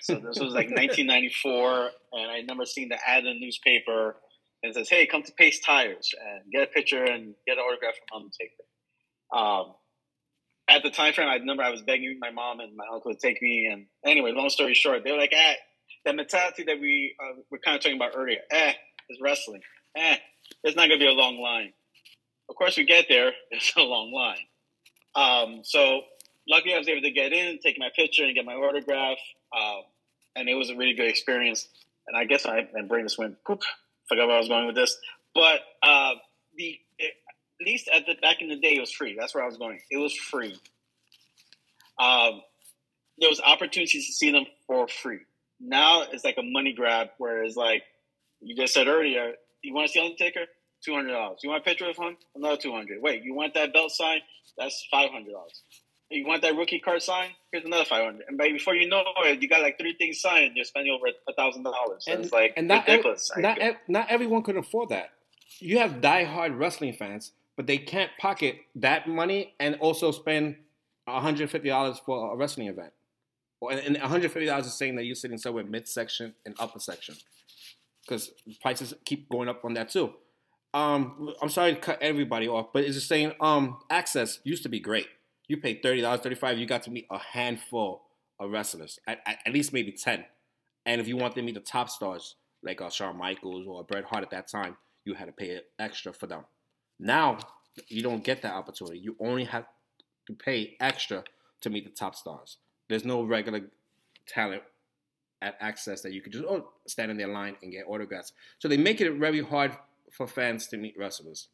So 0.00 0.14
this 0.14 0.38
was 0.38 0.54
like 0.54 0.70
1994, 0.70 1.90
and 2.12 2.30
I 2.30 2.36
remember 2.36 2.66
seeing 2.66 2.88
the 2.88 2.98
ad 3.06 3.24
in 3.24 3.34
the 3.34 3.40
newspaper 3.40 4.16
and 4.62 4.74
says, 4.74 4.88
"Hey, 4.88 5.06
come 5.06 5.22
to 5.22 5.32
Pace 5.32 5.60
Tires 5.60 6.14
and 6.20 6.52
get 6.52 6.62
a 6.62 6.66
picture 6.66 7.02
and 7.02 7.34
get 7.46 7.58
an 7.58 7.64
autograph 7.64 7.94
from 8.08 8.22
Undertaker." 8.22 8.64
Um, 9.32 9.74
at 10.76 10.82
the 10.82 10.90
time 10.90 11.12
frame, 11.12 11.28
I 11.28 11.36
remember 11.36 11.62
I 11.62 11.70
was 11.70 11.82
begging 11.82 12.18
my 12.20 12.30
mom 12.30 12.60
and 12.60 12.76
my 12.76 12.84
uncle 12.92 13.12
to 13.12 13.18
take 13.18 13.40
me. 13.42 13.68
And 13.70 13.86
anyway, 14.04 14.32
long 14.32 14.50
story 14.50 14.74
short, 14.74 15.04
they 15.04 15.12
were 15.12 15.18
like, 15.18 15.32
"Eh, 15.32 15.54
the 16.04 16.12
mentality 16.12 16.64
that 16.64 16.80
we 16.80 17.14
uh, 17.22 17.40
were 17.50 17.58
kind 17.58 17.76
of 17.76 17.82
talking 17.82 17.96
about 17.96 18.12
earlier. 18.16 18.40
Eh, 18.50 18.72
is 19.10 19.18
wrestling. 19.20 19.62
Eh, 19.96 20.16
it's 20.64 20.76
not 20.76 20.88
gonna 20.88 20.98
be 20.98 21.06
a 21.06 21.12
long 21.12 21.38
line. 21.38 21.72
Of 22.48 22.56
course, 22.56 22.76
we 22.76 22.84
get 22.84 23.06
there. 23.08 23.32
It's 23.50 23.72
a 23.76 23.82
long 23.82 24.12
line. 24.12 24.46
Um, 25.14 25.60
so 25.64 26.02
luckily, 26.48 26.74
I 26.74 26.78
was 26.78 26.88
able 26.88 27.02
to 27.02 27.10
get 27.10 27.32
in, 27.32 27.58
take 27.62 27.78
my 27.78 27.90
picture, 27.94 28.24
and 28.24 28.34
get 28.34 28.44
my 28.44 28.54
autograph. 28.54 29.18
Uh, 29.56 29.80
and 30.34 30.48
it 30.48 30.54
was 30.54 30.70
a 30.70 30.76
really 30.76 30.94
good 30.94 31.08
experience 31.08 31.68
and 32.06 32.16
I 32.16 32.24
guess 32.24 32.46
I 32.46 32.68
and 32.74 32.88
brain 32.88 33.04
just 33.04 33.18
went 33.18 33.42
poop. 33.44 33.62
Forgot 34.08 34.26
where 34.26 34.36
I 34.36 34.38
was 34.38 34.48
going 34.48 34.66
with 34.66 34.74
this, 34.74 34.96
but 35.34 35.60
uh, 35.82 36.14
the 36.56 36.78
least 37.64 37.88
at 37.94 38.06
the 38.06 38.14
back 38.20 38.40
in 38.40 38.48
the 38.48 38.56
day, 38.56 38.76
it 38.76 38.80
was 38.80 38.92
free. 38.92 39.16
That's 39.18 39.34
where 39.34 39.42
I 39.42 39.46
was 39.46 39.56
going. 39.56 39.80
It 39.90 39.98
was 39.98 40.14
free. 40.14 40.58
Um, 41.98 42.42
there 43.18 43.28
was 43.28 43.40
opportunities 43.44 44.06
to 44.06 44.12
see 44.12 44.30
them 44.30 44.46
for 44.66 44.88
free. 44.88 45.20
Now 45.60 46.02
it's 46.10 46.24
like 46.24 46.36
a 46.38 46.42
money 46.42 46.72
grab, 46.72 47.10
where 47.18 47.44
it's 47.44 47.56
like 47.56 47.82
you 48.40 48.56
just 48.56 48.74
said 48.74 48.88
earlier, 48.88 49.34
you 49.62 49.72
want 49.74 49.86
to 49.88 49.92
see 49.92 50.00
Undertaker? 50.00 50.46
Two 50.84 50.94
hundred 50.94 51.12
dollars. 51.12 51.38
You 51.44 51.50
want 51.50 51.62
a 51.62 51.64
picture 51.64 51.88
of 51.88 51.96
him? 51.96 52.16
Another 52.34 52.56
two 52.56 52.72
hundred. 52.72 53.00
Wait, 53.00 53.22
you 53.22 53.34
want 53.34 53.54
that 53.54 53.72
belt 53.72 53.92
sign? 53.92 54.18
That's 54.58 54.84
five 54.90 55.10
hundred 55.10 55.32
dollars. 55.32 55.62
You 56.10 56.26
want 56.26 56.42
that 56.42 56.56
rookie 56.56 56.80
card 56.80 57.00
signed? 57.00 57.32
Here's 57.52 57.64
another 57.64 57.84
five 57.84 58.04
hundred. 58.04 58.24
And 58.28 58.36
by 58.36 58.48
before 58.50 58.74
you 58.74 58.88
know 58.88 59.04
it, 59.18 59.40
you 59.40 59.48
got 59.48 59.62
like 59.62 59.78
three 59.78 59.94
things 59.94 60.20
signed. 60.20 60.52
You're 60.56 60.64
spending 60.64 60.92
over 60.92 61.06
a 61.28 61.32
thousand 61.34 61.62
dollars. 61.62 62.04
And 62.08 62.24
it's 62.24 62.32
like 62.32 62.54
and 62.56 62.66
not 62.66 62.86
ridiculous. 62.86 63.30
not 63.36 63.58
not 63.86 64.10
everyone 64.10 64.42
could 64.42 64.56
afford 64.56 64.88
that. 64.88 65.10
You 65.60 65.78
have 65.78 66.00
diehard 66.00 66.58
wrestling 66.58 66.94
fans, 66.94 67.32
but 67.56 67.66
they 67.66 67.78
can't 67.78 68.10
pocket 68.18 68.56
that 68.76 69.08
money 69.08 69.54
and 69.60 69.76
also 69.76 70.10
spend 70.10 70.56
one 71.04 71.22
hundred 71.22 71.50
fifty 71.50 71.68
dollars 71.68 72.00
for 72.04 72.32
a 72.32 72.36
wrestling 72.36 72.68
event. 72.68 72.92
And 73.70 73.96
one 73.98 74.08
hundred 74.08 74.32
fifty 74.32 74.46
dollars 74.46 74.66
is 74.66 74.74
saying 74.74 74.96
that 74.96 75.04
you're 75.04 75.14
sitting 75.14 75.38
somewhere 75.38 75.64
midsection 75.64 76.34
and 76.44 76.54
upper 76.58 76.80
section, 76.80 77.14
because 78.02 78.32
prices 78.60 78.94
keep 79.04 79.28
going 79.28 79.48
up 79.48 79.64
on 79.64 79.74
that 79.74 79.90
too. 79.90 80.14
Um, 80.74 81.34
I'm 81.42 81.50
sorry 81.50 81.74
to 81.74 81.80
cut 81.80 82.00
everybody 82.00 82.48
off, 82.48 82.68
but 82.72 82.84
it's 82.84 82.94
just 82.94 83.08
saying 83.08 83.34
um, 83.40 83.78
access 83.90 84.40
used 84.42 84.62
to 84.62 84.68
be 84.68 84.80
great. 84.80 85.06
You 85.46 85.58
paid 85.58 85.82
thirty 85.82 86.00
dollars, 86.00 86.20
thirty 86.20 86.34
five. 86.34 86.58
You 86.58 86.66
got 86.66 86.82
to 86.84 86.90
meet 86.90 87.06
a 87.10 87.18
handful 87.18 88.02
of 88.40 88.50
wrestlers, 88.50 88.98
at, 89.06 89.20
at, 89.26 89.52
least 89.52 89.72
maybe 89.72 89.92
ten. 89.92 90.24
And 90.86 91.00
if 91.00 91.06
you 91.06 91.16
want 91.16 91.34
to 91.34 91.42
meet 91.42 91.54
the 91.54 91.60
top 91.60 91.90
stars 91.90 92.36
like 92.62 92.80
uh, 92.80 92.90
Shawn 92.90 93.16
Michaels 93.16 93.66
or 93.68 93.84
Bret 93.84 94.04
Hart 94.04 94.24
at 94.24 94.30
that 94.30 94.48
time, 94.48 94.76
you 95.04 95.14
had 95.14 95.26
to 95.26 95.32
pay 95.32 95.60
extra 95.78 96.12
for 96.12 96.26
them. 96.26 96.44
Now 97.02 97.38
you 97.88 98.00
don't 98.00 98.22
get 98.22 98.42
that 98.42 98.54
opportunity. 98.54 99.00
You 99.00 99.16
only 99.18 99.44
have 99.44 99.64
to 100.28 100.32
pay 100.32 100.76
extra 100.78 101.24
to 101.62 101.70
meet 101.70 101.84
the 101.84 101.90
top 101.90 102.14
stars. 102.14 102.58
There's 102.88 103.04
no 103.04 103.24
regular 103.24 103.62
talent 104.28 104.62
at 105.40 105.56
access 105.60 106.00
that 106.02 106.12
you 106.12 106.20
could 106.22 106.32
just 106.32 106.44
oh, 106.44 106.68
stand 106.86 107.10
in 107.10 107.16
their 107.16 107.26
line 107.26 107.56
and 107.60 107.72
get 107.72 107.86
autographs. 107.88 108.32
So 108.60 108.68
they 108.68 108.76
make 108.76 109.00
it 109.00 109.12
very 109.14 109.42
hard 109.42 109.72
for 110.12 110.28
fans 110.28 110.68
to 110.68 110.76
meet 110.76 110.94
wrestlers. 110.96 111.48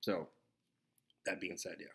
So, 0.00 0.28
that 1.26 1.38
being 1.38 1.58
said, 1.58 1.76
yeah. 1.78 1.86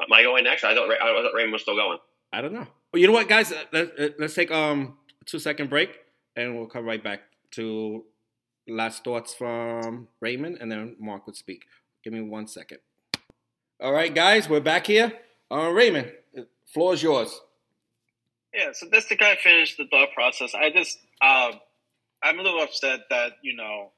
Am 0.00 0.12
I 0.12 0.22
going 0.22 0.44
next? 0.44 0.64
I 0.64 0.74
thought, 0.74 0.90
I 0.90 0.96
thought 0.98 1.34
Raymond 1.34 1.52
was 1.52 1.62
still 1.62 1.76
going. 1.76 1.98
I 2.32 2.40
don't 2.40 2.54
know. 2.54 2.66
Well, 2.92 3.00
you 3.00 3.06
know 3.06 3.12
what, 3.12 3.28
guys? 3.28 3.52
Let, 3.72 3.98
us 3.98 4.10
let's 4.18 4.34
take 4.34 4.50
um, 4.50 4.96
a 5.20 5.24
two 5.24 5.38
second 5.38 5.68
break 5.68 5.98
and 6.36 6.56
we'll 6.56 6.66
come 6.66 6.86
right 6.86 7.02
back 7.02 7.20
to 7.52 8.04
last 8.68 9.04
thoughts 9.04 9.34
from 9.34 10.08
Raymond 10.20 10.58
and 10.60 10.70
then 10.70 10.96
Mark 10.98 11.26
would 11.26 11.36
speak. 11.36 11.64
Give 12.02 12.12
me 12.12 12.20
one 12.20 12.46
second. 12.46 12.78
All 13.80 13.92
right, 13.92 14.14
guys, 14.14 14.48
we're 14.48 14.60
back 14.60 14.86
here. 14.86 15.12
Uh, 15.50 15.70
Raymond, 15.70 16.12
floor 16.66 16.94
is 16.94 17.02
yours. 17.02 17.40
Yeah, 18.54 18.70
so 18.72 18.86
just 18.92 19.08
to 19.08 19.16
kind 19.16 19.32
of 19.32 19.38
finish 19.38 19.76
the 19.76 19.86
thought 19.90 20.12
process, 20.14 20.54
I 20.54 20.70
just 20.70 20.98
um, 21.20 21.60
I'm 22.22 22.38
a 22.38 22.42
little 22.42 22.62
upset 22.62 23.00
that 23.10 23.32
you 23.42 23.56
know, 23.56 23.90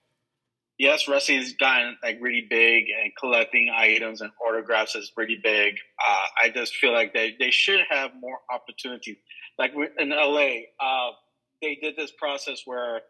yes, 0.79 1.07
wrestling's 1.09 1.53
gotten 1.55 1.99
like 2.03 2.19
really 2.21 2.47
big, 2.49 2.87
and 3.03 3.13
collecting 3.21 3.71
items 3.75 4.23
and 4.23 4.31
autographs 4.47 4.95
is 4.95 5.11
pretty 5.11 5.39
big. 5.43 5.75
Uh, 6.09 6.27
I 6.45 6.49
just 6.49 6.77
feel 6.77 6.93
like 6.93 7.13
they 7.13 7.37
they 7.39 7.51
should 7.51 7.81
have 7.91 8.13
more 8.19 8.39
opportunities. 8.51 9.17
Like 9.59 9.73
in 9.99 10.09
LA, 10.09 10.49
uh, 10.81 11.13
they 11.63 11.77
did 11.77 11.97
this 11.97 12.13
process 12.19 12.63
where, 12.65 13.03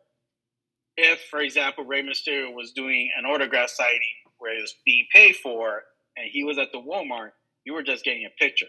if 0.96 1.20
for 1.30 1.40
example, 1.40 1.84
Rey 1.84 2.02
Mysterio 2.02 2.54
was 2.54 2.72
doing 2.72 3.10
an 3.18 3.24
autograph 3.24 3.70
signing 3.70 4.00
where 4.38 4.56
it 4.56 4.60
was 4.60 4.74
being 4.84 5.06
paid 5.12 5.36
for, 5.36 5.82
and 6.16 6.28
he 6.30 6.44
was 6.44 6.58
at 6.58 6.72
the 6.72 6.78
Walmart, 6.78 7.30
you 7.64 7.74
were 7.74 7.82
just 7.82 8.04
getting 8.04 8.24
a 8.26 8.42
picture 8.42 8.66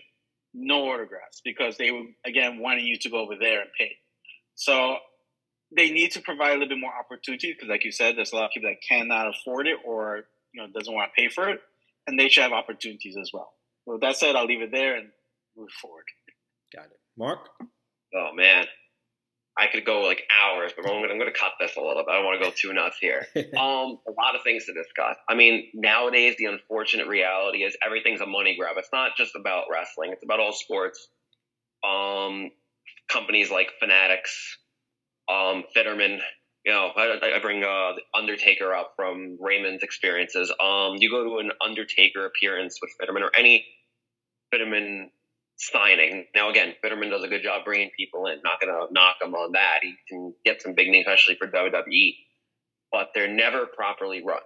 no 0.57 0.91
autographs 0.91 1.41
because 1.43 1.77
they 1.77 1.91
were 1.91 2.03
again 2.25 2.59
wanting 2.59 2.85
you 2.85 2.97
to 2.97 3.09
go 3.09 3.19
over 3.19 3.35
there 3.39 3.61
and 3.61 3.69
pay. 3.77 3.91
So 4.55 4.97
they 5.75 5.91
need 5.91 6.11
to 6.11 6.21
provide 6.21 6.51
a 6.51 6.53
little 6.53 6.69
bit 6.69 6.79
more 6.79 6.93
opportunity 6.97 7.53
because, 7.53 7.69
like 7.69 7.85
you 7.85 7.91
said, 7.91 8.17
there's 8.17 8.31
a 8.31 8.35
lot 8.35 8.45
of 8.45 8.51
people 8.51 8.69
that 8.69 8.81
cannot 8.87 9.27
afford 9.27 9.67
it 9.67 9.77
or 9.85 10.25
you 10.53 10.61
know 10.61 10.67
doesn't 10.71 10.93
want 10.93 11.11
to 11.15 11.21
pay 11.21 11.29
for 11.29 11.49
it, 11.49 11.61
and 12.07 12.19
they 12.19 12.29
should 12.29 12.43
have 12.43 12.53
opportunities 12.53 13.17
as 13.17 13.31
well. 13.33 13.53
With 13.85 14.01
that 14.01 14.17
said, 14.17 14.35
I'll 14.35 14.45
leave 14.45 14.61
it 14.61 14.71
there 14.71 14.95
and 14.95 15.09
move 15.55 15.69
forward. 15.81 16.05
Got 16.75 16.85
it, 16.85 16.99
Mark. 17.17 17.49
Oh 18.15 18.31
man, 18.33 18.65
I 19.57 19.67
could 19.67 19.85
go 19.85 20.01
like 20.01 20.23
hours, 20.41 20.71
but 20.75 20.89
I'm 20.89 21.01
going 21.01 21.19
to 21.19 21.31
cut 21.31 21.53
this 21.59 21.75
a 21.77 21.81
little 21.81 22.03
bit. 22.03 22.11
I 22.11 22.15
don't 22.15 22.25
want 22.25 22.39
to 22.39 22.45
go 22.45 22.53
too 22.55 22.73
nuts 22.73 22.97
here. 22.99 23.25
um, 23.35 23.97
a 24.07 24.13
lot 24.15 24.35
of 24.35 24.43
things 24.43 24.65
to 24.65 24.73
discuss. 24.73 25.17
I 25.27 25.35
mean, 25.35 25.69
nowadays 25.73 26.35
the 26.37 26.45
unfortunate 26.45 27.07
reality 27.07 27.63
is 27.63 27.75
everything's 27.83 28.21
a 28.21 28.27
money 28.27 28.55
grab. 28.57 28.75
It's 28.77 28.89
not 28.93 29.17
just 29.17 29.35
about 29.35 29.65
wrestling; 29.71 30.11
it's 30.11 30.23
about 30.23 30.39
all 30.39 30.53
sports. 30.53 31.07
Um, 31.83 32.51
companies 33.09 33.49
like 33.49 33.69
Fanatics, 33.79 34.57
um, 35.29 35.63
Fitterman. 35.75 36.19
You 36.65 36.73
know, 36.73 36.91
I, 36.95 37.35
I 37.35 37.39
bring 37.39 37.63
uh, 37.63 37.93
Undertaker 38.13 38.73
up 38.73 38.93
from 38.95 39.37
Raymond's 39.39 39.83
experiences. 39.83 40.51
Um, 40.51 40.97
you 40.97 41.09
go 41.09 41.23
to 41.23 41.37
an 41.37 41.51
Undertaker 41.65 42.25
appearance 42.25 42.79
with 42.81 42.91
Fitterman 43.01 43.21
or 43.21 43.31
any 43.37 43.65
Fitterman 44.53 45.09
signing. 45.57 46.25
Now, 46.35 46.49
again, 46.49 46.73
Fitterman 46.83 47.09
does 47.09 47.23
a 47.23 47.27
good 47.27 47.43
job 47.43 47.65
bringing 47.65 47.89
people 47.97 48.27
in. 48.27 48.39
Not 48.43 48.61
going 48.61 48.73
to 48.73 48.93
knock 48.93 49.17
him 49.21 49.33
on 49.33 49.53
that. 49.53 49.79
He 49.81 49.95
can 50.07 50.33
get 50.45 50.61
some 50.61 50.73
big 50.73 50.89
names, 50.89 51.05
especially 51.07 51.35
for 51.35 51.47
WWE, 51.47 52.15
but 52.91 53.09
they're 53.13 53.27
never 53.27 53.65
properly 53.65 54.23
run. 54.25 54.41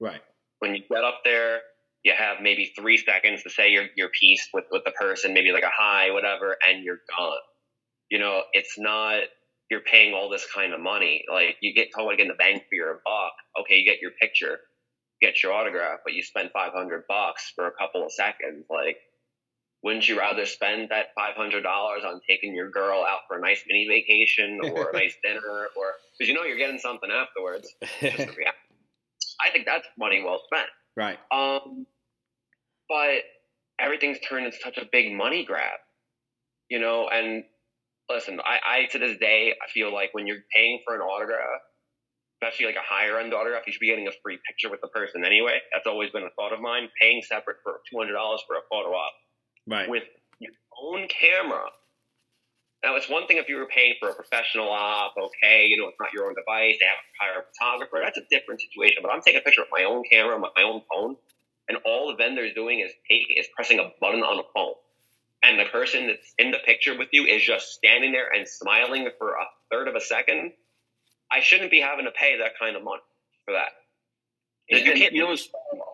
Right. 0.00 0.20
When 0.60 0.74
you 0.74 0.82
get 0.90 1.04
up 1.04 1.20
there, 1.24 1.60
you 2.04 2.12
have 2.16 2.38
maybe 2.40 2.72
three 2.76 2.96
seconds 2.96 3.42
to 3.42 3.50
say 3.50 3.70
your 3.70 3.84
your 3.96 4.08
piece 4.08 4.48
with 4.54 4.64
with 4.70 4.82
the 4.84 4.92
person, 4.92 5.34
maybe 5.34 5.52
like 5.52 5.64
a 5.64 5.70
hi, 5.76 6.10
whatever, 6.10 6.56
and 6.68 6.84
you're 6.84 7.00
gone. 7.16 7.36
You 8.10 8.18
know, 8.18 8.42
it's 8.52 8.78
not 8.78 9.22
you're 9.70 9.80
paying 9.80 10.14
all 10.14 10.30
this 10.30 10.46
kind 10.52 10.72
of 10.72 10.80
money. 10.80 11.24
Like 11.30 11.56
you 11.60 11.74
get 11.74 11.88
told 11.94 12.10
to 12.10 12.16
get 12.16 12.28
the 12.28 12.34
bank 12.34 12.64
for 12.68 12.74
your 12.74 13.00
buck. 13.04 13.32
Okay, 13.60 13.76
you 13.76 13.90
get 13.90 14.00
your 14.00 14.12
picture, 14.12 14.58
get 15.20 15.42
your 15.42 15.52
autograph, 15.52 16.00
but 16.04 16.14
you 16.14 16.22
spend 16.22 16.50
five 16.52 16.72
hundred 16.72 17.04
bucks 17.08 17.52
for 17.54 17.66
a 17.66 17.72
couple 17.72 18.04
of 18.04 18.12
seconds. 18.12 18.66
Like 18.70 18.96
wouldn't 19.82 20.08
you 20.08 20.18
rather 20.18 20.44
spend 20.44 20.88
that 20.90 21.06
$500 21.16 21.64
on 21.64 22.20
taking 22.28 22.54
your 22.54 22.70
girl 22.70 23.04
out 23.04 23.20
for 23.28 23.38
a 23.38 23.40
nice 23.40 23.62
mini 23.68 23.86
vacation 23.88 24.58
or 24.62 24.90
a 24.90 24.92
nice 24.92 25.14
dinner 25.24 25.68
or 25.76 25.92
because 26.18 26.28
you 26.28 26.34
know 26.34 26.42
you're 26.42 26.58
getting 26.58 26.78
something 26.78 27.10
afterwards. 27.10 27.72
I 29.40 29.50
think 29.52 29.66
that's 29.66 29.86
money 29.96 30.22
well 30.24 30.40
spent. 30.52 30.68
Right. 30.96 31.18
Um 31.30 31.86
but 32.88 33.22
everything's 33.78 34.18
turned 34.20 34.46
into 34.46 34.58
such 34.58 34.78
a 34.78 34.86
big 34.90 35.12
money 35.12 35.44
grab 35.44 35.78
you 36.68 36.80
know 36.80 37.08
and 37.08 37.44
listen 38.10 38.40
i 38.40 38.58
i 38.66 38.84
to 38.86 38.98
this 38.98 39.16
day 39.18 39.54
i 39.62 39.70
feel 39.70 39.92
like 39.92 40.10
when 40.12 40.26
you're 40.26 40.42
paying 40.54 40.80
for 40.84 40.94
an 40.94 41.00
autograph 41.00 41.60
especially 42.40 42.66
like 42.66 42.76
a 42.76 42.86
higher 42.86 43.18
end 43.18 43.34
autograph 43.34 43.62
you 43.66 43.72
should 43.72 43.80
be 43.80 43.88
getting 43.88 44.08
a 44.08 44.12
free 44.22 44.38
picture 44.46 44.70
with 44.70 44.80
the 44.80 44.88
person 44.88 45.24
anyway. 45.24 45.58
That's 45.72 45.86
always 45.86 46.10
been 46.10 46.22
a 46.22 46.30
thought 46.38 46.52
of 46.52 46.60
mine 46.60 46.88
paying 47.00 47.22
separate 47.22 47.56
for 47.62 47.80
$200 47.92 48.14
for 48.46 48.56
a 48.56 48.62
photo 48.70 48.94
op 48.94 49.12
right. 49.68 49.88
with 49.88 50.04
your 50.38 50.52
own 50.82 51.06
camera. 51.08 51.64
Now, 52.82 52.94
it's 52.94 53.08
one 53.08 53.26
thing 53.26 53.38
if 53.38 53.48
you 53.48 53.56
were 53.56 53.66
paying 53.66 53.94
for 54.00 54.08
a 54.08 54.14
professional 54.14 54.68
op, 54.70 55.14
okay, 55.18 55.66
you 55.66 55.76
know, 55.76 55.88
it's 55.88 55.98
not 55.98 56.12
your 56.12 56.26
own 56.26 56.34
device, 56.34 56.76
they 56.78 56.86
have 56.86 56.98
to 56.98 57.14
hire 57.20 57.42
a 57.42 57.44
photographer, 57.52 58.00
that's 58.02 58.18
a 58.18 58.26
different 58.30 58.60
situation. 58.60 58.98
But 59.02 59.12
I'm 59.12 59.20
taking 59.20 59.40
a 59.40 59.42
picture 59.42 59.62
with 59.62 59.70
my 59.72 59.84
own 59.84 60.04
camera, 60.10 60.38
my 60.38 60.62
own 60.62 60.82
phone, 60.90 61.16
and 61.68 61.78
all 61.84 62.08
the 62.08 62.16
vendor 62.16 62.44
is 62.44 62.54
doing 62.54 62.80
is 62.80 62.92
taking 63.10 63.36
is 63.36 63.46
pressing 63.54 63.78
a 63.78 63.90
button 64.00 64.22
on 64.22 64.38
a 64.38 64.46
phone. 64.54 64.74
And 65.42 65.58
the 65.58 65.66
person 65.66 66.06
that's 66.06 66.34
in 66.38 66.50
the 66.50 66.58
picture 66.64 66.96
with 66.98 67.08
you 67.12 67.24
is 67.24 67.42
just 67.42 67.72
standing 67.72 68.12
there 68.12 68.28
and 68.32 68.48
smiling 68.48 69.08
for 69.18 69.30
a 69.30 69.44
third 69.70 69.86
of 69.86 69.94
a 69.94 70.00
second. 70.00 70.52
I 71.30 71.40
shouldn't 71.40 71.70
be 71.70 71.80
having 71.80 72.06
to 72.06 72.10
pay 72.10 72.38
that 72.38 72.52
kind 72.58 72.74
of 72.76 72.82
money 72.82 73.02
for 73.44 73.54
that. 73.54 73.70
And 74.70 74.84
you 74.84 74.92
can't 74.92 75.12
you 75.12 75.22
know, 75.22 75.36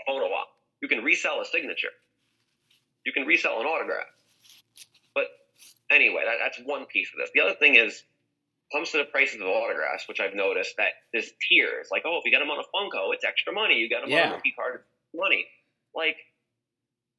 photo 0.06 0.26
op. 0.26 0.48
You 0.80 0.88
can 0.88 1.02
resell 1.02 1.40
a 1.40 1.44
signature 1.44 1.90
you 3.04 3.12
can 3.12 3.26
resell 3.26 3.60
an 3.60 3.66
autograph. 3.66 4.06
But 5.14 5.26
anyway, 5.90 6.22
that, 6.24 6.36
that's 6.42 6.58
one 6.64 6.86
piece 6.86 7.10
of 7.14 7.18
this. 7.18 7.30
The 7.34 7.40
other 7.40 7.54
thing 7.54 7.76
is, 7.76 8.02
comes 8.72 8.90
to 8.90 8.98
the 8.98 9.04
prices 9.04 9.40
of 9.40 9.46
autographs, 9.46 10.08
which 10.08 10.20
I've 10.20 10.34
noticed 10.34 10.74
that 10.78 10.88
there's 11.12 11.30
tiers. 11.48 11.88
Like, 11.92 12.02
oh, 12.04 12.18
if 12.18 12.24
you 12.24 12.30
get 12.30 12.40
them 12.40 12.50
on 12.50 12.58
a 12.58 12.66
Funko, 12.74 13.14
it's 13.14 13.24
extra 13.24 13.52
money. 13.52 13.74
You 13.74 13.88
get 13.88 14.00
them 14.02 14.10
yeah. 14.10 14.26
on 14.26 14.32
a 14.32 14.34
rookie 14.34 14.54
card, 14.56 14.84
money. 15.14 15.46
Like, 15.94 16.16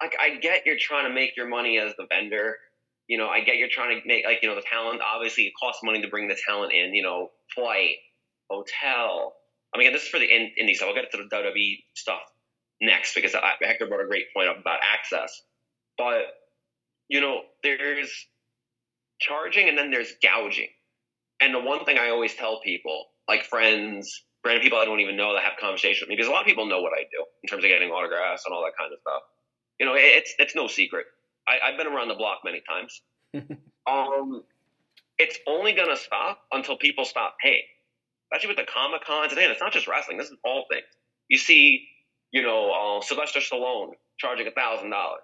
like 0.02 0.16
I 0.20 0.38
get 0.38 0.66
you're 0.66 0.78
trying 0.78 1.08
to 1.08 1.14
make 1.14 1.38
your 1.38 1.48
money 1.48 1.78
as 1.80 1.94
the 1.98 2.06
vendor. 2.10 2.58
You 3.08 3.18
know, 3.18 3.28
I 3.30 3.42
get 3.42 3.58
you're 3.58 3.70
trying 3.70 4.02
to 4.02 4.08
make 4.08 4.26
like 4.26 4.40
you 4.42 4.50
know 4.50 4.56
the 4.56 4.66
talent. 4.70 5.02
Obviously, 5.06 5.46
it 5.46 5.54
costs 5.60 5.82
money 5.84 6.02
to 6.02 6.08
bring 6.08 6.28
the 6.28 6.38
talent 6.48 6.74
in. 6.74 6.94
You 6.94 7.04
know, 7.04 7.32
flight, 7.54 7.98
hotel. 8.50 9.36
I 9.74 9.78
mean, 9.78 9.94
this 9.94 10.04
is 10.04 10.10
for 10.10 10.20
the 10.20 10.28
indie 10.28 10.76
stuff. 10.76 10.90
I'll 10.90 10.96
get 10.96 11.12
to 11.12 11.18
the 11.18 11.30
WWE 11.36 11.84
stuff 11.94 12.22
next 12.82 13.16
because 13.16 13.36
I, 13.36 13.54
Hector 13.62 13.88
brought 13.88 14.04
a 14.04 14.08
great 14.08 14.34
point 14.34 14.50
up 14.50 14.60
about 14.60 14.80
access. 14.82 15.42
But, 15.98 16.26
you 17.08 17.22
know, 17.22 17.42
there's 17.64 18.28
charging 19.20 19.70
and 19.70 19.78
then 19.78 19.92
there's 19.92 20.14
gouging. 20.22 20.70
And 21.42 21.54
the 21.54 21.60
one 21.60 21.86
thing 21.86 21.98
I 21.98 22.10
always 22.10 22.34
tell 22.34 22.62
people, 22.62 23.06
like 23.28 23.44
friends, 23.44 24.24
random 24.46 24.64
people 24.64 24.78
I 24.78 24.86
don't 24.86 25.00
even 25.00 25.18
know 25.18 25.34
that 25.34 25.44
have 25.44 25.54
conversation 25.60 26.06
with 26.06 26.10
me, 26.10 26.16
because 26.16 26.28
a 26.28 26.32
lot 26.32 26.42
of 26.42 26.48
people 26.48 26.66
know 26.66 26.82
what 26.82 26.94
I 26.94 27.04
do 27.12 27.26
in 27.44 27.48
terms 27.48 27.64
of 27.64 27.70
getting 27.70 27.90
autographs 27.90 28.44
and 28.46 28.54
all 28.54 28.64
that 28.64 28.78
kind 28.78 28.94
of 28.94 29.00
stuff. 29.00 29.22
You 29.80 29.86
know, 29.86 29.94
it's 29.96 30.34
it's 30.40 30.56
no 30.56 30.68
secret. 30.68 31.06
I, 31.48 31.70
have 31.70 31.78
been 31.78 31.88
around 31.88 32.08
the 32.08 32.16
block 32.16 32.40
many 32.46 32.62
times. 32.68 33.02
um, 33.88 34.44
it's 35.18 35.38
only 35.48 35.74
gonna 35.74 35.98
stop 35.98 36.40
until 36.52 36.78
people 36.78 37.06
stop 37.06 37.36
paying. 37.44 37.64
Especially 38.32 38.56
with 38.56 38.66
the 38.66 38.72
Comic 38.72 39.06
Cons, 39.06 39.32
and 39.32 39.40
it's 39.42 39.62
not 39.62 39.74
just 39.74 39.88
wrestling. 39.88 40.18
This 40.18 40.28
is 40.28 40.38
all 40.44 40.66
things. 40.72 40.86
You 41.28 41.38
see, 41.38 41.88
you 42.32 42.42
know, 42.42 42.72
uh, 42.72 43.02
Sylvester 43.02 43.40
Stallone 43.40 43.92
charging 44.18 44.48
a 44.48 44.52
thousand 44.52 44.90
dollars. 44.92 45.22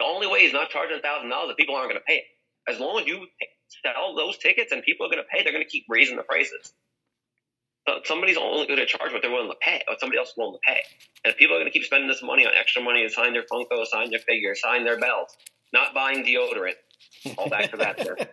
The 0.00 0.06
only 0.06 0.26
way 0.26 0.40
he's 0.40 0.54
not 0.54 0.70
charging 0.70 0.98
a 0.98 1.00
thousand 1.00 1.28
dollars 1.28 1.50
is 1.50 1.56
people 1.58 1.76
aren't 1.76 1.90
going 1.90 2.00
to 2.00 2.06
pay 2.06 2.24
it. 2.24 2.24
As 2.66 2.80
long 2.80 3.00
as 3.00 3.06
you 3.06 3.26
sell 3.84 4.16
those 4.16 4.38
tickets 4.38 4.72
and 4.72 4.82
people 4.82 5.06
are 5.06 5.10
going 5.10 5.22
to 5.22 5.28
pay, 5.30 5.44
they're 5.44 5.52
going 5.52 5.64
to 5.64 5.70
keep 5.70 5.84
raising 5.88 6.16
the 6.16 6.22
prices. 6.22 6.72
So 7.86 8.00
somebody's 8.04 8.38
only 8.38 8.66
going 8.66 8.78
to 8.78 8.86
charge 8.86 9.12
what 9.12 9.20
they're 9.20 9.30
willing 9.30 9.50
to 9.50 9.56
pay, 9.60 9.82
what 9.86 10.00
somebody 10.00 10.18
else 10.18 10.30
is 10.30 10.34
willing 10.38 10.54
to 10.54 10.60
pay. 10.66 10.80
And 11.24 11.32
if 11.32 11.38
people 11.38 11.56
are 11.56 11.60
going 11.60 11.70
to 11.70 11.72
keep 11.72 11.84
spending 11.84 12.08
this 12.08 12.22
money 12.22 12.46
on 12.46 12.52
extra 12.58 12.82
money 12.82 13.02
to 13.02 13.10
sign 13.12 13.32
their 13.34 13.44
Funko, 13.44 13.84
sign 13.86 14.10
their 14.10 14.20
figure, 14.20 14.54
sign 14.54 14.84
their 14.84 14.98
belts, 14.98 15.36
not 15.72 15.92
buying 15.94 16.24
deodorant, 16.24 16.74
all 17.36 17.48
back 17.48 17.70
to 17.70 17.76
that 17.78 17.98
there. 17.98 18.16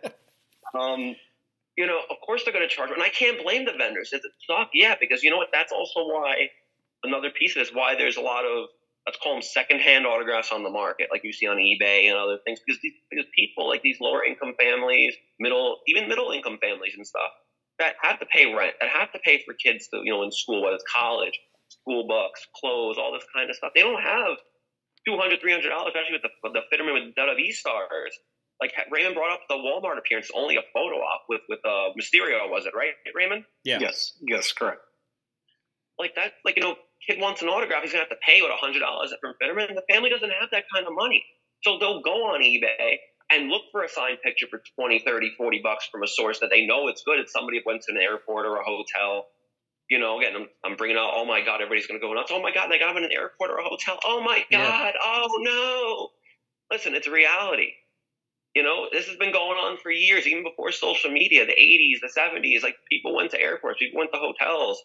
Um, 0.77 1.15
you 1.77 1.87
know, 1.87 1.97
of 2.11 2.17
course 2.25 2.43
they're 2.43 2.53
going 2.53 2.67
to 2.67 2.75
charge, 2.75 2.91
and 2.91 3.01
I 3.01 3.07
can't 3.07 3.41
blame 3.41 3.63
the 3.63 3.71
vendors. 3.71 4.09
Does 4.09 4.19
it 4.25 4.31
suck? 4.45 4.69
Yeah, 4.73 4.95
because 4.99 5.23
you 5.23 5.31
know 5.31 5.37
what? 5.37 5.47
That's 5.53 5.71
also 5.71 6.01
why 6.01 6.49
another 7.03 7.29
piece 7.29 7.55
of 7.55 7.65
this 7.65 7.73
why 7.73 7.95
there's 7.95 8.17
a 8.17 8.21
lot 8.21 8.43
of 8.43 8.67
let's 9.07 9.17
call 9.23 9.33
them 9.33 9.41
secondhand 9.41 10.05
autographs 10.05 10.51
on 10.51 10.63
the 10.63 10.69
market, 10.69 11.07
like 11.11 11.23
you 11.23 11.31
see 11.31 11.47
on 11.47 11.57
eBay 11.57 12.11
and 12.11 12.17
other 12.17 12.37
things, 12.45 12.59
because 12.65 12.79
these 12.83 12.93
because 13.09 13.25
people 13.33 13.67
like 13.67 13.81
these 13.81 13.97
lower 14.01 14.23
income 14.23 14.53
families, 14.59 15.15
middle 15.39 15.77
even 15.87 16.07
middle 16.09 16.31
income 16.31 16.59
families 16.61 16.93
and 16.95 17.07
stuff 17.07 17.31
that 17.79 17.95
have 18.01 18.19
to 18.19 18.25
pay 18.27 18.53
rent, 18.53 18.75
that 18.81 18.89
have 18.89 19.11
to 19.13 19.19
pay 19.23 19.41
for 19.45 19.55
kids 19.55 19.87
to 19.93 20.01
you 20.03 20.11
know 20.11 20.23
in 20.23 20.31
school, 20.31 20.61
whether 20.61 20.75
it's 20.75 20.83
college, 20.93 21.39
school 21.69 22.05
books, 22.05 22.45
clothes, 22.59 22.97
all 22.99 23.13
this 23.13 23.23
kind 23.33 23.49
of 23.49 23.55
stuff. 23.55 23.71
They 23.73 23.81
don't 23.81 24.01
have 24.03 24.35
200 25.07 25.39
300 25.39 25.69
dollars, 25.69 25.93
especially 25.95 26.19
with 26.19 26.27
the 26.27 26.31
the 26.51 26.63
Fitterman 26.67 26.93
with 26.93 27.15
the 27.15 27.21
WWE 27.21 27.51
stars. 27.53 28.11
Like 28.59 28.73
Raymond 28.91 29.15
brought 29.15 29.31
up 29.31 29.41
the 29.47 29.55
Walmart 29.55 29.99
appearance, 29.99 30.29
only 30.35 30.57
a 30.57 30.65
photo 30.73 30.97
op 30.97 31.23
with 31.29 31.41
with 31.47 31.59
uh, 31.63 31.95
Mysterio, 31.95 32.49
was 32.49 32.65
it 32.65 32.73
right, 32.75 32.91
Raymond? 33.15 33.45
Yeah. 33.63 33.79
Yes. 33.79 34.13
Yes. 34.27 34.51
Correct. 34.51 34.81
Like 35.97 36.13
that, 36.15 36.33
like 36.43 36.57
you 36.57 36.63
know, 36.63 36.75
kid 37.05 37.19
wants 37.19 37.41
an 37.41 37.49
autograph, 37.49 37.83
he's 37.83 37.91
gonna 37.91 38.03
have 38.03 38.09
to 38.09 38.23
pay 38.25 38.41
what 38.41 38.51
hundred 38.51 38.79
dollars 38.79 39.13
from 39.21 39.33
Fitterman. 39.41 39.75
The 39.75 39.83
family 39.89 40.09
doesn't 40.09 40.31
have 40.31 40.49
that 40.51 40.63
kind 40.73 40.87
of 40.87 40.93
money, 40.95 41.23
so 41.63 41.77
they'll 41.79 42.01
go 42.01 42.33
on 42.33 42.41
eBay 42.41 42.97
and 43.31 43.49
look 43.49 43.63
for 43.71 43.83
a 43.83 43.89
signed 43.89 44.19
picture 44.23 44.47
for 44.49 44.61
20, 44.79 44.99
30, 44.99 45.31
40 45.37 45.61
bucks 45.63 45.87
from 45.91 46.03
a 46.03 46.07
source 46.07 46.39
that 46.39 46.49
they 46.49 46.65
know 46.65 46.87
it's 46.87 47.03
good. 47.03 47.19
It's 47.19 47.33
somebody 47.33 47.61
went 47.65 47.81
to 47.83 47.91
an 47.91 47.97
airport 48.01 48.45
or 48.45 48.57
a 48.57 48.63
hotel. 48.63 49.27
You 49.89 49.99
know, 49.99 50.19
again, 50.19 50.33
I'm, 50.35 50.47
I'm 50.65 50.77
bringing 50.77 50.97
out, 50.97 51.11
oh 51.13 51.25
my 51.25 51.43
God, 51.43 51.55
everybody's 51.61 51.87
going 51.87 51.99
to 51.99 52.05
go 52.05 52.13
nuts. 52.13 52.31
Oh 52.33 52.41
my 52.41 52.53
God, 52.53 52.69
they 52.69 52.79
got 52.79 52.91
him 52.91 52.97
in 52.97 53.05
an 53.05 53.11
airport 53.11 53.51
or 53.51 53.59
a 53.59 53.63
hotel. 53.63 53.99
Oh 54.05 54.21
my 54.21 54.39
God. 54.51 54.93
Yeah. 54.95 55.01
Oh 55.03 55.27
no. 55.41 56.09
Listen, 56.75 56.95
it's 56.95 57.07
reality. 57.07 57.71
You 58.53 58.63
know, 58.63 58.87
this 58.91 59.07
has 59.07 59.17
been 59.17 59.31
going 59.31 59.57
on 59.57 59.77
for 59.77 59.91
years, 59.91 60.25
even 60.25 60.43
before 60.43 60.71
social 60.71 61.11
media, 61.11 61.45
the 61.45 61.51
80s, 61.53 61.99
the 62.01 62.11
70s. 62.19 62.63
Like 62.63 62.75
people 62.89 63.15
went 63.15 63.31
to 63.31 63.41
airports, 63.41 63.79
people 63.79 63.99
went 63.99 64.11
to 64.13 64.19
hotels, 64.19 64.81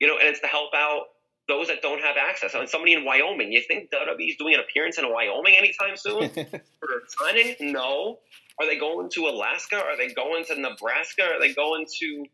you 0.00 0.08
know, 0.08 0.18
and 0.18 0.28
it's 0.28 0.40
to 0.40 0.46
help 0.46 0.70
out 0.74 1.02
those 1.48 1.66
that 1.66 1.82
don't 1.82 2.00
have 2.00 2.16
access. 2.16 2.54
I 2.54 2.58
mean, 2.58 2.68
somebody 2.68 2.94
in 2.94 3.04
Wyoming, 3.04 3.52
you 3.52 3.60
think 3.60 3.90
WWE 3.90 4.28
is 4.28 4.36
doing 4.36 4.54
an 4.54 4.60
appearance 4.60 4.98
in 4.98 5.12
Wyoming 5.12 5.54
anytime 5.56 5.96
soon 5.96 6.28
for 6.80 6.88
signing? 7.08 7.56
No. 7.60 8.18
Are 8.58 8.66
they 8.66 8.78
going 8.78 9.10
to 9.10 9.26
Alaska? 9.26 9.76
Are 9.76 9.96
they 9.96 10.12
going 10.14 10.44
to 10.46 10.60
Nebraska? 10.60 11.24
Are 11.24 11.40
they 11.40 11.52
going 11.52 11.86
to, 12.00 12.24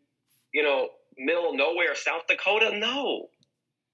you 0.53 0.63
know, 0.63 0.89
middle 1.17 1.51
of 1.51 1.57
nowhere, 1.57 1.95
South 1.95 2.27
Dakota? 2.29 2.77
No. 2.79 3.29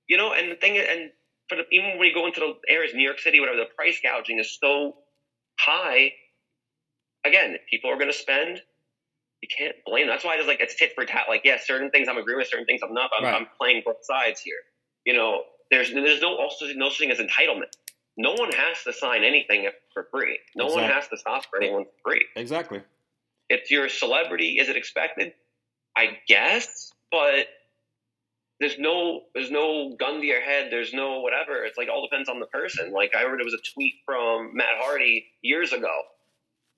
You 0.08 0.16
know, 0.16 0.32
and 0.32 0.50
the 0.50 0.56
thing, 0.56 0.76
and 0.76 1.10
for 1.48 1.56
the, 1.56 1.62
even 1.70 1.98
when 1.98 2.08
you 2.08 2.14
go 2.14 2.26
into 2.26 2.40
the 2.40 2.54
areas, 2.72 2.92
New 2.94 3.04
York 3.04 3.20
City, 3.20 3.38
whatever, 3.38 3.58
the 3.58 3.66
price 3.76 4.00
gouging 4.02 4.40
is 4.40 4.58
so 4.60 4.96
high. 5.58 6.12
Again, 7.24 7.56
people 7.70 7.90
are 7.90 7.96
going 7.96 8.10
to 8.10 8.16
spend. 8.16 8.60
You 9.40 9.48
can't 9.56 9.76
blame. 9.86 10.06
That's 10.08 10.24
why 10.24 10.36
it's 10.36 10.48
like 10.48 10.60
it's 10.60 10.74
tit 10.74 10.92
for 10.94 11.04
tat. 11.04 11.24
Like, 11.28 11.42
yeah, 11.44 11.58
certain 11.62 11.90
things 11.90 12.08
I'm 12.08 12.16
agreeing 12.16 12.38
with, 12.38 12.48
certain 12.48 12.66
things 12.66 12.80
I'm 12.82 12.94
not. 12.94 13.10
I'm, 13.16 13.24
right. 13.24 13.34
I'm 13.34 13.46
playing 13.60 13.82
both 13.84 14.04
sides 14.04 14.40
here 14.40 14.54
you 15.04 15.14
know, 15.14 15.42
there's 15.70 15.92
there's 15.92 16.20
no 16.20 16.36
also 16.36 16.66
no 16.74 16.88
such 16.88 16.98
thing 16.98 17.10
as 17.10 17.18
entitlement. 17.18 17.72
No 18.16 18.34
one 18.34 18.52
has 18.52 18.82
to 18.84 18.92
sign 18.92 19.24
anything 19.24 19.68
for 19.94 20.06
free. 20.10 20.38
No 20.54 20.66
exactly. 20.66 20.82
one 20.82 20.92
has 20.92 21.08
to 21.08 21.16
stop 21.16 21.44
for 21.46 21.62
anyone 21.62 21.84
for 21.84 22.10
free. 22.10 22.26
Exactly. 22.36 22.82
If 23.48 23.70
you're 23.70 23.86
a 23.86 23.90
celebrity, 23.90 24.58
is 24.58 24.68
it 24.68 24.76
expected? 24.76 25.32
I 25.96 26.18
guess, 26.26 26.92
but 27.10 27.46
there's 28.60 28.78
no 28.78 29.22
there's 29.34 29.50
no 29.50 29.96
gun 29.98 30.20
to 30.20 30.26
your 30.26 30.40
head. 30.40 30.68
There's 30.70 30.94
no 30.94 31.20
whatever. 31.20 31.64
It's 31.64 31.76
like 31.76 31.88
all 31.88 32.06
depends 32.08 32.28
on 32.28 32.38
the 32.38 32.46
person. 32.46 32.92
Like 32.92 33.12
I 33.16 33.22
remember 33.22 33.38
there 33.38 33.44
was 33.44 33.54
a 33.54 33.74
tweet 33.74 33.94
from 34.06 34.54
Matt 34.54 34.78
Hardy 34.78 35.26
years 35.42 35.72
ago. 35.72 35.92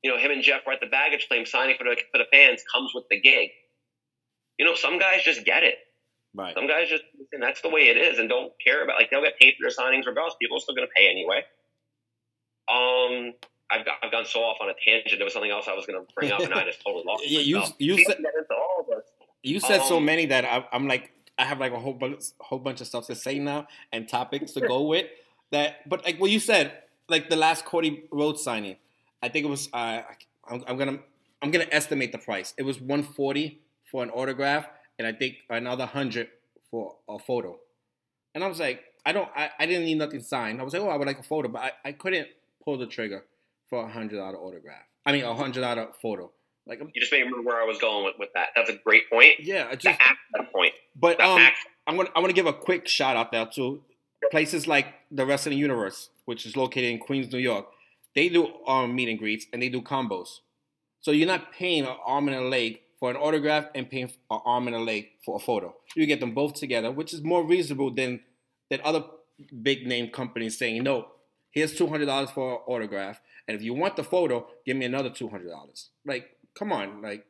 You 0.02 0.10
know, 0.10 0.18
him 0.18 0.30
and 0.30 0.42
Jeff 0.42 0.62
were 0.66 0.72
at 0.72 0.80
the 0.80 0.86
baggage 0.86 1.26
claim 1.28 1.46
signing 1.46 1.76
for 1.78 1.84
the 1.84 1.96
for 2.10 2.18
the 2.18 2.26
fans 2.32 2.62
comes 2.72 2.92
with 2.94 3.04
the 3.10 3.20
gig. 3.20 3.50
You 4.58 4.64
know, 4.64 4.74
some 4.74 4.98
guys 4.98 5.22
just 5.24 5.44
get 5.44 5.62
it. 5.62 5.74
Right. 6.34 6.54
Some 6.54 6.66
guys 6.66 6.88
just, 6.88 7.04
and 7.32 7.42
that's 7.42 7.60
the 7.60 7.68
way 7.68 7.88
it 7.88 7.96
is, 7.96 8.18
and 8.18 8.28
don't 8.28 8.52
care 8.62 8.82
about 8.82 8.96
like 8.98 9.10
they'll 9.10 9.22
get 9.22 9.38
paid 9.38 9.54
for 9.56 9.68
their 9.68 9.70
signings 9.70 10.06
regardless. 10.06 10.34
People 10.40 10.56
are 10.56 10.60
still 10.60 10.74
going 10.74 10.88
to 10.88 10.92
pay 10.96 11.08
anyway. 11.08 11.44
Um, 12.68 13.34
I've, 13.70 13.84
got, 13.84 13.94
I've 14.02 14.10
gone 14.10 14.24
so 14.24 14.40
off 14.40 14.58
on 14.60 14.68
a 14.68 14.74
tangent. 14.84 15.18
There 15.18 15.24
was 15.24 15.32
something 15.32 15.50
else 15.50 15.66
I 15.68 15.74
was 15.74 15.86
going 15.86 16.04
to 16.04 16.12
bring 16.14 16.32
up, 16.32 16.40
and 16.40 16.52
I 16.52 16.64
just 16.64 16.82
totally 16.84 17.04
lost. 17.06 17.22
yeah, 17.28 17.40
you 17.40 17.62
you 17.78 18.04
said 18.04 18.16
you 19.42 19.60
said 19.60 19.80
um, 19.80 19.86
so 19.86 20.00
many 20.00 20.26
that 20.26 20.44
I, 20.44 20.64
I'm 20.72 20.88
like 20.88 21.12
I 21.38 21.44
have 21.44 21.60
like 21.60 21.72
a 21.72 21.78
whole 21.78 21.92
bunch 21.92 22.24
whole 22.40 22.58
bunch 22.58 22.80
of 22.80 22.86
stuff 22.86 23.06
to 23.06 23.14
say 23.14 23.38
now 23.38 23.68
and 23.92 24.08
topics 24.08 24.52
to 24.52 24.60
go 24.60 24.82
with 24.82 25.06
that. 25.50 25.88
But 25.88 26.04
like 26.04 26.20
what 26.20 26.30
you 26.30 26.40
said, 26.40 26.72
like 27.08 27.28
the 27.28 27.36
last 27.36 27.64
Cody 27.64 28.04
Rhodes 28.10 28.42
signing, 28.42 28.76
I 29.22 29.28
think 29.28 29.44
it 29.44 29.48
was 29.48 29.68
uh, 29.72 30.02
I'm, 30.48 30.64
I'm 30.66 30.76
gonna 30.76 30.98
I'm 31.42 31.50
gonna 31.50 31.68
estimate 31.70 32.12
the 32.12 32.18
price. 32.18 32.54
It 32.56 32.62
was 32.62 32.80
140 32.80 33.60
for 33.90 34.02
an 34.02 34.10
autograph 34.10 34.66
and 34.98 35.06
I 35.06 35.12
think 35.12 35.36
another 35.50 35.86
hundred 35.86 36.28
for 36.70 36.96
a 37.08 37.18
photo. 37.18 37.58
And 38.34 38.42
I 38.42 38.48
was 38.48 38.58
like, 38.58 38.82
I 39.06 39.12
don't, 39.12 39.28
I, 39.36 39.50
I 39.58 39.66
didn't 39.66 39.84
need 39.84 39.98
nothing 39.98 40.20
signed. 40.20 40.60
I 40.60 40.64
was 40.64 40.72
like, 40.72 40.82
oh, 40.82 40.88
I 40.88 40.96
would 40.96 41.06
like 41.06 41.18
a 41.18 41.24
photo, 41.24 41.48
but 41.48 41.62
I, 41.62 41.72
I 41.84 41.92
couldn't 41.92 42.28
pull 42.64 42.78
the 42.78 42.86
trigger 42.86 43.24
for 43.68 43.84
a 43.84 43.88
hundred 43.88 44.16
dollar 44.16 44.38
autograph. 44.38 44.82
I 45.06 45.12
mean, 45.12 45.24
a 45.24 45.34
hundred 45.34 45.60
dollar 45.60 45.88
photo. 46.00 46.30
Like 46.66 46.80
you 46.80 47.00
just 47.00 47.12
made 47.12 47.18
me 47.18 47.24
remember 47.24 47.50
where 47.50 47.62
I 47.62 47.66
was 47.66 47.78
going 47.78 48.04
with, 48.04 48.14
with 48.18 48.30
that. 48.34 48.48
That's 48.56 48.70
a 48.70 48.76
great 48.76 49.10
point. 49.10 49.40
Yeah, 49.40 49.68
I 49.70 49.76
just 49.76 49.98
that 49.98 50.52
point. 50.52 50.72
But 50.96 51.20
um, 51.20 51.46
I'm 51.86 51.96
gonna 51.96 52.08
I 52.16 52.20
want 52.20 52.30
to 52.30 52.34
give 52.34 52.46
a 52.46 52.54
quick 52.54 52.88
shout 52.88 53.16
out 53.16 53.32
there 53.32 53.46
to 53.56 53.82
places 54.30 54.66
like 54.66 54.86
the 55.10 55.26
Wrestling 55.26 55.58
Universe, 55.58 56.08
which 56.24 56.46
is 56.46 56.56
located 56.56 56.90
in 56.90 56.98
Queens, 56.98 57.30
New 57.30 57.38
York. 57.38 57.66
They 58.14 58.30
do 58.30 58.48
um, 58.66 58.94
meet 58.94 59.08
and 59.08 59.18
greets 59.18 59.46
and 59.52 59.60
they 59.60 59.68
do 59.68 59.82
combos. 59.82 60.38
So 61.00 61.10
you're 61.10 61.28
not 61.28 61.52
paying 61.52 61.84
an 61.84 61.96
arm 62.06 62.28
and 62.28 62.36
a 62.36 62.40
leg 62.40 62.80
for 63.04 63.10
an 63.10 63.16
autograph 63.18 63.66
and 63.74 63.90
paying 63.90 64.10
an 64.30 64.40
arm 64.46 64.66
and 64.66 64.74
a 64.74 64.78
leg 64.78 65.08
for 65.22 65.36
a 65.36 65.38
photo. 65.38 65.74
You 65.94 66.06
get 66.06 66.20
them 66.20 66.32
both 66.32 66.54
together, 66.54 66.90
which 66.90 67.12
is 67.12 67.22
more 67.22 67.44
reasonable 67.44 67.92
than 67.92 68.20
than 68.70 68.80
other 68.82 69.04
big 69.62 69.86
name 69.86 70.08
companies 70.08 70.56
saying, 70.56 70.82
no, 70.82 71.08
here's 71.50 71.76
two 71.76 71.86
hundred 71.86 72.06
dollars 72.06 72.30
for 72.30 72.52
an 72.54 72.58
autograph, 72.66 73.20
and 73.46 73.54
if 73.54 73.62
you 73.62 73.74
want 73.74 73.96
the 73.96 74.04
photo, 74.04 74.46
give 74.64 74.78
me 74.78 74.86
another 74.86 75.10
two 75.10 75.28
hundred 75.28 75.50
dollars. 75.50 75.90
Like, 76.06 76.30
come 76.58 76.72
on, 76.72 77.02
like 77.02 77.26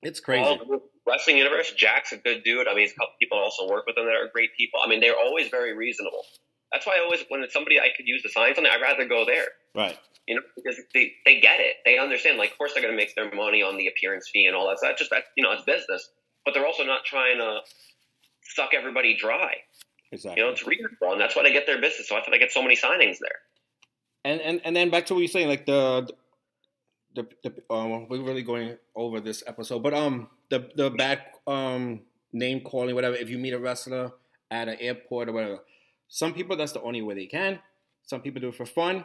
it's 0.00 0.20
crazy. 0.20 0.58
Well, 0.66 0.80
Wrestling 1.06 1.36
Universe, 1.36 1.70
Jack's 1.76 2.12
a 2.12 2.16
good 2.16 2.42
dude. 2.42 2.66
I 2.66 2.74
mean, 2.74 2.88
a 2.88 2.92
couple 2.92 3.12
people 3.20 3.36
also 3.36 3.68
work 3.68 3.84
with 3.86 3.98
him 3.98 4.06
that 4.06 4.14
are 4.14 4.30
great 4.32 4.56
people. 4.56 4.80
I 4.82 4.88
mean, 4.88 5.00
they're 5.00 5.18
always 5.22 5.48
very 5.48 5.76
reasonable. 5.76 6.22
That's 6.72 6.86
why 6.86 6.96
I 6.98 7.00
always, 7.00 7.24
when 7.28 7.42
it's 7.42 7.52
somebody 7.52 7.80
I 7.80 7.88
could 7.96 8.06
use 8.06 8.22
to 8.22 8.28
sign 8.28 8.54
something, 8.54 8.70
I'd 8.72 8.82
rather 8.82 9.06
go 9.06 9.24
there. 9.24 9.46
Right. 9.74 9.98
You 10.26 10.36
know, 10.36 10.42
because 10.56 10.78
they, 10.92 11.12
they 11.24 11.40
get 11.40 11.60
it. 11.60 11.76
They 11.84 11.98
understand. 11.98 12.38
Like, 12.38 12.52
of 12.52 12.58
course, 12.58 12.74
they're 12.74 12.82
going 12.82 12.92
to 12.92 12.96
make 12.96 13.14
their 13.14 13.34
money 13.34 13.62
on 13.62 13.76
the 13.76 13.86
appearance 13.86 14.28
fee 14.32 14.46
and 14.46 14.54
all 14.54 14.68
that. 14.68 14.78
So 14.80 14.86
that's 14.86 14.98
just, 14.98 15.10
that, 15.10 15.24
you 15.36 15.42
know, 15.42 15.52
it's 15.52 15.64
business. 15.64 16.10
But 16.44 16.54
they're 16.54 16.66
also 16.66 16.84
not 16.84 17.04
trying 17.04 17.38
to 17.38 17.60
suck 18.42 18.70
everybody 18.74 19.16
dry. 19.16 19.54
Exactly. 20.12 20.40
You 20.40 20.46
know, 20.46 20.52
it's 20.52 20.66
reasonable. 20.66 21.12
And 21.12 21.20
that's 21.20 21.34
why 21.34 21.42
they 21.42 21.52
get 21.52 21.66
their 21.66 21.80
business. 21.80 22.08
So 22.08 22.16
I 22.16 22.20
thought 22.20 22.30
they 22.30 22.38
get 22.38 22.52
so 22.52 22.62
many 22.62 22.76
signings 22.76 23.18
there. 23.20 23.38
And, 24.24 24.40
and, 24.40 24.60
and 24.64 24.76
then 24.76 24.90
back 24.90 25.06
to 25.06 25.14
what 25.14 25.20
you're 25.20 25.28
saying, 25.28 25.48
like 25.48 25.64
the, 25.64 26.08
the, 27.14 27.26
the 27.42 27.74
um, 27.74 28.08
we're 28.08 28.22
really 28.22 28.42
going 28.42 28.76
over 28.94 29.20
this 29.20 29.42
episode, 29.46 29.82
but 29.82 29.94
um, 29.94 30.28
the 30.50 30.70
the 30.76 30.90
bad 30.90 31.22
um 31.46 32.00
name 32.32 32.60
calling, 32.60 32.94
whatever. 32.94 33.16
If 33.16 33.28
you 33.28 33.38
meet 33.38 33.54
a 33.54 33.58
wrestler 33.58 34.12
at 34.50 34.68
an 34.68 34.76
airport 34.78 35.28
or 35.28 35.32
whatever, 35.32 35.58
some 36.08 36.34
people, 36.34 36.56
that's 36.56 36.72
the 36.72 36.82
only 36.82 37.02
way 37.02 37.14
they 37.14 37.26
can. 37.26 37.58
Some 38.04 38.20
people 38.20 38.40
do 38.40 38.48
it 38.48 38.54
for 38.54 38.66
fun. 38.66 39.04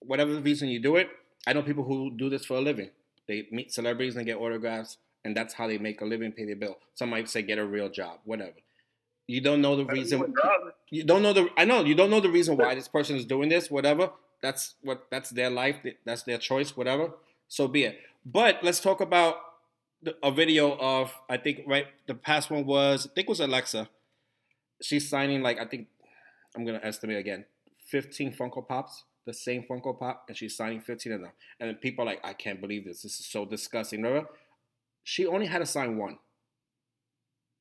Whatever 0.00 0.34
the 0.34 0.40
reason 0.40 0.68
you 0.68 0.80
do 0.80 0.96
it, 0.96 1.08
I 1.46 1.52
know 1.52 1.62
people 1.62 1.84
who 1.84 2.10
do 2.16 2.28
this 2.28 2.44
for 2.44 2.54
a 2.54 2.60
living. 2.60 2.90
They 3.28 3.46
meet 3.50 3.72
celebrities 3.72 4.16
and 4.16 4.26
get 4.26 4.36
autographs, 4.36 4.98
and 5.24 5.36
that's 5.36 5.54
how 5.54 5.66
they 5.66 5.78
make 5.78 6.00
a 6.00 6.04
living, 6.04 6.32
pay 6.32 6.44
their 6.44 6.56
bill. 6.56 6.78
Some 6.94 7.10
might 7.10 7.28
say 7.28 7.42
get 7.42 7.58
a 7.58 7.64
real 7.64 7.88
job, 7.88 8.20
whatever. 8.24 8.56
You 9.26 9.40
don't 9.40 9.62
know 9.62 9.76
the 9.76 9.86
reason. 9.86 10.34
You 10.90 11.04
don't 11.04 11.22
know 11.22 11.32
the. 11.32 11.48
I 11.56 11.64
know 11.64 11.82
you 11.82 11.94
don't 11.94 12.10
know 12.10 12.20
the 12.20 12.30
reason 12.30 12.56
why 12.56 12.74
this 12.74 12.88
person 12.88 13.16
is 13.16 13.24
doing 13.24 13.48
this. 13.48 13.70
Whatever. 13.70 14.10
That's 14.42 14.74
what. 14.82 15.06
That's 15.10 15.30
their 15.30 15.48
life. 15.48 15.76
That's 16.04 16.24
their 16.24 16.36
choice. 16.36 16.76
Whatever. 16.76 17.12
so 17.48 17.66
be 17.66 17.84
it. 17.84 17.98
But 18.26 18.62
let's 18.62 18.80
talk 18.80 19.00
about 19.00 19.36
a 20.22 20.30
video 20.30 20.76
of 20.78 21.12
I 21.28 21.38
think 21.38 21.62
right 21.66 21.86
the 22.06 22.14
past 22.14 22.50
one 22.50 22.66
was 22.66 23.06
I 23.06 23.14
think 23.14 23.26
it 23.26 23.30
was 23.30 23.40
Alexa. 23.40 23.88
She's 24.84 25.08
signing 25.08 25.42
like 25.42 25.58
I 25.58 25.64
think 25.64 25.86
I'm 26.54 26.66
gonna 26.66 26.80
estimate 26.82 27.16
again, 27.16 27.46
15 27.86 28.34
Funko 28.34 28.68
Pops, 28.68 29.04
the 29.24 29.32
same 29.32 29.62
Funko 29.62 29.98
Pop, 29.98 30.26
and 30.28 30.36
she's 30.36 30.54
signing 30.54 30.82
15 30.82 31.12
of 31.12 31.20
them. 31.22 31.32
And 31.58 31.80
people 31.80 32.04
are 32.04 32.06
like, 32.06 32.20
I 32.22 32.34
can't 32.34 32.60
believe 32.60 32.84
this. 32.84 33.00
This 33.00 33.18
is 33.18 33.24
so 33.24 33.46
disgusting. 33.46 34.02
Remember, 34.02 34.28
she 35.02 35.26
only 35.26 35.46
had 35.46 35.60
to 35.60 35.66
sign 35.66 35.96
one. 35.96 36.18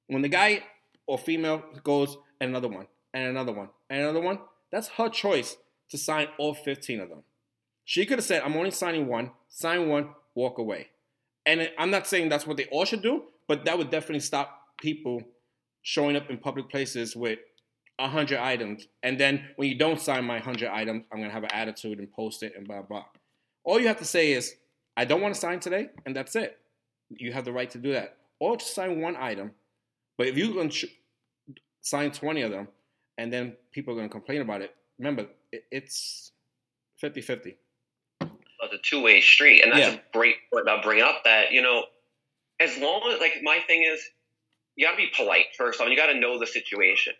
When 0.07 0.21
the 0.21 0.27
guy 0.27 0.63
or 1.07 1.17
female 1.17 1.63
goes 1.85 2.17
and 2.41 2.49
another 2.49 2.67
one 2.67 2.87
and 3.13 3.29
another 3.29 3.53
one 3.53 3.69
and 3.89 4.01
another 4.01 4.19
one, 4.19 4.39
that's 4.69 4.89
her 4.89 5.07
choice 5.07 5.55
to 5.91 5.97
sign 5.97 6.27
all 6.37 6.53
15 6.53 6.99
of 6.99 7.07
them. 7.07 7.23
She 7.85 8.05
could 8.05 8.17
have 8.17 8.25
said, 8.25 8.41
I'm 8.43 8.57
only 8.57 8.71
signing 8.71 9.07
one, 9.07 9.31
sign 9.47 9.87
one, 9.87 10.09
walk 10.35 10.57
away. 10.57 10.89
And 11.45 11.71
I'm 11.77 11.89
not 11.89 12.05
saying 12.05 12.27
that's 12.27 12.45
what 12.45 12.57
they 12.57 12.65
all 12.65 12.83
should 12.83 13.01
do, 13.01 13.23
but 13.47 13.63
that 13.63 13.77
would 13.77 13.91
definitely 13.91 14.19
stop 14.19 14.59
people 14.81 15.21
showing 15.83 16.15
up 16.15 16.29
in 16.29 16.37
public 16.37 16.69
places 16.69 17.15
with 17.15 17.39
100 17.97 18.39
items. 18.39 18.87
And 19.03 19.19
then 19.19 19.45
when 19.55 19.69
you 19.69 19.77
don't 19.77 19.99
sign 19.99 20.25
my 20.25 20.35
100 20.35 20.69
items, 20.69 21.05
I'm 21.11 21.19
going 21.19 21.29
to 21.29 21.33
have 21.33 21.43
an 21.43 21.51
attitude 21.53 21.99
and 21.99 22.11
post 22.11 22.41
it 22.43 22.53
and 22.57 22.67
blah, 22.67 22.81
blah. 22.81 23.05
All 23.63 23.79
you 23.79 23.87
have 23.87 23.99
to 23.99 24.05
say 24.05 24.31
is, 24.31 24.55
I 24.97 25.05
don't 25.05 25.21
want 25.21 25.33
to 25.33 25.39
sign 25.39 25.59
today, 25.59 25.89
and 26.05 26.15
that's 26.15 26.35
it. 26.35 26.59
You 27.09 27.31
have 27.33 27.45
the 27.45 27.53
right 27.53 27.69
to 27.71 27.77
do 27.77 27.93
that. 27.93 28.17
Or 28.39 28.57
to 28.57 28.65
sign 28.65 28.99
one 28.99 29.15
item. 29.15 29.51
But 30.17 30.27
if 30.27 30.37
you're 30.37 30.53
going 30.53 30.69
to 30.69 30.87
sign 31.81 32.11
20 32.11 32.41
of 32.41 32.51
them, 32.51 32.67
and 33.17 33.31
then 33.31 33.55
people 33.71 33.93
are 33.93 33.97
going 33.97 34.09
to 34.09 34.11
complain 34.11 34.41
about 34.41 34.61
it, 34.61 34.75
remember, 34.97 35.27
it's 35.51 36.31
50 36.97 37.21
50 37.21 37.57
a 38.73 38.77
two 38.77 39.01
way 39.01 39.21
street, 39.21 39.61
and 39.61 39.71
that's 39.71 39.93
yeah. 39.93 39.99
a 39.99 40.17
great 40.17 40.35
point 40.51 40.63
about 40.63 40.83
bringing 40.83 41.03
up 41.03 41.23
that 41.23 41.51
you 41.51 41.61
know, 41.61 41.85
as 42.59 42.77
long 42.77 43.09
as 43.11 43.19
like 43.19 43.33
my 43.43 43.59
thing 43.67 43.83
is, 43.83 44.01
you 44.75 44.85
got 44.85 44.91
to 44.91 44.97
be 44.97 45.09
polite 45.15 45.45
first 45.57 45.79
off. 45.79 45.89
You 45.89 45.95
got 45.95 46.07
to 46.07 46.19
know 46.19 46.39
the 46.39 46.47
situation. 46.47 47.13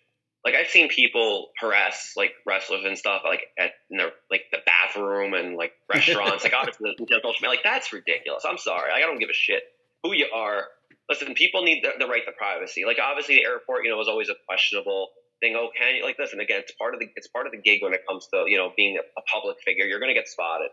Like 0.45 0.56
I've 0.56 0.68
seen 0.68 0.89
people 0.89 1.49
harass 1.58 2.14
like 2.18 2.34
wrestlers 2.45 2.84
and 2.84 2.97
stuff 2.97 3.22
like 3.24 3.41
at 3.58 3.72
in 3.89 3.97
their 3.97 4.12
like 4.30 4.43
the 4.51 4.60
bathroom 4.66 5.34
and 5.34 5.56
like 5.56 5.72
restaurants. 5.93 6.43
like 6.43 6.54
obviously 6.54 6.93
the 6.97 7.06
social 7.08 7.32
media, 7.41 7.49
like 7.49 7.64
that's 7.64 7.93
ridiculous. 7.93 8.43
I'm 8.45 8.58
sorry, 8.58 8.91
like, 8.91 9.04
I 9.04 9.06
don't 9.08 9.20
give 9.20 9.30
a 9.30 9.34
shit 9.34 9.64
who 10.04 10.14
you 10.14 10.28
are. 10.36 10.68
Listen, 11.10 11.34
people 11.34 11.64
need 11.64 11.84
the, 11.84 11.91
the 11.97 12.08
right 12.08 12.24
to 12.26 12.32
privacy. 12.34 12.84
Like 12.86 12.97
obviously 12.99 13.36
the 13.36 13.45
airport, 13.45 13.86
you 13.86 13.91
know, 13.91 14.01
is 14.01 14.08
always 14.10 14.30
a 14.30 14.36
questionable 14.45 15.10
thing. 15.39 15.56
Oh, 15.56 15.70
can 15.78 15.95
you 15.95 16.04
like 16.04 16.20
listen 16.20 16.41
again? 16.41 16.60
It's 16.60 16.74
part 16.74 16.93
of 16.93 16.99
the 16.99 17.08
it's 17.16 17.28
part 17.28 17.45
of 17.45 17.54
the 17.54 17.60
gig 17.60 17.82
when 17.82 17.93
it 17.93 18.01
comes 18.08 18.28
to 18.34 18.43
you 18.47 18.58
know 18.58 18.72
being 18.76 18.97
a, 18.97 19.04
a 19.20 19.24
public 19.32 19.58
figure. 19.64 19.86
You're 19.86 20.01
gonna 20.01 20.14
get 20.14 20.28
spotted. 20.28 20.72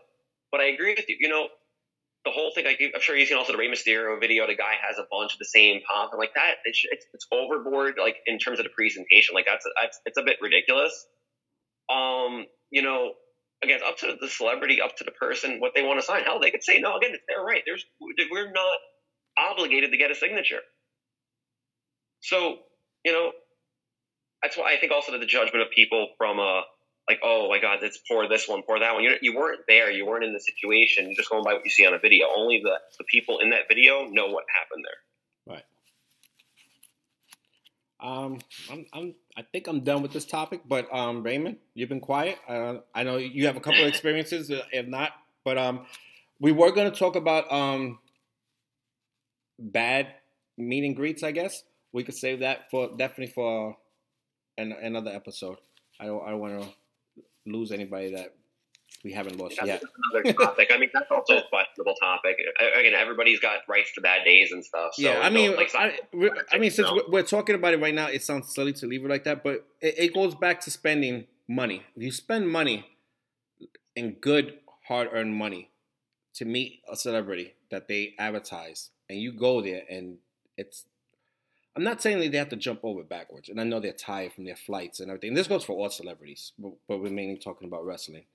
But 0.51 0.59
I 0.59 0.65
agree 0.65 0.95
with 0.95 1.07
you. 1.07 1.15
You 1.19 1.29
know, 1.29 1.47
the 2.25 2.31
whole 2.31 2.51
thing. 2.53 2.65
Like, 2.65 2.79
I'm 2.93 3.01
sure 3.01 3.15
you've 3.15 3.27
seen 3.27 3.37
also 3.37 3.53
the 3.53 3.57
Rey 3.57 3.69
Mysterio 3.69 4.19
video. 4.19 4.47
The 4.47 4.55
guy 4.55 4.73
has 4.87 4.97
a 4.97 5.05
bunch 5.09 5.33
of 5.33 5.39
the 5.39 5.45
same 5.45 5.81
pop, 5.87 6.11
and 6.11 6.19
like 6.19 6.33
that, 6.35 6.55
it's, 6.65 6.81
it's, 6.91 7.05
it's 7.13 7.27
overboard. 7.31 7.95
Like 7.99 8.17
in 8.25 8.37
terms 8.39 8.59
of 8.59 8.65
the 8.65 8.71
presentation, 8.71 9.33
like 9.33 9.45
that's, 9.47 9.65
that's 9.81 9.99
it's 10.05 10.17
a 10.17 10.23
bit 10.23 10.37
ridiculous. 10.41 11.07
Um, 11.89 12.45
you 12.69 12.81
know, 12.81 13.13
again, 13.63 13.79
up 13.85 13.97
to 13.97 14.15
the 14.19 14.27
celebrity, 14.27 14.81
up 14.81 14.95
to 14.97 15.03
the 15.03 15.11
person, 15.11 15.59
what 15.59 15.73
they 15.75 15.83
want 15.83 15.99
to 15.99 16.05
sign. 16.05 16.23
Hell, 16.23 16.39
they 16.39 16.51
could 16.51 16.63
say 16.63 16.79
no. 16.79 16.97
Again, 16.97 17.11
it's 17.13 17.23
their 17.27 17.43
right. 17.43 17.63
There's 17.65 17.85
we're 18.31 18.51
not 18.51 18.77
obligated 19.37 19.91
to 19.91 19.97
get 19.97 20.11
a 20.11 20.15
signature. 20.15 20.61
So, 22.21 22.59
you 23.03 23.11
know, 23.11 23.31
that's 24.41 24.57
why 24.57 24.73
I 24.73 24.77
think 24.77 24.91
also 24.91 25.11
that 25.11 25.19
the 25.19 25.25
judgment 25.25 25.63
of 25.63 25.71
people 25.71 26.09
from 26.17 26.39
a 26.39 26.61
like, 27.07 27.19
oh 27.23 27.49
my 27.49 27.59
God, 27.59 27.79
it's 27.81 27.99
pour 28.07 28.27
this 28.29 28.47
one, 28.47 28.61
pour 28.63 28.79
that 28.79 28.93
one. 28.93 29.03
You, 29.03 29.15
you 29.21 29.35
weren't 29.35 29.61
there. 29.67 29.91
You 29.91 30.05
weren't 30.05 30.23
in 30.23 30.33
the 30.33 30.39
situation. 30.39 31.05
You're 31.05 31.15
just 31.15 31.29
going 31.29 31.43
by 31.43 31.53
what 31.53 31.65
you 31.65 31.71
see 31.71 31.85
on 31.85 31.93
a 31.93 31.99
video. 31.99 32.27
Only 32.35 32.61
the, 32.63 32.79
the 32.97 33.03
people 33.05 33.39
in 33.39 33.49
that 33.49 33.67
video 33.67 34.05
know 34.05 34.27
what 34.27 34.45
happened 34.59 34.85
there. 34.85 35.55
Right. 35.55 35.65
Um, 37.99 38.39
I'm, 38.71 38.85
I'm, 38.93 39.15
I 39.37 39.41
think 39.41 39.67
I'm 39.67 39.81
done 39.81 40.01
with 40.01 40.13
this 40.13 40.25
topic, 40.25 40.61
but 40.67 40.93
um, 40.93 41.23
Raymond, 41.23 41.57
you've 41.73 41.89
been 41.89 41.99
quiet. 41.99 42.37
Uh, 42.47 42.75
I 42.93 43.03
know 43.03 43.17
you 43.17 43.47
have 43.47 43.57
a 43.57 43.59
couple 43.59 43.81
of 43.81 43.87
experiences, 43.87 44.51
if 44.71 44.87
not, 44.87 45.11
but 45.43 45.57
um, 45.57 45.85
we 46.39 46.51
were 46.51 46.71
going 46.71 46.91
to 46.91 46.97
talk 46.97 47.15
about 47.15 47.51
um, 47.51 47.99
bad 49.59 50.07
meet 50.57 50.83
and 50.83 50.95
greets. 50.95 51.23
I 51.23 51.31
guess 51.31 51.63
we 51.91 52.03
could 52.03 52.15
save 52.15 52.39
that 52.39 52.69
for 52.69 52.89
definitely 52.97 53.33
for 53.33 53.77
an, 54.57 54.71
another 54.71 55.11
episode. 55.11 55.57
I 55.99 56.05
don't, 56.05 56.25
I 56.25 56.31
don't 56.31 56.39
want 56.39 56.61
to 56.61 56.67
lose 57.45 57.71
anybody 57.71 58.13
that 58.15 58.33
we 59.03 59.13
haven't 59.13 59.37
lost 59.37 59.55
that's 59.57 59.67
yet. 59.67 59.83
Another 60.13 60.33
topic. 60.33 60.69
I 60.73 60.77
mean, 60.77 60.89
that's 60.93 61.09
also 61.09 61.37
a 61.37 61.43
questionable 61.49 61.95
topic. 61.95 62.37
Again, 62.77 62.93
everybody's 62.93 63.39
got 63.39 63.59
rights 63.67 63.91
to 63.95 64.01
bad 64.01 64.23
days 64.23 64.51
and 64.51 64.63
stuff. 64.63 64.93
So 64.93 65.01
yeah, 65.01 65.19
I 65.21 65.29
mean, 65.29 65.55
like, 65.55 65.73
I, 65.73 65.97
I, 66.51 66.57
mean, 66.59 66.71
since 66.71 66.87
no. 66.87 67.01
we're 67.09 67.23
talking 67.23 67.55
about 67.55 67.73
it 67.73 67.81
right 67.81 67.95
now, 67.95 68.07
it 68.07 68.23
sounds 68.23 68.53
silly 68.53 68.73
to 68.73 68.85
leave 68.85 69.03
it 69.03 69.09
like 69.09 69.23
that, 69.23 69.43
but 69.43 69.65
it, 69.81 69.95
it 69.97 70.13
goes 70.13 70.35
back 70.35 70.61
to 70.61 70.71
spending 70.71 71.25
money. 71.47 71.83
If 71.95 72.03
you 72.03 72.11
spend 72.11 72.49
money 72.49 72.85
in 73.95 74.13
good, 74.21 74.59
hard-earned 74.87 75.35
money 75.35 75.71
to 76.35 76.45
meet 76.45 76.81
a 76.89 76.95
celebrity 76.95 77.55
that 77.71 77.87
they 77.87 78.13
advertise, 78.19 78.91
and 79.09 79.19
you 79.19 79.33
go 79.33 79.61
there, 79.61 79.81
and 79.89 80.17
it's 80.57 80.85
I'm 81.75 81.83
not 81.83 82.01
saying 82.01 82.19
that 82.19 82.31
they 82.31 82.37
have 82.37 82.49
to 82.49 82.57
jump 82.57 82.81
over 82.83 83.03
backwards, 83.03 83.47
and 83.47 83.59
I 83.59 83.63
know 83.63 83.79
they're 83.79 83.93
tired 83.93 84.33
from 84.33 84.43
their 84.43 84.57
flights 84.57 84.99
and 84.99 85.09
everything. 85.09 85.33
This 85.33 85.47
goes 85.47 85.63
for 85.63 85.73
all 85.73 85.89
celebrities, 85.89 86.51
but, 86.59 86.73
we're 86.89 87.09
mainly 87.09 87.37
talking 87.37 87.67
about 87.67 87.85
wrestling. 87.85 88.25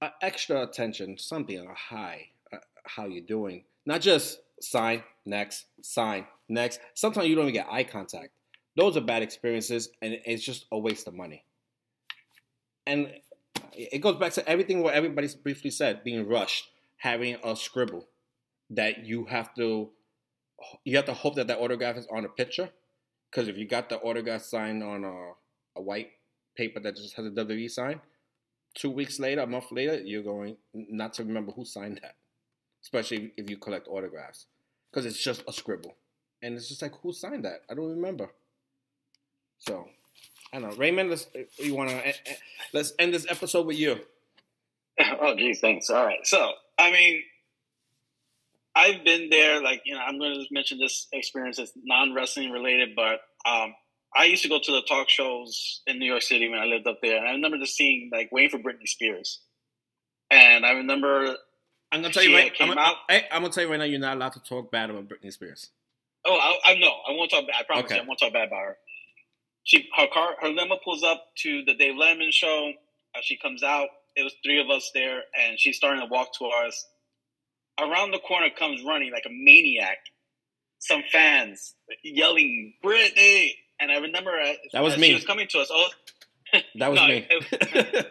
Uh, 0.00 0.08
extra 0.22 0.62
attention, 0.62 1.18
something 1.18 1.58
a 1.58 1.74
high, 1.74 2.28
uh, 2.52 2.58
how 2.86 3.06
you 3.06 3.20
doing? 3.20 3.64
Not 3.84 4.00
just 4.00 4.38
sign 4.60 5.02
next, 5.26 5.66
sign 5.82 6.26
next. 6.48 6.80
Sometimes 6.94 7.28
you 7.28 7.34
don't 7.34 7.44
even 7.44 7.54
get 7.54 7.68
eye 7.70 7.84
contact. 7.84 8.30
Those 8.76 8.96
are 8.96 9.02
bad 9.02 9.22
experiences, 9.22 9.90
and 10.00 10.18
it's 10.24 10.42
just 10.42 10.66
a 10.72 10.78
waste 10.78 11.06
of 11.06 11.14
money. 11.14 11.44
And 12.86 13.12
it 13.72 14.00
goes 14.00 14.16
back 14.16 14.32
to 14.32 14.48
everything 14.48 14.82
what 14.82 14.94
everybody's 14.94 15.34
briefly 15.34 15.70
said: 15.70 16.04
being 16.04 16.26
rushed, 16.26 16.70
having 16.96 17.36
a 17.44 17.54
scribble 17.54 18.08
that 18.70 19.04
you 19.04 19.26
have 19.26 19.54
to 19.56 19.90
you 20.84 20.96
have 20.96 21.06
to 21.06 21.14
hope 21.14 21.36
that 21.36 21.46
that 21.48 21.58
autograph 21.58 21.96
is 21.96 22.06
on 22.12 22.24
a 22.24 22.28
picture, 22.28 22.70
because 23.30 23.48
if 23.48 23.56
you 23.56 23.66
got 23.66 23.88
the 23.88 23.98
autograph 23.98 24.42
signed 24.42 24.82
on 24.82 25.04
a, 25.04 25.32
a 25.76 25.82
white 25.82 26.10
paper 26.56 26.80
that 26.80 26.96
just 26.96 27.14
has 27.14 27.26
a 27.26 27.30
WWE 27.30 27.70
sign, 27.70 28.00
two 28.74 28.90
weeks 28.90 29.18
later, 29.18 29.42
a 29.42 29.46
month 29.46 29.70
later, 29.70 30.00
you're 30.00 30.22
going 30.22 30.56
not 30.72 31.14
to 31.14 31.24
remember 31.24 31.52
who 31.52 31.64
signed 31.64 32.00
that, 32.02 32.16
especially 32.82 33.32
if 33.36 33.48
you 33.50 33.56
collect 33.56 33.88
autographs, 33.88 34.46
because 34.90 35.06
it's 35.06 35.22
just 35.22 35.42
a 35.48 35.52
scribble, 35.52 35.94
and 36.42 36.54
it's 36.54 36.68
just 36.68 36.82
like 36.82 36.92
who 37.02 37.12
signed 37.12 37.44
that? 37.44 37.62
I 37.70 37.74
don't 37.74 37.90
remember. 37.90 38.30
So, 39.58 39.88
I 40.52 40.60
don't 40.60 40.70
know, 40.70 40.76
Raymond. 40.76 41.10
Let's 41.10 41.28
you 41.58 41.74
want 41.74 41.90
to 41.90 42.14
let's 42.72 42.92
end 42.98 43.14
this 43.14 43.26
episode 43.28 43.66
with 43.66 43.78
you. 43.78 44.00
Oh, 45.20 45.34
geez, 45.34 45.60
thanks. 45.60 45.90
All 45.90 46.04
right, 46.04 46.24
so 46.24 46.52
I 46.78 46.90
mean, 46.92 47.22
I've 48.76 49.04
been 49.04 49.30
there. 49.30 49.62
Like 49.62 49.82
you 49.84 49.94
know, 49.94 50.00
I'm 50.00 50.18
going 50.18 50.32
to 50.34 50.40
just 50.40 50.52
mention 50.52 50.78
this 50.78 51.06
experience 51.12 51.58
that's 51.58 51.72
non 51.82 52.14
wrestling 52.14 52.50
related, 52.50 52.90
but 52.96 53.20
um, 53.48 53.74
I 54.16 54.24
used 54.24 54.42
to 54.42 54.48
go 54.48 54.58
to 54.62 54.72
the 54.72 54.82
talk 54.82 55.08
shows 55.08 55.82
in 55.86 55.98
New 55.98 56.06
York 56.06 56.22
City 56.22 56.48
when 56.48 56.58
I 56.58 56.64
lived 56.64 56.86
up 56.86 56.98
there, 57.02 57.18
and 57.18 57.28
I 57.28 57.32
remember 57.32 57.58
just 57.58 57.76
seeing 57.76 58.10
like 58.12 58.30
waiting 58.32 58.50
for 58.50 58.58
Britney 58.58 58.86
Spears, 58.86 59.40
and 60.30 60.64
I 60.64 60.72
remember. 60.72 61.36
I'm 61.92 62.02
gonna 62.02 62.12
tell 62.12 62.24
you 62.24 62.34
right. 62.34 62.52
I'm 62.58 62.68
gonna, 62.68 62.80
I, 63.08 63.24
am 63.30 63.42
gonna 63.42 63.50
tell 63.52 63.62
you 63.62 63.70
right 63.70 63.76
now. 63.76 63.84
You're 63.84 64.00
not 64.00 64.16
allowed 64.16 64.32
to 64.32 64.40
talk 64.40 64.72
bad 64.72 64.90
about 64.90 65.08
Britney 65.08 65.32
Spears. 65.32 65.70
Oh, 66.26 66.36
I, 66.36 66.72
I 66.72 66.74
know. 66.74 66.92
I 67.08 67.12
won't 67.12 67.30
talk 67.30 67.46
bad. 67.46 67.56
I 67.60 67.62
promise 67.62 67.84
okay. 67.84 67.96
you, 67.96 68.02
I 68.02 68.04
won't 68.04 68.18
talk 68.18 68.32
bad 68.32 68.48
about 68.48 68.62
her. 68.62 68.76
She, 69.62 69.88
her 69.96 70.06
car, 70.12 70.34
her 70.40 70.48
limo 70.48 70.76
pulls 70.84 71.04
up 71.04 71.24
to 71.38 71.62
the 71.64 71.74
Dave 71.74 71.94
Letterman 71.94 72.32
show. 72.32 72.72
Uh, 73.14 73.20
she 73.22 73.36
comes 73.36 73.62
out. 73.62 73.88
It 74.16 74.22
was 74.22 74.34
three 74.44 74.60
of 74.60 74.70
us 74.70 74.90
there, 74.94 75.22
and 75.40 75.58
she's 75.58 75.76
starting 75.76 76.00
to 76.00 76.06
walk 76.06 76.34
towards 76.36 76.68
us 76.68 76.86
around 77.78 78.12
the 78.12 78.18
corner 78.18 78.48
comes 78.50 78.82
running 78.82 79.12
like 79.12 79.24
a 79.26 79.30
maniac. 79.30 79.98
Some 80.78 81.02
fans 81.10 81.74
yelling 82.02 82.74
"Britney," 82.84 83.52
and 83.80 83.90
I 83.90 83.98
remember 83.98 84.30
uh, 84.30 84.52
that 84.72 84.82
was 84.82 84.98
me. 84.98 85.08
She 85.08 85.14
was 85.14 85.24
coming 85.24 85.46
to 85.50 85.60
us. 85.60 85.70
Oh, 85.72 85.88
that 86.76 86.90
was 86.90 87.00
no, 87.00 87.08
me. 87.08 87.26
It, 87.30 88.06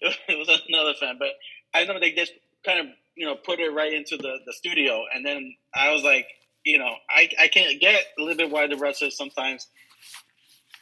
it, 0.28 0.38
was 0.38 0.62
another 0.68 0.94
fan, 0.94 1.16
but 1.18 1.28
I 1.72 1.82
remember 1.82 2.00
they 2.00 2.12
just 2.12 2.32
kind 2.64 2.80
of 2.80 2.86
you 3.14 3.26
know 3.26 3.36
put 3.36 3.60
it 3.60 3.70
right 3.70 3.92
into 3.92 4.16
the 4.16 4.38
the 4.44 4.52
studio, 4.52 5.04
and 5.14 5.24
then 5.24 5.54
I 5.74 5.92
was 5.92 6.02
like, 6.02 6.26
you 6.64 6.78
know, 6.78 6.94
I 7.08 7.28
I 7.38 7.48
can 7.48 7.78
get 7.78 8.02
a 8.18 8.22
little 8.22 8.36
bit 8.36 8.50
why 8.50 8.66
the 8.66 8.76
wrestlers 8.76 9.16
sometimes 9.16 9.68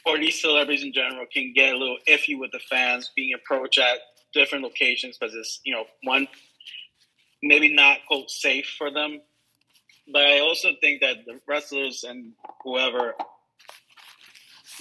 or 0.05 0.17
these 0.17 0.39
celebrities 0.39 0.83
in 0.83 0.93
general 0.93 1.25
can 1.31 1.51
get 1.53 1.73
a 1.73 1.77
little 1.77 1.97
iffy 2.07 2.37
with 2.37 2.51
the 2.51 2.59
fans 2.69 3.11
being 3.15 3.33
approached 3.33 3.79
at 3.79 3.99
different 4.33 4.63
locations 4.63 5.17
because 5.17 5.33
it's 5.33 5.61
you 5.63 5.73
know 5.73 5.85
one 6.03 6.27
maybe 7.45 7.73
not 7.73 7.99
quote 8.07 8.29
safe 8.29 8.75
for 8.77 8.91
them. 8.91 9.21
But 10.11 10.23
I 10.23 10.39
also 10.39 10.69
think 10.81 11.01
that 11.01 11.25
the 11.25 11.39
wrestlers 11.47 12.03
and 12.03 12.33
whoever 12.63 13.13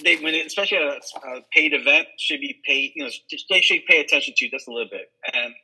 they 0.02 0.16
when 0.16 0.34
it, 0.34 0.46
especially 0.46 0.78
a, 0.78 0.98
a, 1.28 1.40
paid 1.52 1.72
event 1.72 2.08
should 2.18 2.40
be 2.40 2.60
paid. 2.64 2.92
You 2.94 3.04
know, 3.04 3.10
they 3.50 3.60
should 3.60 3.86
pay 3.86 4.00
attention 4.00 4.34
to 4.36 4.48
just 4.48 4.66
a 4.68 4.72
little 4.72 4.88
bit. 4.90 5.10
And 5.32 5.54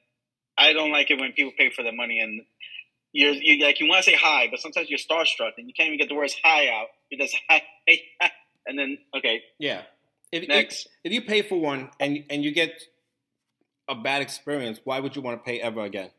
I 0.56 0.72
don't 0.72 0.92
like 0.92 1.10
it 1.10 1.18
when 1.18 1.32
people 1.32 1.52
pay 1.58 1.70
for 1.70 1.82
the 1.82 1.92
money 1.92 2.20
and 2.20 2.42
you're, 3.12 3.32
you 3.32 3.64
like 3.64 3.80
you 3.80 3.88
want 3.88 4.04
to 4.04 4.10
say 4.10 4.16
hi, 4.16 4.46
but 4.50 4.60
sometimes 4.60 4.88
you're 4.88 4.98
starstruck 4.98 5.52
and 5.58 5.66
you 5.66 5.74
can't 5.74 5.88
even 5.88 5.98
get 5.98 6.08
the 6.08 6.14
words 6.14 6.36
hi 6.44 6.68
out. 6.68 6.86
You 7.10 7.18
just 7.18 7.36
hi, 7.50 7.62
and 8.66 8.78
then 8.78 8.98
okay, 9.16 9.42
yeah. 9.58 9.82
If, 10.32 10.46
next, 10.46 10.86
if, 11.02 11.10
if 11.10 11.12
you 11.12 11.22
pay 11.22 11.42
for 11.42 11.60
one 11.60 11.90
and 11.98 12.24
and 12.30 12.44
you 12.44 12.52
get 12.52 12.80
a 13.88 13.96
bad 13.96 14.22
experience, 14.22 14.80
why 14.84 15.00
would 15.00 15.16
you 15.16 15.22
want 15.22 15.42
to 15.42 15.44
pay 15.44 15.60
ever 15.60 15.80
again? 15.80 16.10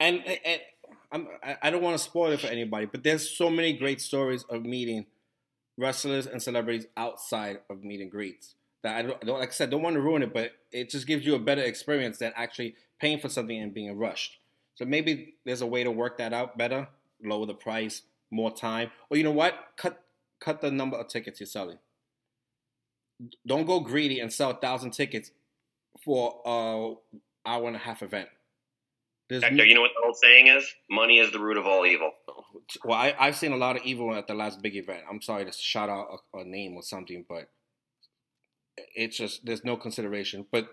And, 0.00 0.22
and 0.26 0.60
I'm, 1.10 1.28
I 1.62 1.70
don't 1.70 1.82
want 1.82 1.96
to 1.98 2.02
spoil 2.02 2.32
it 2.32 2.40
for 2.40 2.46
anybody, 2.46 2.86
but 2.86 3.02
there's 3.02 3.28
so 3.28 3.50
many 3.50 3.72
great 3.72 4.00
stories 4.00 4.44
of 4.48 4.64
meeting 4.64 5.06
wrestlers 5.76 6.26
and 6.26 6.42
celebrities 6.42 6.86
outside 6.96 7.60
of 7.70 7.82
meet 7.84 8.00
and 8.00 8.10
greets 8.10 8.54
that 8.82 8.96
I 8.96 9.02
don't, 9.02 9.26
like 9.26 9.48
I 9.48 9.52
said, 9.52 9.70
don't 9.70 9.82
want 9.82 9.94
to 9.94 10.00
ruin 10.00 10.22
it, 10.22 10.32
but 10.32 10.52
it 10.70 10.90
just 10.90 11.06
gives 11.06 11.24
you 11.24 11.34
a 11.34 11.38
better 11.38 11.62
experience 11.62 12.18
than 12.18 12.32
actually 12.36 12.76
paying 13.00 13.18
for 13.18 13.28
something 13.28 13.60
and 13.60 13.72
being 13.72 13.96
rushed. 13.96 14.38
So 14.74 14.84
maybe 14.84 15.34
there's 15.44 15.60
a 15.60 15.66
way 15.66 15.82
to 15.82 15.90
work 15.90 16.18
that 16.18 16.32
out 16.32 16.56
better, 16.56 16.88
lower 17.22 17.46
the 17.46 17.54
price, 17.54 18.02
more 18.30 18.54
time, 18.54 18.90
or 19.10 19.16
you 19.16 19.24
know 19.24 19.32
what, 19.32 19.54
cut 19.76 20.02
cut 20.40 20.60
the 20.60 20.70
number 20.70 20.96
of 20.96 21.08
tickets 21.08 21.40
you're 21.40 21.48
selling. 21.48 21.78
Don't 23.46 23.66
go 23.66 23.80
greedy 23.80 24.20
and 24.20 24.32
sell 24.32 24.50
a 24.50 24.54
thousand 24.54 24.92
tickets 24.92 25.32
for 26.04 26.40
a 26.44 26.94
hour 27.48 27.66
and 27.66 27.74
a 27.74 27.80
half 27.80 28.02
event. 28.02 28.28
There's 29.28 29.42
Hector, 29.42 29.64
you 29.64 29.74
know 29.74 29.82
what 29.82 29.90
the 29.94 30.06
old 30.06 30.16
saying 30.16 30.46
is? 30.46 30.64
Money 30.90 31.18
is 31.18 31.30
the 31.32 31.38
root 31.38 31.58
of 31.58 31.66
all 31.66 31.84
evil. 31.84 32.12
Well, 32.84 32.98
I, 32.98 33.14
have 33.18 33.36
seen 33.36 33.52
a 33.52 33.56
lot 33.56 33.76
of 33.76 33.82
evil 33.82 34.14
at 34.14 34.26
the 34.26 34.34
last 34.34 34.62
big 34.62 34.74
event. 34.74 35.02
I'm 35.10 35.20
sorry 35.20 35.44
to 35.44 35.52
shout 35.52 35.90
out 35.90 36.06
a, 36.34 36.38
a 36.38 36.44
name 36.44 36.74
or 36.76 36.82
something, 36.82 37.26
but 37.28 37.50
it's 38.94 39.16
just 39.16 39.44
there's 39.44 39.64
no 39.64 39.76
consideration. 39.76 40.46
But 40.50 40.68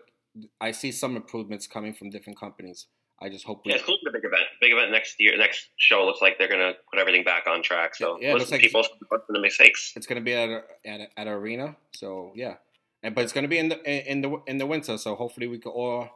I 0.61 0.71
see 0.71 0.91
some 0.91 1.15
improvements 1.15 1.67
coming 1.67 1.93
from 1.93 2.09
different 2.09 2.39
companies. 2.39 2.87
I 3.21 3.29
just 3.29 3.45
hope. 3.45 3.61
We, 3.65 3.71
yeah, 3.71 3.77
it's 3.77 3.85
cool 3.85 3.97
for 4.03 4.11
the 4.11 4.17
big 4.17 4.25
event. 4.25 4.43
Big 4.59 4.73
event 4.73 4.91
next 4.91 5.15
year. 5.19 5.37
Next 5.37 5.69
show 5.77 6.05
looks 6.05 6.21
like 6.21 6.37
they're 6.37 6.49
gonna 6.49 6.73
put 6.91 6.99
everything 6.99 7.23
back 7.23 7.47
on 7.47 7.63
track. 7.63 7.95
So 7.95 8.17
yeah, 8.19 8.33
listen, 8.33 8.51
like 8.51 8.61
people 8.61 8.83
the 9.29 9.39
mistakes. 9.39 9.93
It's 9.95 10.05
gonna 10.05 10.21
be 10.21 10.33
at 10.33 10.49
a, 10.49 10.63
at 10.85 10.99
a, 10.99 11.19
at 11.19 11.27
an 11.27 11.33
arena. 11.33 11.75
So 11.95 12.33
yeah, 12.35 12.55
and 13.03 13.15
but 13.15 13.23
it's 13.23 13.31
gonna 13.33 13.47
be 13.47 13.57
in 13.57 13.69
the 13.69 14.11
in 14.11 14.21
the 14.21 14.41
in 14.47 14.57
the 14.57 14.65
winter. 14.65 14.97
So 14.97 15.15
hopefully 15.15 15.47
we 15.47 15.59
can 15.59 15.71
all 15.71 16.09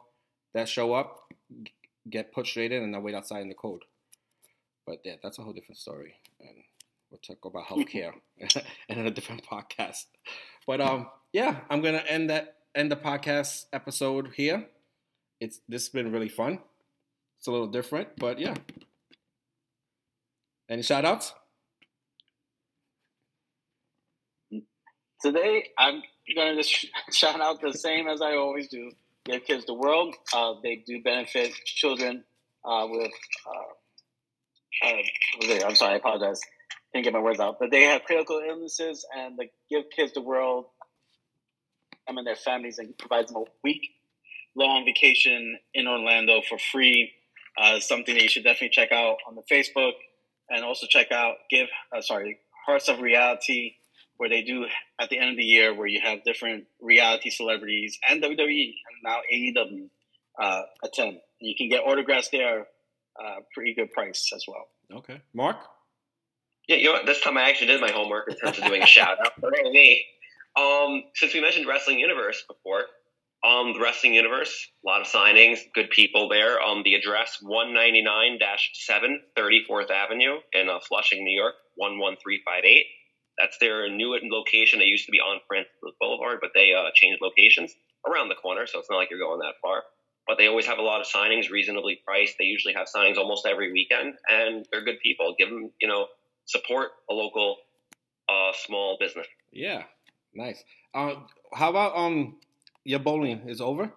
that 0.52 0.68
show 0.68 0.92
up, 0.92 1.32
get 2.08 2.32
put 2.32 2.46
straight 2.46 2.72
in, 2.72 2.82
and 2.82 2.94
then 2.94 3.02
wait 3.02 3.14
outside 3.14 3.42
in 3.42 3.48
the 3.48 3.54
cold. 3.54 3.84
But 4.86 4.98
yeah, 5.04 5.14
that's 5.22 5.38
a 5.38 5.42
whole 5.42 5.52
different 5.52 5.78
story, 5.78 6.14
and 6.40 6.56
we'll 7.10 7.18
talk 7.18 7.44
about 7.44 7.66
healthcare 7.68 8.12
in 8.88 8.98
a 9.06 9.10
different 9.10 9.44
podcast. 9.44 10.06
But 10.66 10.80
um, 10.80 11.08
yeah, 11.32 11.60
I'm 11.68 11.82
gonna 11.82 12.04
end 12.06 12.30
that 12.30 12.56
end 12.74 12.90
the 12.90 12.96
podcast 12.96 13.66
episode 13.72 14.32
here. 14.36 14.66
It's 15.40 15.60
this 15.68 15.84
has 15.84 15.88
been 15.90 16.12
really 16.12 16.28
fun. 16.28 16.60
It's 17.38 17.46
a 17.46 17.50
little 17.50 17.66
different, 17.66 18.08
but 18.16 18.38
yeah. 18.38 18.54
Any 20.68 20.82
shout 20.82 21.04
outs? 21.04 21.34
Today, 25.20 25.70
I'm 25.76 26.02
going 26.34 26.56
to 26.56 26.62
just 26.62 26.86
shout 27.12 27.40
out 27.40 27.60
the 27.60 27.72
same 27.72 28.08
as 28.08 28.22
I 28.22 28.36
always 28.36 28.68
do. 28.68 28.92
Give 29.24 29.44
Kids 29.44 29.64
the 29.66 29.74
World. 29.74 30.14
Uh, 30.34 30.54
they 30.62 30.82
do 30.86 31.02
benefit 31.02 31.52
children 31.64 32.24
uh, 32.64 32.86
with. 32.88 33.12
Uh, 33.46 34.86
uh 34.86 35.66
I'm 35.66 35.74
sorry, 35.74 35.94
I 35.94 35.96
apologize. 35.96 36.40
Can't 36.92 37.04
get 37.04 37.12
my 37.12 37.20
words 37.20 37.40
out. 37.40 37.58
But 37.60 37.70
they 37.70 37.82
have 37.84 38.02
critical 38.04 38.40
illnesses, 38.46 39.04
and 39.16 39.38
the 39.38 39.46
Give 39.68 39.84
Kids 39.94 40.12
the 40.12 40.22
World 40.22 40.66
them 42.10 42.18
and 42.18 42.26
their 42.26 42.36
families 42.36 42.78
and 42.78 42.96
provides 42.98 43.32
them 43.32 43.42
a 43.42 43.44
week 43.62 43.88
long 44.56 44.84
vacation 44.84 45.58
in 45.74 45.86
Orlando 45.86 46.40
for 46.48 46.58
free 46.58 47.12
uh, 47.60 47.78
something 47.78 48.14
that 48.14 48.22
you 48.22 48.28
should 48.28 48.44
definitely 48.44 48.70
check 48.70 48.90
out 48.92 49.16
on 49.28 49.36
the 49.36 49.42
Facebook 49.50 49.92
and 50.48 50.64
also 50.64 50.86
check 50.88 51.12
out 51.12 51.36
Give 51.50 51.68
sorry 52.00 52.38
Hearts 52.66 52.88
of 52.88 53.00
Reality 53.00 53.74
where 54.20 54.28
they 54.28 54.42
do 54.42 54.66
at 55.00 55.08
the 55.08 55.18
end 55.18 55.30
of 55.30 55.38
the 55.38 55.42
year 55.42 55.74
where 55.74 55.86
you 55.86 55.98
have 55.98 56.22
different 56.24 56.64
reality 56.78 57.30
celebrities 57.30 57.98
and 58.06 58.22
WWE 58.22 58.36
and 58.36 59.02
now 59.02 59.20
AEW 59.32 59.88
uh, 60.38 60.62
attend. 60.84 61.12
And 61.12 61.48
you 61.48 61.54
can 61.56 61.70
get 61.70 61.80
autographs 61.86 62.28
there, 62.28 62.66
uh, 63.18 63.36
pretty 63.54 63.72
good 63.72 63.90
price 63.92 64.30
as 64.36 64.44
well. 64.46 64.68
Okay, 64.98 65.22
Mark. 65.32 65.56
Yeah, 66.68 66.76
you 66.76 66.84
know 66.84 66.92
what? 66.92 67.06
This 67.06 67.22
time 67.22 67.38
I 67.38 67.48
actually 67.48 67.68
did 67.68 67.80
my 67.80 67.92
homework 67.92 68.28
in 68.28 68.36
terms 68.36 68.58
of 68.58 68.64
doing 68.64 68.82
a 68.82 68.86
shout 68.86 69.16
out 69.24 69.32
for 69.40 69.50
me. 69.50 70.04
Um, 70.54 71.04
since 71.14 71.32
we 71.32 71.40
mentioned 71.40 71.66
Wrestling 71.66 71.98
Universe 71.98 72.44
before, 72.46 72.82
um, 73.42 73.72
the 73.72 73.80
Wrestling 73.80 74.12
Universe, 74.12 74.68
a 74.84 74.86
lot 74.86 75.00
of 75.00 75.06
signings, 75.06 75.60
good 75.74 75.88
people 75.88 76.28
there. 76.28 76.60
Um, 76.60 76.82
the 76.84 76.92
address 76.92 77.38
199 77.40 78.38
7 78.74 79.20
34th 79.34 79.90
Avenue 79.90 80.40
in 80.52 80.68
uh, 80.68 80.78
Flushing, 80.86 81.24
New 81.24 81.34
York, 81.34 81.54
11358. 81.78 82.84
That's 83.40 83.56
their 83.58 83.88
new 83.88 84.18
location. 84.30 84.78
They 84.78 84.84
used 84.84 85.06
to 85.06 85.12
be 85.12 85.18
on 85.18 85.40
Francis 85.48 85.72
Boulevard, 86.00 86.38
but 86.40 86.50
they 86.54 86.72
uh, 86.76 86.90
changed 86.94 87.20
locations 87.22 87.74
around 88.08 88.28
the 88.28 88.34
corner, 88.34 88.66
so 88.66 88.78
it's 88.78 88.90
not 88.90 88.96
like 88.96 89.10
you're 89.10 89.18
going 89.18 89.38
that 89.40 89.54
far. 89.62 89.82
But 90.26 90.36
they 90.38 90.46
always 90.46 90.66
have 90.66 90.78
a 90.78 90.82
lot 90.82 91.00
of 91.00 91.06
signings, 91.06 91.50
reasonably 91.50 92.00
priced. 92.04 92.36
They 92.38 92.44
usually 92.44 92.74
have 92.74 92.86
signings 92.94 93.16
almost 93.16 93.46
every 93.46 93.72
weekend, 93.72 94.14
and 94.28 94.66
they're 94.70 94.84
good 94.84 95.00
people. 95.02 95.34
Give 95.38 95.48
them, 95.48 95.70
you 95.80 95.88
know, 95.88 96.06
support 96.44 96.90
a 97.08 97.14
local 97.14 97.56
uh, 98.28 98.52
small 98.54 98.96
business. 99.00 99.26
Yeah, 99.52 99.84
nice. 100.34 100.62
Uh, 100.94 101.14
how 101.54 101.70
about 101.70 101.96
um 101.96 102.36
your 102.84 102.98
bowling 102.98 103.48
is 103.48 103.60
over? 103.60 103.92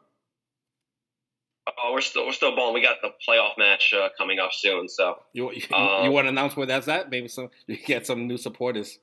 Oh, 1.67 1.91
we're 1.93 2.01
still 2.01 2.25
we're 2.25 2.33
still 2.33 2.55
bowling. 2.55 2.73
We 2.73 2.81
got 2.81 2.97
the 3.01 3.09
playoff 3.27 3.57
match 3.57 3.93
uh, 3.93 4.09
coming 4.17 4.39
up 4.39 4.51
soon. 4.53 4.89
So 4.89 5.17
you 5.33 5.51
you, 5.53 5.75
um, 5.75 6.05
you 6.05 6.11
want 6.11 6.25
to 6.25 6.29
announce 6.29 6.55
where 6.55 6.67
that's 6.67 6.87
at? 6.87 7.09
Maybe 7.09 7.27
some 7.27 7.49
you 7.67 7.77
get 7.77 8.05
some 8.05 8.27
new 8.27 8.37
supporters. 8.37 8.99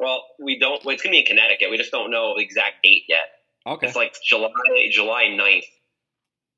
Well, 0.00 0.24
we 0.40 0.58
don't. 0.58 0.82
Well, 0.84 0.94
it's 0.94 1.02
gonna 1.02 1.12
be 1.12 1.20
in 1.20 1.26
Connecticut. 1.26 1.70
We 1.70 1.76
just 1.76 1.92
don't 1.92 2.10
know 2.10 2.34
the 2.36 2.42
exact 2.42 2.82
date 2.82 3.04
yet. 3.06 3.20
Okay. 3.66 3.86
It's 3.86 3.96
like 3.96 4.16
July 4.24 4.50
July 4.90 5.24
9th. 5.24 5.64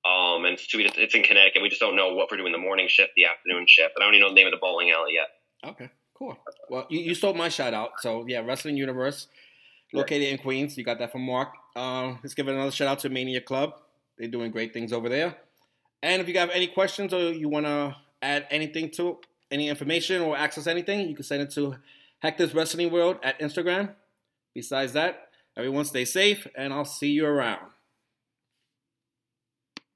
Um, 0.04 0.44
and 0.44 0.54
it's, 0.54 0.66
it's 0.72 1.14
in 1.14 1.22
Connecticut. 1.22 1.62
We 1.62 1.68
just 1.68 1.80
don't 1.80 1.96
know 1.96 2.14
what 2.14 2.28
we're 2.30 2.36
doing 2.36 2.52
the 2.52 2.58
morning 2.58 2.86
shift, 2.88 3.12
the 3.16 3.26
afternoon 3.26 3.66
shift. 3.68 3.94
I 3.96 4.04
don't 4.04 4.14
even 4.14 4.22
know 4.22 4.28
the 4.30 4.34
name 4.34 4.46
of 4.46 4.52
the 4.52 4.58
bowling 4.60 4.90
alley 4.90 5.14
yet. 5.14 5.28
Okay, 5.70 5.90
cool. 6.14 6.36
Well, 6.68 6.86
you, 6.88 7.00
you 7.00 7.14
stole 7.14 7.34
my 7.34 7.48
shout 7.48 7.74
out. 7.74 7.90
So 8.00 8.24
yeah, 8.26 8.40
Wrestling 8.40 8.76
Universe, 8.76 9.26
located 9.92 10.28
in 10.28 10.38
Queens. 10.38 10.78
You 10.78 10.84
got 10.84 10.98
that 11.00 11.12
from 11.12 11.22
Mark. 11.22 11.50
Uh, 11.74 12.14
let's 12.22 12.34
give 12.34 12.48
another 12.48 12.70
shout 12.70 12.88
out 12.88 13.00
to 13.00 13.08
Mania 13.08 13.40
Club. 13.40 13.74
They're 14.18 14.28
doing 14.28 14.52
great 14.52 14.72
things 14.72 14.92
over 14.92 15.08
there. 15.08 15.36
And 16.02 16.20
if 16.20 16.28
you 16.28 16.38
have 16.38 16.50
any 16.50 16.66
questions 16.68 17.12
or 17.12 17.32
you 17.32 17.48
want 17.48 17.66
to 17.66 17.96
add 18.20 18.46
anything 18.50 18.90
to 18.92 19.18
any 19.50 19.68
information 19.68 20.22
or 20.22 20.36
access 20.36 20.66
anything, 20.66 21.08
you 21.08 21.14
can 21.14 21.24
send 21.24 21.42
it 21.42 21.50
to 21.52 21.76
Hector's 22.22 22.54
Wrestling 22.54 22.92
World 22.92 23.16
at 23.24 23.40
Instagram. 23.40 23.96
Besides 24.54 24.92
that, 24.92 25.26
everyone 25.56 25.84
stay 25.84 26.04
safe 26.04 26.46
and 26.56 26.72
I'll 26.72 26.84
see 26.84 27.10
you 27.10 27.26
around. 27.26 27.71